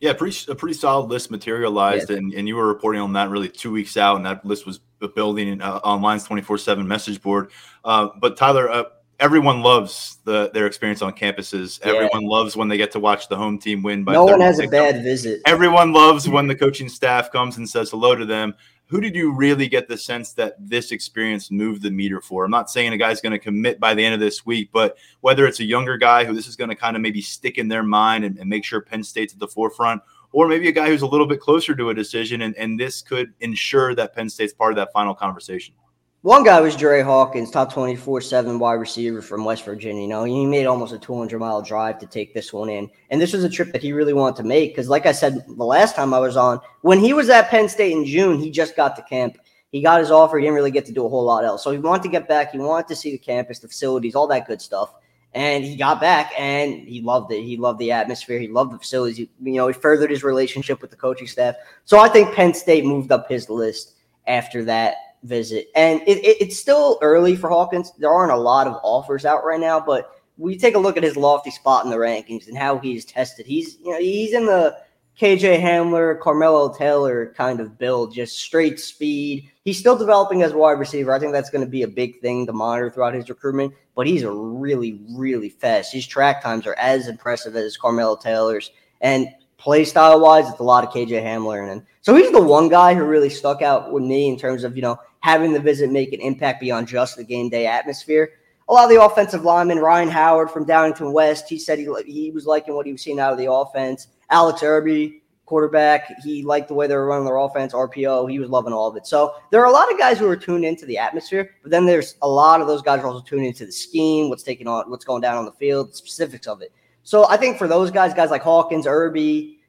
yeah, 0.00 0.12
pretty 0.12 0.50
a 0.50 0.54
pretty 0.54 0.74
solid 0.74 1.08
list 1.08 1.30
materialized, 1.30 2.10
yeah. 2.10 2.16
and, 2.16 2.32
and 2.32 2.46
you 2.46 2.56
were 2.56 2.66
reporting 2.66 3.00
on 3.00 3.12
that 3.14 3.30
really 3.30 3.48
two 3.48 3.72
weeks 3.72 3.96
out, 3.96 4.16
and 4.16 4.26
that 4.26 4.44
list 4.44 4.66
was 4.66 4.80
building 5.14 5.60
uh, 5.60 5.80
on 5.82 6.02
Lions 6.02 6.24
twenty 6.24 6.42
four 6.42 6.58
seven 6.58 6.86
message 6.86 7.20
board. 7.20 7.50
Uh, 7.84 8.08
but 8.20 8.36
Tyler, 8.36 8.70
uh, 8.70 8.84
everyone 9.18 9.60
loves 9.62 10.18
the 10.24 10.50
their 10.54 10.66
experience 10.66 11.02
on 11.02 11.12
campuses. 11.12 11.80
Yeah. 11.80 11.92
Everyone 11.92 12.24
loves 12.24 12.56
when 12.56 12.68
they 12.68 12.76
get 12.76 12.92
to 12.92 13.00
watch 13.00 13.28
the 13.28 13.36
home 13.36 13.58
team 13.58 13.82
win. 13.82 14.04
By 14.04 14.12
no 14.12 14.24
one 14.24 14.40
has 14.40 14.60
a 14.60 14.68
bad 14.68 15.02
visit. 15.02 15.40
Everyone 15.46 15.92
loves 15.92 16.28
when 16.28 16.46
the 16.46 16.54
coaching 16.54 16.88
staff 16.88 17.32
comes 17.32 17.56
and 17.56 17.68
says 17.68 17.90
hello 17.90 18.14
to 18.14 18.24
them 18.24 18.54
who 18.88 19.02
did 19.02 19.14
you 19.14 19.32
really 19.32 19.68
get 19.68 19.86
the 19.86 19.98
sense 19.98 20.32
that 20.32 20.56
this 20.58 20.92
experience 20.92 21.50
moved 21.50 21.82
the 21.82 21.90
meter 21.90 22.22
for? 22.22 22.44
I'm 22.44 22.50
not 22.50 22.70
saying 22.70 22.92
a 22.92 22.96
guy's 22.96 23.20
going 23.20 23.32
to 23.32 23.38
commit 23.38 23.78
by 23.78 23.92
the 23.92 24.02
end 24.02 24.14
of 24.14 24.20
this 24.20 24.46
week, 24.46 24.70
but 24.72 24.96
whether 25.20 25.46
it's 25.46 25.60
a 25.60 25.64
younger 25.64 25.98
guy 25.98 26.24
who 26.24 26.32
this 26.32 26.46
is 26.46 26.56
going 26.56 26.70
to 26.70 26.76
kind 26.76 26.96
of 26.96 27.02
maybe 27.02 27.20
stick 27.20 27.58
in 27.58 27.68
their 27.68 27.82
mind 27.82 28.24
and, 28.24 28.38
and, 28.38 28.48
make 28.48 28.64
sure 28.64 28.80
Penn 28.80 29.04
State's 29.04 29.34
at 29.34 29.40
the 29.40 29.46
forefront, 29.46 30.00
or 30.32 30.48
maybe 30.48 30.68
a 30.68 30.72
guy 30.72 30.88
who's 30.88 31.02
a 31.02 31.06
little 31.06 31.26
bit 31.26 31.38
closer 31.38 31.74
to 31.74 31.90
a 31.90 31.94
decision, 31.94 32.40
and, 32.40 32.56
and 32.56 32.80
this 32.80 33.02
could 33.02 33.34
ensure 33.40 33.94
that 33.94 34.14
Penn 34.14 34.30
State's 34.30 34.54
part 34.54 34.72
of 34.72 34.76
that 34.76 34.90
final 34.92 35.14
conversation. 35.14 35.74
One 36.22 36.42
guy 36.42 36.60
was 36.60 36.74
Dre 36.74 37.00
Hawkins, 37.00 37.48
top 37.48 37.72
24 37.72 38.22
7 38.22 38.58
wide 38.58 38.72
receiver 38.74 39.22
from 39.22 39.44
West 39.44 39.64
Virginia. 39.64 40.02
You 40.02 40.08
know, 40.08 40.24
he 40.24 40.46
made 40.46 40.66
almost 40.66 40.92
a 40.92 40.98
200 40.98 41.38
mile 41.38 41.62
drive 41.62 42.00
to 42.00 42.06
take 42.06 42.34
this 42.34 42.52
one 42.52 42.68
in. 42.68 42.90
And 43.10 43.20
this 43.20 43.32
was 43.32 43.44
a 43.44 43.48
trip 43.48 43.70
that 43.70 43.82
he 43.82 43.92
really 43.92 44.12
wanted 44.12 44.34
to 44.38 44.42
make 44.42 44.72
because, 44.72 44.88
like 44.88 45.06
I 45.06 45.12
said 45.12 45.44
the 45.46 45.64
last 45.64 45.94
time 45.94 46.12
I 46.12 46.18
was 46.18 46.36
on, 46.36 46.60
when 46.82 46.98
he 46.98 47.12
was 47.12 47.30
at 47.30 47.48
Penn 47.48 47.68
State 47.68 47.92
in 47.92 48.04
June, 48.04 48.40
he 48.40 48.50
just 48.50 48.74
got 48.74 48.96
to 48.96 49.02
camp. 49.02 49.38
He 49.70 49.80
got 49.80 50.00
his 50.00 50.10
offer. 50.10 50.38
He 50.38 50.42
didn't 50.42 50.56
really 50.56 50.72
get 50.72 50.86
to 50.86 50.92
do 50.92 51.06
a 51.06 51.08
whole 51.08 51.24
lot 51.24 51.44
else. 51.44 51.62
So 51.62 51.70
he 51.70 51.78
wanted 51.78 52.02
to 52.02 52.08
get 52.08 52.26
back. 52.26 52.50
He 52.50 52.58
wanted 52.58 52.88
to 52.88 52.96
see 52.96 53.12
the 53.12 53.18
campus, 53.18 53.60
the 53.60 53.68
facilities, 53.68 54.16
all 54.16 54.26
that 54.26 54.48
good 54.48 54.60
stuff. 54.60 54.94
And 55.34 55.62
he 55.62 55.76
got 55.76 56.00
back 56.00 56.32
and 56.36 56.80
he 56.88 57.00
loved 57.00 57.30
it. 57.30 57.44
He 57.44 57.56
loved 57.56 57.78
the 57.78 57.92
atmosphere. 57.92 58.40
He 58.40 58.48
loved 58.48 58.72
the 58.72 58.78
facilities. 58.78 59.18
He, 59.18 59.30
you 59.40 59.52
know, 59.52 59.68
he 59.68 59.72
furthered 59.72 60.10
his 60.10 60.24
relationship 60.24 60.82
with 60.82 60.90
the 60.90 60.96
coaching 60.96 61.28
staff. 61.28 61.54
So 61.84 62.00
I 62.00 62.08
think 62.08 62.34
Penn 62.34 62.54
State 62.54 62.84
moved 62.84 63.12
up 63.12 63.28
his 63.28 63.48
list 63.48 63.94
after 64.26 64.64
that 64.64 64.96
visit. 65.22 65.68
And 65.74 66.00
it, 66.02 66.18
it, 66.18 66.36
it's 66.40 66.58
still 66.58 66.98
early 67.02 67.36
for 67.36 67.50
Hawkins. 67.50 67.92
There 67.98 68.10
aren't 68.10 68.32
a 68.32 68.36
lot 68.36 68.66
of 68.66 68.80
offers 68.82 69.24
out 69.24 69.44
right 69.44 69.60
now, 69.60 69.80
but 69.80 70.12
we 70.36 70.56
take 70.56 70.74
a 70.74 70.78
look 70.78 70.96
at 70.96 71.02
his 71.02 71.16
lofty 71.16 71.50
spot 71.50 71.84
in 71.84 71.90
the 71.90 71.96
rankings 71.96 72.48
and 72.48 72.56
how 72.56 72.78
he's 72.78 73.04
tested. 73.04 73.46
He's 73.46 73.78
you 73.84 73.92
know 73.92 73.98
he's 73.98 74.32
in 74.32 74.46
the 74.46 74.78
KJ 75.20 75.60
Hamler, 75.60 76.20
Carmelo 76.20 76.72
Taylor 76.72 77.34
kind 77.36 77.58
of 77.58 77.76
build, 77.76 78.14
just 78.14 78.38
straight 78.38 78.78
speed. 78.78 79.50
He's 79.64 79.78
still 79.78 79.98
developing 79.98 80.42
as 80.42 80.52
a 80.52 80.56
wide 80.56 80.78
receiver. 80.78 81.12
I 81.12 81.18
think 81.18 81.32
that's 81.32 81.50
going 81.50 81.64
to 81.64 81.70
be 81.70 81.82
a 81.82 81.88
big 81.88 82.20
thing 82.20 82.46
to 82.46 82.52
monitor 82.52 82.88
throughout 82.88 83.14
his 83.14 83.28
recruitment. 83.28 83.74
But 83.96 84.06
he's 84.06 84.22
a 84.22 84.30
really, 84.30 85.00
really 85.10 85.48
fast. 85.48 85.92
His 85.92 86.06
track 86.06 86.40
times 86.40 86.68
are 86.68 86.76
as 86.78 87.08
impressive 87.08 87.56
as 87.56 87.76
Carmelo 87.76 88.16
Taylor's. 88.16 88.70
And 89.00 89.28
play 89.56 89.84
style 89.84 90.20
wise, 90.20 90.48
it's 90.48 90.60
a 90.60 90.64
lot 90.64 90.84
of 90.84 90.90
KJ 90.90 91.20
Hamler. 91.20 91.68
And 91.68 91.82
so 92.00 92.14
he's 92.14 92.30
the 92.30 92.40
one 92.40 92.68
guy 92.68 92.94
who 92.94 93.02
really 93.02 93.28
stuck 93.28 93.60
out 93.60 93.92
with 93.92 94.04
me 94.04 94.28
in 94.28 94.38
terms 94.38 94.62
of, 94.62 94.76
you 94.76 94.82
know, 94.82 95.00
having 95.20 95.52
the 95.52 95.60
visit 95.60 95.90
make 95.90 96.12
an 96.12 96.20
impact 96.20 96.60
beyond 96.60 96.88
just 96.88 97.16
the 97.16 97.24
game 97.24 97.48
day 97.48 97.66
atmosphere. 97.66 98.30
A 98.68 98.72
lot 98.72 98.84
of 98.84 98.90
the 98.90 99.02
offensive 99.02 99.44
linemen, 99.44 99.78
Ryan 99.78 100.08
Howard 100.08 100.50
from 100.50 100.66
Downingtown 100.66 101.12
West, 101.12 101.48
he 101.48 101.58
said 101.58 101.78
he, 101.78 101.88
he 102.06 102.30
was 102.30 102.46
liking 102.46 102.74
what 102.74 102.86
he 102.86 102.92
was 102.92 103.02
seeing 103.02 103.18
out 103.18 103.32
of 103.32 103.38
the 103.38 103.50
offense. 103.50 104.08
Alex 104.30 104.62
Irby, 104.62 105.22
quarterback, 105.46 106.12
he 106.22 106.42
liked 106.42 106.68
the 106.68 106.74
way 106.74 106.86
they 106.86 106.94
were 106.94 107.06
running 107.06 107.24
their 107.24 107.38
offense, 107.38 107.72
RPO, 107.72 108.30
he 108.30 108.38
was 108.38 108.50
loving 108.50 108.74
all 108.74 108.86
of 108.86 108.96
it. 108.96 109.06
So 109.06 109.34
there 109.50 109.62
are 109.62 109.66
a 109.66 109.72
lot 109.72 109.90
of 109.90 109.98
guys 109.98 110.18
who 110.18 110.28
are 110.28 110.36
tuned 110.36 110.66
into 110.66 110.84
the 110.84 110.98
atmosphere, 110.98 111.52
but 111.62 111.70
then 111.70 111.86
there's 111.86 112.16
a 112.20 112.28
lot 112.28 112.60
of 112.60 112.66
those 112.66 112.82
guys 112.82 113.00
are 113.00 113.06
also 113.06 113.24
tuned 113.24 113.46
into 113.46 113.64
the 113.64 113.72
scheme, 113.72 114.28
what's 114.28 114.42
taking 114.42 114.68
on, 114.68 114.90
what's 114.90 115.06
going 115.06 115.22
down 115.22 115.38
on 115.38 115.46
the 115.46 115.52
field, 115.52 115.90
the 115.90 115.96
specifics 115.96 116.46
of 116.46 116.60
it. 116.60 116.70
So 117.02 117.26
I 117.30 117.38
think 117.38 117.56
for 117.56 117.66
those 117.66 117.90
guys, 117.90 118.12
guys 118.12 118.30
like 118.30 118.42
Hawkins, 118.42 118.86
Irby, 118.86 119.60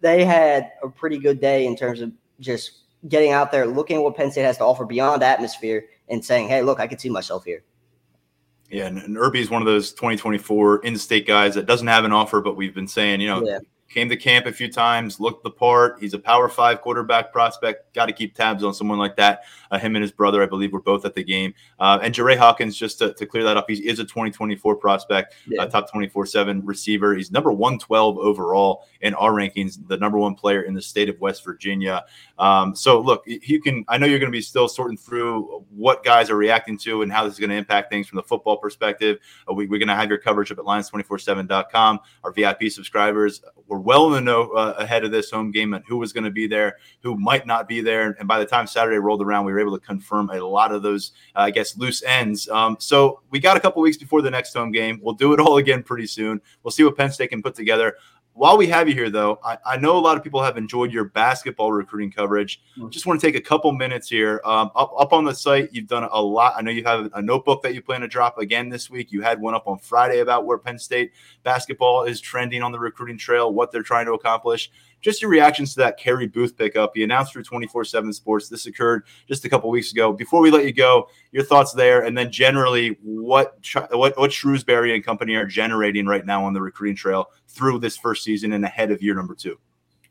they 0.00 0.24
had 0.24 0.72
a 0.82 0.88
pretty 0.88 1.18
good 1.18 1.38
day 1.38 1.66
in 1.66 1.76
terms 1.76 2.00
of 2.00 2.10
just 2.40 2.79
getting 3.08 3.32
out 3.32 3.50
there, 3.50 3.66
looking 3.66 3.96
at 3.96 4.02
what 4.02 4.16
Penn 4.16 4.30
State 4.30 4.42
has 4.42 4.58
to 4.58 4.64
offer 4.64 4.84
beyond 4.84 5.22
atmosphere, 5.22 5.86
and 6.08 6.24
saying, 6.24 6.48
"Hey, 6.48 6.62
look, 6.62 6.80
I 6.80 6.86
can 6.86 6.98
see 6.98 7.10
myself 7.10 7.44
here." 7.44 7.62
Yeah, 8.70 8.86
and, 8.86 8.98
and 8.98 9.18
Irby 9.18 9.40
is 9.40 9.50
one 9.50 9.62
of 9.62 9.66
those 9.66 9.92
2024 9.92 10.84
in-state 10.84 11.26
guys 11.26 11.54
that 11.56 11.66
doesn't 11.66 11.88
have 11.88 12.04
an 12.04 12.12
offer, 12.12 12.40
but 12.40 12.56
we've 12.56 12.74
been 12.74 12.86
saying, 12.86 13.20
you 13.20 13.26
know, 13.26 13.44
yeah. 13.44 13.58
came 13.88 14.08
to 14.08 14.16
camp 14.16 14.46
a 14.46 14.52
few 14.52 14.70
times, 14.70 15.18
looked 15.18 15.42
the 15.42 15.50
part. 15.50 15.96
He's 15.98 16.14
a 16.14 16.20
power 16.20 16.48
five 16.48 16.80
quarterback 16.80 17.32
prospect. 17.32 17.92
Got 17.94 18.06
to 18.06 18.12
keep 18.12 18.36
tabs 18.36 18.62
on 18.62 18.72
someone 18.72 18.98
like 18.98 19.16
that. 19.16 19.42
Uh, 19.70 19.78
him 19.78 19.96
and 19.96 20.02
his 20.02 20.12
brother, 20.12 20.42
I 20.42 20.46
believe, 20.46 20.72
were 20.72 20.80
both 20.80 21.04
at 21.04 21.14
the 21.14 21.22
game. 21.22 21.54
Uh, 21.78 21.98
and 22.02 22.14
Jerry 22.14 22.36
Hawkins, 22.36 22.76
just 22.76 22.98
to, 22.98 23.12
to, 23.14 23.26
clear 23.26 23.44
that 23.44 23.56
up, 23.56 23.68
he 23.68 23.74
is 23.86 23.98
a 23.98 24.04
2024 24.04 24.76
prospect, 24.76 25.34
yeah. 25.46 25.66
top 25.66 25.90
24 25.90 26.26
7 26.26 26.64
receiver. 26.64 27.14
He's 27.14 27.30
number 27.30 27.52
112 27.52 28.18
overall 28.18 28.86
in 29.00 29.14
our 29.14 29.32
rankings, 29.32 29.78
the 29.88 29.96
number 29.96 30.18
one 30.18 30.34
player 30.34 30.62
in 30.62 30.74
the 30.74 30.82
state 30.82 31.08
of 31.08 31.20
West 31.20 31.44
Virginia. 31.44 32.04
Um, 32.38 32.74
so, 32.74 33.00
look, 33.00 33.22
you 33.26 33.60
can, 33.60 33.84
I 33.88 33.98
know 33.98 34.06
you're 34.06 34.18
going 34.18 34.32
to 34.32 34.36
be 34.36 34.42
still 34.42 34.68
sorting 34.68 34.96
through 34.96 35.64
what 35.70 36.04
guys 36.04 36.30
are 36.30 36.36
reacting 36.36 36.78
to 36.78 37.02
and 37.02 37.12
how 37.12 37.24
this 37.24 37.34
is 37.34 37.40
going 37.40 37.50
to 37.50 37.56
impact 37.56 37.90
things 37.90 38.08
from 38.08 38.16
the 38.16 38.22
football 38.22 38.56
perspective. 38.56 39.18
Uh, 39.48 39.54
we, 39.54 39.64
are 39.64 39.68
going 39.68 39.88
to 39.88 39.94
have 39.94 40.08
your 40.08 40.18
coverage 40.18 40.50
up 40.50 40.58
at 40.58 40.64
lions247.com. 40.64 42.00
Our 42.24 42.32
VIP 42.32 42.70
subscribers 42.70 43.42
were 43.66 43.78
well 43.78 44.06
in 44.06 44.12
the 44.12 44.20
know 44.20 44.50
uh, 44.52 44.74
ahead 44.78 45.04
of 45.04 45.10
this 45.10 45.30
home 45.30 45.50
game 45.50 45.74
and 45.74 45.84
who 45.86 45.96
was 45.98 46.12
going 46.12 46.24
to 46.24 46.30
be 46.30 46.46
there, 46.46 46.76
who 47.02 47.16
might 47.16 47.46
not 47.46 47.68
be 47.68 47.80
there. 47.80 48.16
And 48.18 48.26
by 48.26 48.38
the 48.38 48.46
time 48.46 48.66
Saturday 48.66 48.98
rolled 48.98 49.22
around, 49.22 49.44
we 49.44 49.52
were 49.52 49.59
able 49.60 49.78
to 49.78 49.84
confirm 49.84 50.30
a 50.30 50.40
lot 50.40 50.72
of 50.72 50.82
those, 50.82 51.12
uh, 51.36 51.40
I 51.40 51.50
guess, 51.50 51.76
loose 51.76 52.02
ends. 52.02 52.48
Um, 52.48 52.76
so 52.80 53.20
we 53.30 53.38
got 53.38 53.56
a 53.56 53.60
couple 53.60 53.82
weeks 53.82 53.96
before 53.96 54.22
the 54.22 54.30
next 54.30 54.52
home 54.54 54.72
game. 54.72 55.00
We'll 55.02 55.14
do 55.14 55.32
it 55.32 55.40
all 55.40 55.58
again 55.58 55.82
pretty 55.82 56.06
soon. 56.06 56.40
We'll 56.62 56.72
see 56.72 56.84
what 56.84 56.96
Penn 56.96 57.12
State 57.12 57.30
can 57.30 57.42
put 57.42 57.54
together 57.54 57.94
while 58.34 58.56
we 58.56 58.68
have 58.68 58.88
you 58.88 58.94
here, 58.94 59.10
though, 59.10 59.38
I, 59.44 59.58
I, 59.66 59.76
know 59.76 59.98
a 59.98 60.00
lot 60.00 60.16
of 60.16 60.22
people 60.22 60.42
have 60.42 60.56
enjoyed 60.56 60.92
your 60.92 61.04
basketball 61.04 61.72
recruiting 61.72 62.10
coverage. 62.10 62.62
Mm-hmm. 62.78 62.88
Just 62.88 63.04
want 63.04 63.20
to 63.20 63.26
take 63.26 63.34
a 63.34 63.40
couple 63.40 63.72
minutes 63.72 64.08
here. 64.08 64.40
Um, 64.44 64.70
up, 64.74 64.92
up 64.98 65.12
on 65.12 65.24
the 65.24 65.34
site, 65.34 65.70
you've 65.72 65.88
done 65.88 66.08
a 66.10 66.22
lot. 66.22 66.54
I 66.56 66.62
know 66.62 66.70
you 66.70 66.84
have 66.84 67.10
a 67.14 67.20
notebook 67.20 67.62
that 67.62 67.74
you 67.74 67.82
plan 67.82 68.00
to 68.02 68.08
drop 68.08 68.38
again 68.38 68.68
this 68.68 68.88
week. 68.88 69.10
You 69.12 69.20
had 69.20 69.40
one 69.40 69.54
up 69.54 69.66
on 69.66 69.78
Friday 69.78 70.20
about 70.20 70.46
where 70.46 70.58
Penn 70.58 70.78
State 70.78 71.12
basketball 71.42 72.04
is 72.04 72.20
trending 72.20 72.62
on 72.62 72.72
the 72.72 72.78
recruiting 72.78 73.18
trail, 73.18 73.52
what 73.52 73.72
they're 73.72 73.82
trying 73.82 74.06
to 74.06 74.12
accomplish 74.12 74.70
just 75.00 75.22
your 75.22 75.30
reactions 75.30 75.74
to 75.74 75.80
that 75.80 75.98
Carey 75.98 76.26
Booth 76.26 76.56
pickup. 76.56 76.92
He 76.94 77.02
announced 77.02 77.32
through 77.32 77.44
24 77.44 77.84
7 77.84 78.12
Sports. 78.12 78.48
This 78.48 78.66
occurred 78.66 79.04
just 79.26 79.44
a 79.44 79.48
couple 79.48 79.70
weeks 79.70 79.92
ago. 79.92 80.12
Before 80.12 80.40
we 80.40 80.50
let 80.50 80.64
you 80.64 80.72
go, 80.72 81.08
your 81.32 81.44
thoughts 81.44 81.72
there, 81.72 82.04
and 82.04 82.16
then 82.16 82.30
generally 82.30 82.98
what, 83.02 83.58
what, 83.90 84.18
what 84.18 84.30
Shrewsberry 84.30 84.94
and 84.94 85.04
company 85.04 85.34
are 85.34 85.46
generating 85.46 86.06
right 86.06 86.24
now 86.24 86.44
on 86.44 86.52
the 86.52 86.60
recruiting 86.60 86.96
trail 86.96 87.30
through 87.48 87.78
this 87.78 87.96
first 87.96 88.24
season 88.24 88.52
and 88.52 88.64
ahead 88.64 88.90
of 88.90 89.02
year 89.02 89.14
number 89.14 89.34
two. 89.34 89.58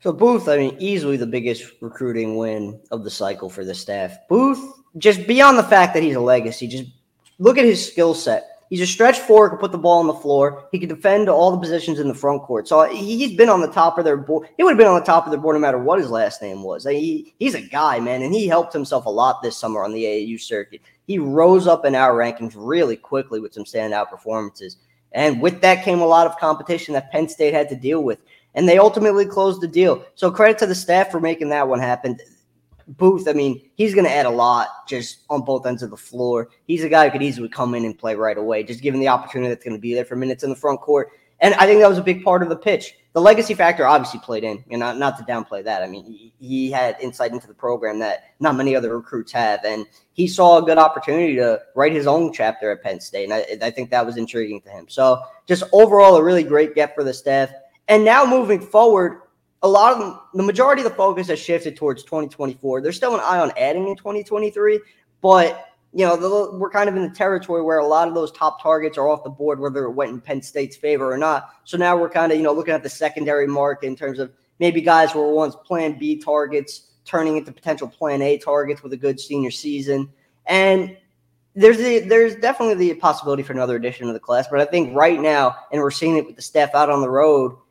So 0.02 0.14
Booth, 0.14 0.48
I 0.48 0.58
mean, 0.58 0.78
easily 0.80 1.18
the 1.18 1.28
biggest 1.28 1.74
recruiting 1.82 2.38
win 2.38 2.80
of 2.92 3.04
the 3.04 3.10
cycle 3.10 3.50
for 3.50 3.66
the 3.66 3.76
staff. 3.76 4.18
Booth, 4.30 4.82
just 4.98 5.28
beyond 5.28 5.58
the 5.58 5.64
fact 5.64 5.94
that 5.94 6.04
he's 6.04 6.16
a 6.16 6.22
legacy, 6.22 6.68
just 6.68 6.90
look 7.38 7.58
at 7.58 7.66
his 7.66 7.86
skill 7.86 8.14
set. 8.14 8.59
He's 8.70 8.82
a 8.82 8.88
stretch 8.88 9.20
four, 9.20 9.50
can 9.50 9.58
put 9.58 9.72
the 9.72 9.80
ball 9.80 10.00
on 10.00 10.06
the 10.06 10.14
floor. 10.14 10.68
He 10.72 10.78
can 10.78 10.90
defend 10.90 11.28
all 11.28 11.50
the 11.52 11.58
positions 11.58 12.00
in 12.00 12.08
the 12.08 12.14
front 12.14 12.44
court. 12.44 12.68
So 12.68 12.84
he's 12.88 13.36
been 13.36 13.50
on 13.50 13.62
the 13.62 13.72
top 13.72 13.98
of 13.98 14.06
their 14.06 14.16
board. 14.16 14.48
He 14.58 14.64
would 14.64 14.72
have 14.72 14.78
been 14.78 14.88
on 14.88 15.00
the 15.00 15.06
top 15.06 15.26
of 15.26 15.32
their 15.32 15.40
board 15.40 15.56
no 15.56 15.60
matter 15.60 15.80
what 15.80 16.00
his 16.00 16.12
last 16.12 16.42
name 16.42 16.62
was. 16.62 16.86
He, 16.86 17.34
he's 17.40 17.56
a 17.56 17.62
guy, 17.62 18.00
man, 18.00 18.22
and 18.22 18.34
he 18.34 18.48
helped 18.48 18.72
himself 18.72 19.08
a 19.08 19.10
lot 19.10 19.42
this 19.42 19.58
summer 19.58 19.84
on 19.84 19.92
the 19.92 20.04
AAU 20.04 20.40
circuit. 20.40 20.82
He 21.08 21.18
rose 21.18 21.66
up 21.66 21.84
in 21.86 21.96
our 21.96 22.14
rankings 22.14 22.54
really 22.56 22.96
quickly 22.96 23.40
with 23.40 23.54
some 23.56 23.64
standout 23.64 24.12
performances. 24.12 24.78
And 25.14 25.42
with 25.42 25.62
that 25.62 25.84
came 25.84 26.02
a 26.02 26.06
lot 26.06 26.28
of 26.28 26.38
competition 26.38 26.94
that 26.94 27.12
Penn 27.12 27.28
State 27.28 27.56
had 27.56 27.70
to 27.70 27.76
deal 27.76 28.04
with. 28.04 28.20
And 28.54 28.70
they 28.70 28.78
ultimately 28.78 29.26
closed 29.26 29.62
the 29.62 29.68
deal. 29.68 30.06
So 30.14 30.30
credit 30.30 30.60
to 30.60 30.68
the 30.68 30.76
staff 30.76 31.10
for 31.10 31.20
making 31.20 31.50
that 31.50 31.68
one 31.68 31.80
happen. 31.80 32.20
Booth, 32.98 33.28
I 33.28 33.34
mean, 33.34 33.70
he's 33.76 33.94
going 33.94 34.06
to 34.06 34.12
add 34.12 34.26
a 34.26 34.32
lot 34.32 34.88
just 34.88 35.20
on 35.30 35.44
both 35.46 35.66
ends 35.66 35.84
of 35.84 35.92
the 35.92 35.98
floor. 35.98 36.50
He's 36.66 36.84
a 36.84 36.90
guy 36.90 37.06
who 37.06 37.12
could 37.12 37.22
easily 37.22 37.48
come 37.48 37.76
in 37.76 37.86
and 37.86 37.98
play 37.98 38.16
right 38.16 38.38
away, 38.38 38.64
just 38.64 38.82
given 38.82 39.00
the 39.00 39.08
opportunity 39.08 39.50
that's 39.50 39.64
going 39.64 39.76
to 39.76 39.82
be 39.82 39.94
there 39.94 40.06
for 40.06 40.16
minutes 40.16 40.44
in 40.44 40.50
the 40.50 40.56
front 40.56 40.82
court. 40.82 41.10
And 41.42 41.54
I 41.56 41.66
think 41.66 41.80
that 41.80 41.90
was 41.90 42.00
a 42.00 42.04
big 42.04 42.24
part 42.24 42.44
of 42.44 42.50
the 42.50 42.56
pitch. 42.56 42.96
The 43.14 43.22
legacy 43.22 43.54
factor 43.54 43.88
obviously 43.88 44.20
played 44.20 44.44
in, 44.44 44.64
and 44.72 44.80
not, 44.80 44.98
not 44.98 45.18
to 45.18 45.24
downplay 45.24 45.64
that. 45.64 45.84
I 45.84 45.88
mean, 45.88 46.04
he, 46.04 46.34
he 46.40 46.72
had 46.72 46.98
insight 47.00 47.32
into 47.32 47.48
the 47.48 47.54
program 47.54 48.00
that 48.00 48.36
not 48.40 48.56
many 48.56 48.76
other 48.76 48.96
recruits 48.96 49.32
have, 49.32 49.64
and 49.64 49.86
he 50.14 50.28
saw 50.28 50.58
a 50.58 50.62
good 50.62 50.78
opportunity 50.78 51.36
to 51.36 51.62
write 51.76 51.94
his 51.94 52.08
own 52.08 52.34
chapter 52.34 52.72
at 52.72 52.84
Penn 52.84 53.00
State, 53.00 53.30
and 53.30 53.34
I, 53.34 53.68
I 53.68 53.72
think 53.72 53.90
that 53.90 54.06
was 54.06 54.18
intriguing 54.18 54.62
to 54.62 54.70
him. 54.70 54.88
So, 54.90 55.22
just 55.48 55.64
overall, 55.72 56.18
a 56.18 56.24
really 56.24 56.44
great 56.44 56.76
get 56.76 56.94
for 56.94 57.04
the 57.04 57.14
staff. 57.14 57.52
And 57.88 58.06
now 58.06 58.26
moving 58.26 58.62
forward, 58.62 59.22
a 59.62 59.68
lot 59.68 59.94
of 59.94 60.00
them, 60.00 60.20
the 60.34 60.44
majority 60.44 60.82
of 60.82 60.90
the 60.90 60.96
focus 60.96 61.28
has 61.28 61.40
shifted 61.40 61.76
towards 61.76 62.04
2024. 62.04 62.82
There's 62.82 62.96
still 62.96 63.16
an 63.16 63.22
eye 63.22 63.40
on 63.40 63.52
adding 63.58 63.88
in 63.88 63.96
2023, 63.96 64.80
but 65.22 65.66
you 65.92 66.06
know, 66.06 66.16
the, 66.16 66.58
we're 66.58 66.70
kind 66.70 66.88
of 66.88 66.96
in 66.96 67.02
the 67.02 67.10
territory 67.10 67.64
where 67.64 67.80
a 67.80 67.86
lot 67.86 68.08
of 68.08 68.14
those 68.14 68.32
top 68.32 68.62
targets 68.62 68.98
are 68.98 69.10
off 69.10 69.24
the 69.24 69.30
board, 69.30 69.60
whether 69.60 69.86
it 69.86 69.92
went 69.92 70.12
in 70.12 70.22
Penn 70.22 70.42
State's 70.42 70.78
favor 70.78 71.12
or 71.12 71.18
not. 71.18 71.50
So 71.64 71.78
now 71.78 71.98
we're 71.98 72.12
kind 72.12 72.32
of, 72.32 72.38
you 72.38 72.44
know, 72.44 72.54
looking 72.54 72.76
at 72.76 72.84
the 72.84 72.90
secondary 72.90 73.48
market 73.48 73.88
in 73.88 73.96
terms 73.96 74.20
of 74.20 74.32
maybe 74.60 74.82
guys 74.82 75.12
who 75.12 75.20
were 75.20 75.34
once 75.34 75.56
plan 75.66 75.98
B 75.98 76.18
targets 76.18 76.92
turning 77.06 77.38
into 77.38 77.52
potential 77.52 77.88
plan 77.88 78.22
A 78.22 78.38
targets 78.38 78.84
with 78.84 78.94
a 78.94 78.98
good 78.98 79.20
senior 79.20 79.50
season. 79.50 80.10
And 80.46 80.96
there's 81.56 81.78
the, 81.78 82.00
there's 82.00 82.36
definitely 82.36 82.76
the 82.76 82.94
possibility 82.94 83.42
for 83.42 83.54
another 83.54 83.76
addition 83.76 84.06
to 84.08 84.14
the 84.14 84.20
class. 84.20 84.48
But 84.48 84.62
I 84.62 84.66
think 84.66 84.96
right 84.96 85.20
now, 85.20 85.56
and 85.72 85.82
we're 85.82 85.90
seeing 85.90 86.18
it 86.18 86.28
with 86.28 86.36
the 86.36 86.42
staff 86.44 86.76
out 86.76 86.90
on 86.90 87.02
the 87.02 87.10
road– 87.10 87.58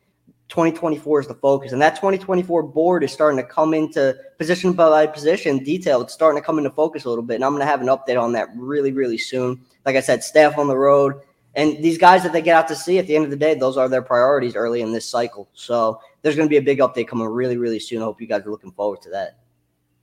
2024 0.49 1.21
is 1.21 1.27
the 1.27 1.35
focus. 1.35 1.71
And 1.71 1.81
that 1.81 1.95
2024 1.95 2.63
board 2.63 3.03
is 3.03 3.11
starting 3.11 3.37
to 3.37 3.43
come 3.43 3.73
into 3.73 4.15
position 4.37 4.73
by 4.73 5.07
position 5.07 5.63
detail. 5.63 6.01
It's 6.01 6.13
starting 6.13 6.41
to 6.41 6.45
come 6.45 6.57
into 6.57 6.71
focus 6.71 7.05
a 7.05 7.09
little 7.09 7.23
bit. 7.23 7.35
And 7.35 7.45
I'm 7.45 7.51
going 7.51 7.61
to 7.61 7.67
have 7.67 7.81
an 7.81 7.87
update 7.87 8.21
on 8.21 8.33
that 8.33 8.49
really, 8.55 8.91
really 8.91 9.17
soon. 9.17 9.61
Like 9.85 9.95
I 9.95 10.01
said, 10.01 10.23
staff 10.23 10.57
on 10.57 10.67
the 10.67 10.77
road. 10.77 11.21
And 11.55 11.83
these 11.83 11.97
guys 11.97 12.23
that 12.23 12.33
they 12.33 12.41
get 12.41 12.55
out 12.55 12.67
to 12.69 12.75
see 12.75 12.99
at 12.99 13.07
the 13.07 13.15
end 13.15 13.25
of 13.25 13.31
the 13.31 13.37
day, 13.37 13.53
those 13.53 13.77
are 13.77 13.89
their 13.89 14.01
priorities 14.01 14.55
early 14.55 14.81
in 14.81 14.91
this 14.91 15.05
cycle. 15.05 15.47
So 15.53 15.99
there's 16.21 16.35
going 16.35 16.47
to 16.47 16.49
be 16.49 16.57
a 16.57 16.61
big 16.61 16.79
update 16.79 17.07
coming 17.07 17.27
really, 17.27 17.57
really 17.57 17.79
soon. 17.79 18.01
I 18.01 18.05
hope 18.05 18.21
you 18.21 18.27
guys 18.27 18.45
are 18.45 18.51
looking 18.51 18.71
forward 18.71 19.01
to 19.03 19.09
that. 19.11 19.37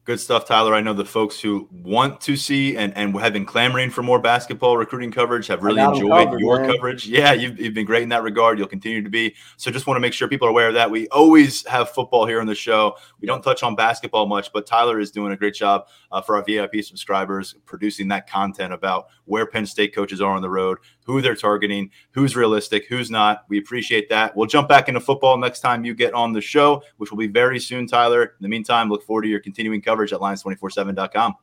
Good 0.07 0.21
stuff, 0.21 0.47
Tyler. 0.47 0.73
I 0.73 0.83
know 0.83 0.93
the 0.93 1.05
folks 1.05 1.41
who 1.41 1.69
want 1.73 2.21
to 2.21 2.37
see 2.37 2.77
and, 2.77 2.97
and 2.97 3.19
have 3.19 3.33
been 3.33 3.45
clamoring 3.45 3.91
for 3.91 4.05
more 4.05 4.21
basketball 4.21 4.77
recruiting 4.77 5.11
coverage 5.11 5.49
have 5.49 5.65
really 5.65 5.83
enjoyed 5.83 6.27
covered, 6.27 6.39
your 6.39 6.61
man. 6.61 6.71
coverage. 6.71 7.09
Yeah, 7.09 7.33
you've, 7.33 7.59
you've 7.59 7.75
been 7.75 7.87
great 7.87 8.05
in 8.05 8.11
that 8.11 8.23
regard. 8.23 8.57
You'll 8.57 8.69
continue 8.69 9.03
to 9.03 9.11
be. 9.11 9.35
So 9.57 9.69
just 9.73 9.89
want 9.89 9.97
to 9.97 10.01
make 10.01 10.13
sure 10.13 10.29
people 10.29 10.47
are 10.47 10.53
aware 10.53 10.69
of 10.69 10.75
that. 10.75 10.93
We 10.93 11.09
always 11.09 11.67
have 11.67 11.91
football 11.91 12.25
here 12.25 12.41
on 12.41 12.47
the 12.47 12.55
show. 12.55 12.95
We 13.21 13.27
don't 13.27 13.43
touch 13.43 13.65
on 13.65 13.75
basketball 13.75 14.27
much, 14.27 14.53
but 14.53 14.65
Tyler 14.65 15.01
is 15.01 15.11
doing 15.11 15.33
a 15.33 15.37
great 15.37 15.55
job 15.55 15.89
uh, 16.13 16.23
for 16.23 16.37
our 16.37 16.45
VIP 16.45 16.85
subscribers 16.85 17.57
producing 17.65 18.07
that 18.07 18.31
content 18.31 18.73
about 18.73 19.09
where 19.25 19.45
Penn 19.45 19.67
State 19.67 19.93
coaches 19.93 20.21
are 20.21 20.31
on 20.31 20.41
the 20.41 20.49
road, 20.49 20.79
who 21.07 21.23
they're 21.23 21.37
targeting, 21.37 21.91
who's 22.11 22.35
realistic, 22.37 22.87
who's 22.89 23.11
not. 23.11 23.45
We 23.49 23.59
appreciate 23.59 24.09
that. 24.11 24.37
We'll 24.37 24.47
jump 24.47 24.69
back 24.69 24.89
into 24.89 25.01
football 25.01 25.39
next 25.39 25.61
time 25.61 25.85
you 25.85 25.95
get 25.95 26.13
on 26.13 26.33
the 26.33 26.41
show, 26.41 26.83
which 26.97 27.11
will 27.11 27.19
be 27.19 27.29
very 27.29 27.61
soon, 27.61 27.87
Tyler. 27.87 28.23
In 28.23 28.31
the 28.41 28.49
meantime, 28.49 28.91
look 28.91 29.05
forward 29.05 29.23
to 29.23 29.29
your 29.29 29.41
continuing 29.41 29.81
coverage 29.81 30.13
at 30.13 30.21
lions247.com. 30.21 31.35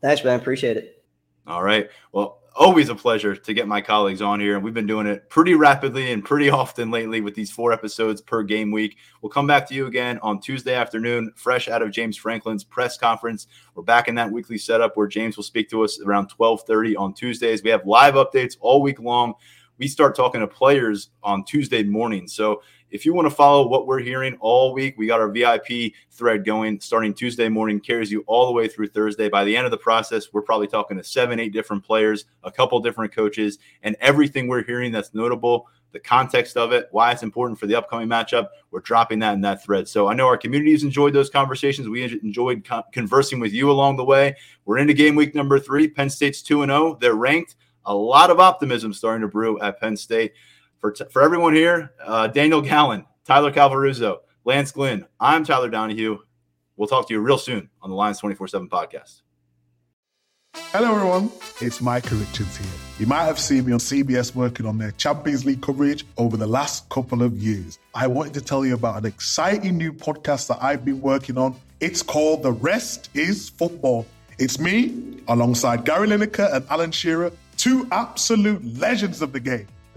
Thanks, 0.00 0.24
man. 0.24 0.38
Appreciate 0.38 0.76
it. 0.76 1.04
All 1.48 1.62
right. 1.62 1.90
Well, 2.12 2.37
always 2.56 2.88
a 2.88 2.94
pleasure 2.94 3.36
to 3.36 3.54
get 3.54 3.68
my 3.68 3.80
colleagues 3.80 4.22
on 4.22 4.40
here. 4.40 4.54
And 4.54 4.64
we've 4.64 4.74
been 4.74 4.86
doing 4.86 5.06
it 5.06 5.28
pretty 5.30 5.54
rapidly 5.54 6.12
and 6.12 6.24
pretty 6.24 6.50
often 6.50 6.90
lately 6.90 7.20
with 7.20 7.34
these 7.34 7.50
four 7.50 7.72
episodes 7.72 8.20
per 8.20 8.42
game 8.42 8.70
week. 8.70 8.96
We'll 9.22 9.30
come 9.30 9.46
back 9.46 9.66
to 9.68 9.74
you 9.74 9.86
again 9.86 10.18
on 10.22 10.40
Tuesday 10.40 10.74
afternoon, 10.74 11.32
fresh 11.36 11.68
out 11.68 11.82
of 11.82 11.90
James 11.90 12.16
Franklin's 12.16 12.64
press 12.64 12.98
conference. 12.98 13.46
We're 13.74 13.82
back 13.82 14.08
in 14.08 14.14
that 14.16 14.30
weekly 14.30 14.58
setup 14.58 14.96
where 14.96 15.06
James 15.06 15.36
will 15.36 15.44
speak 15.44 15.70
to 15.70 15.84
us 15.84 16.00
around 16.00 16.28
12:30 16.28 16.96
on 16.96 17.14
Tuesdays. 17.14 17.62
We 17.62 17.70
have 17.70 17.86
live 17.86 18.14
updates 18.14 18.56
all 18.60 18.82
week 18.82 19.00
long. 19.00 19.34
We 19.78 19.86
start 19.86 20.16
talking 20.16 20.40
to 20.40 20.48
players 20.48 21.10
on 21.22 21.44
Tuesday 21.44 21.84
morning. 21.84 22.26
So 22.26 22.62
if 22.90 23.04
you 23.04 23.12
want 23.12 23.26
to 23.26 23.34
follow 23.34 23.68
what 23.68 23.86
we're 23.86 24.00
hearing 24.00 24.36
all 24.40 24.72
week, 24.72 24.96
we 24.96 25.06
got 25.06 25.20
our 25.20 25.30
VIP 25.30 25.92
thread 26.10 26.44
going 26.44 26.80
starting 26.80 27.12
Tuesday 27.12 27.48
morning, 27.48 27.80
carries 27.80 28.10
you 28.10 28.24
all 28.26 28.46
the 28.46 28.52
way 28.52 28.68
through 28.68 28.88
Thursday. 28.88 29.28
By 29.28 29.44
the 29.44 29.56
end 29.56 29.66
of 29.66 29.70
the 29.70 29.78
process, 29.78 30.32
we're 30.32 30.42
probably 30.42 30.68
talking 30.68 30.96
to 30.96 31.04
seven, 31.04 31.38
eight 31.38 31.52
different 31.52 31.84
players, 31.84 32.24
a 32.44 32.50
couple 32.50 32.80
different 32.80 33.12
coaches, 33.12 33.58
and 33.82 33.96
everything 34.00 34.48
we're 34.48 34.64
hearing 34.64 34.90
that's 34.90 35.12
notable, 35.12 35.68
the 35.92 36.00
context 36.00 36.56
of 36.56 36.72
it, 36.72 36.88
why 36.90 37.12
it's 37.12 37.22
important 37.22 37.58
for 37.58 37.66
the 37.66 37.74
upcoming 37.74 38.08
matchup, 38.08 38.48
we're 38.70 38.80
dropping 38.80 39.18
that 39.20 39.34
in 39.34 39.40
that 39.42 39.62
thread. 39.62 39.88
So 39.88 40.08
I 40.08 40.14
know 40.14 40.26
our 40.26 40.36
communities 40.36 40.82
enjoyed 40.82 41.14
those 41.14 41.30
conversations. 41.30 41.88
We 41.88 42.04
enjoyed 42.04 42.66
conversing 42.92 43.40
with 43.40 43.52
you 43.52 43.70
along 43.70 43.96
the 43.96 44.04
way. 44.04 44.36
We're 44.64 44.78
into 44.78 44.94
game 44.94 45.14
week 45.14 45.34
number 45.34 45.58
three. 45.58 45.88
Penn 45.88 46.10
State's 46.10 46.42
2 46.42 46.64
0. 46.66 46.98
They're 47.00 47.14
ranked. 47.14 47.56
A 47.86 47.94
lot 47.94 48.30
of 48.30 48.38
optimism 48.38 48.92
starting 48.92 49.22
to 49.22 49.28
brew 49.28 49.58
at 49.60 49.80
Penn 49.80 49.96
State 49.96 50.32
for, 50.80 50.92
t- 50.92 51.04
for 51.10 51.22
everyone 51.22 51.54
here, 51.54 51.92
uh, 52.04 52.28
Daniel 52.28 52.60
Gallen, 52.60 53.06
Tyler 53.24 53.52
Calvaruso, 53.52 54.18
Lance 54.44 54.72
Glynn, 54.72 55.06
I'm 55.20 55.44
Tyler 55.44 55.68
Donohue. 55.68 56.18
We'll 56.76 56.88
talk 56.88 57.08
to 57.08 57.14
you 57.14 57.20
real 57.20 57.38
soon 57.38 57.70
on 57.82 57.90
the 57.90 57.96
Lions 57.96 58.18
24 58.18 58.48
7 58.48 58.68
podcast. 58.68 59.22
Hello, 60.72 60.94
everyone. 60.94 61.30
It's 61.60 61.80
Micah 61.80 62.14
Richards 62.14 62.56
here. 62.56 62.66
You 62.98 63.06
might 63.06 63.24
have 63.24 63.38
seen 63.38 63.66
me 63.66 63.72
on 63.72 63.78
CBS 63.78 64.34
working 64.34 64.66
on 64.66 64.78
their 64.78 64.92
Champions 64.92 65.44
League 65.44 65.60
coverage 65.60 66.04
over 66.16 66.36
the 66.36 66.46
last 66.46 66.88
couple 66.88 67.22
of 67.22 67.36
years. 67.36 67.78
I 67.94 68.06
wanted 68.06 68.34
to 68.34 68.40
tell 68.40 68.64
you 68.64 68.74
about 68.74 68.96
an 68.98 69.06
exciting 69.06 69.76
new 69.76 69.92
podcast 69.92 70.48
that 70.48 70.58
I've 70.62 70.84
been 70.84 71.00
working 71.00 71.38
on. 71.38 71.56
It's 71.80 72.02
called 72.02 72.42
The 72.42 72.52
Rest 72.52 73.10
is 73.14 73.48
Football. 73.48 74.06
It's 74.38 74.58
me, 74.58 75.20
alongside 75.28 75.84
Gary 75.84 76.08
Lineker 76.08 76.52
and 76.54 76.64
Alan 76.70 76.92
Shearer, 76.92 77.32
two 77.56 77.88
absolute 77.90 78.64
legends 78.78 79.20
of 79.20 79.32
the 79.32 79.40
game. 79.40 79.66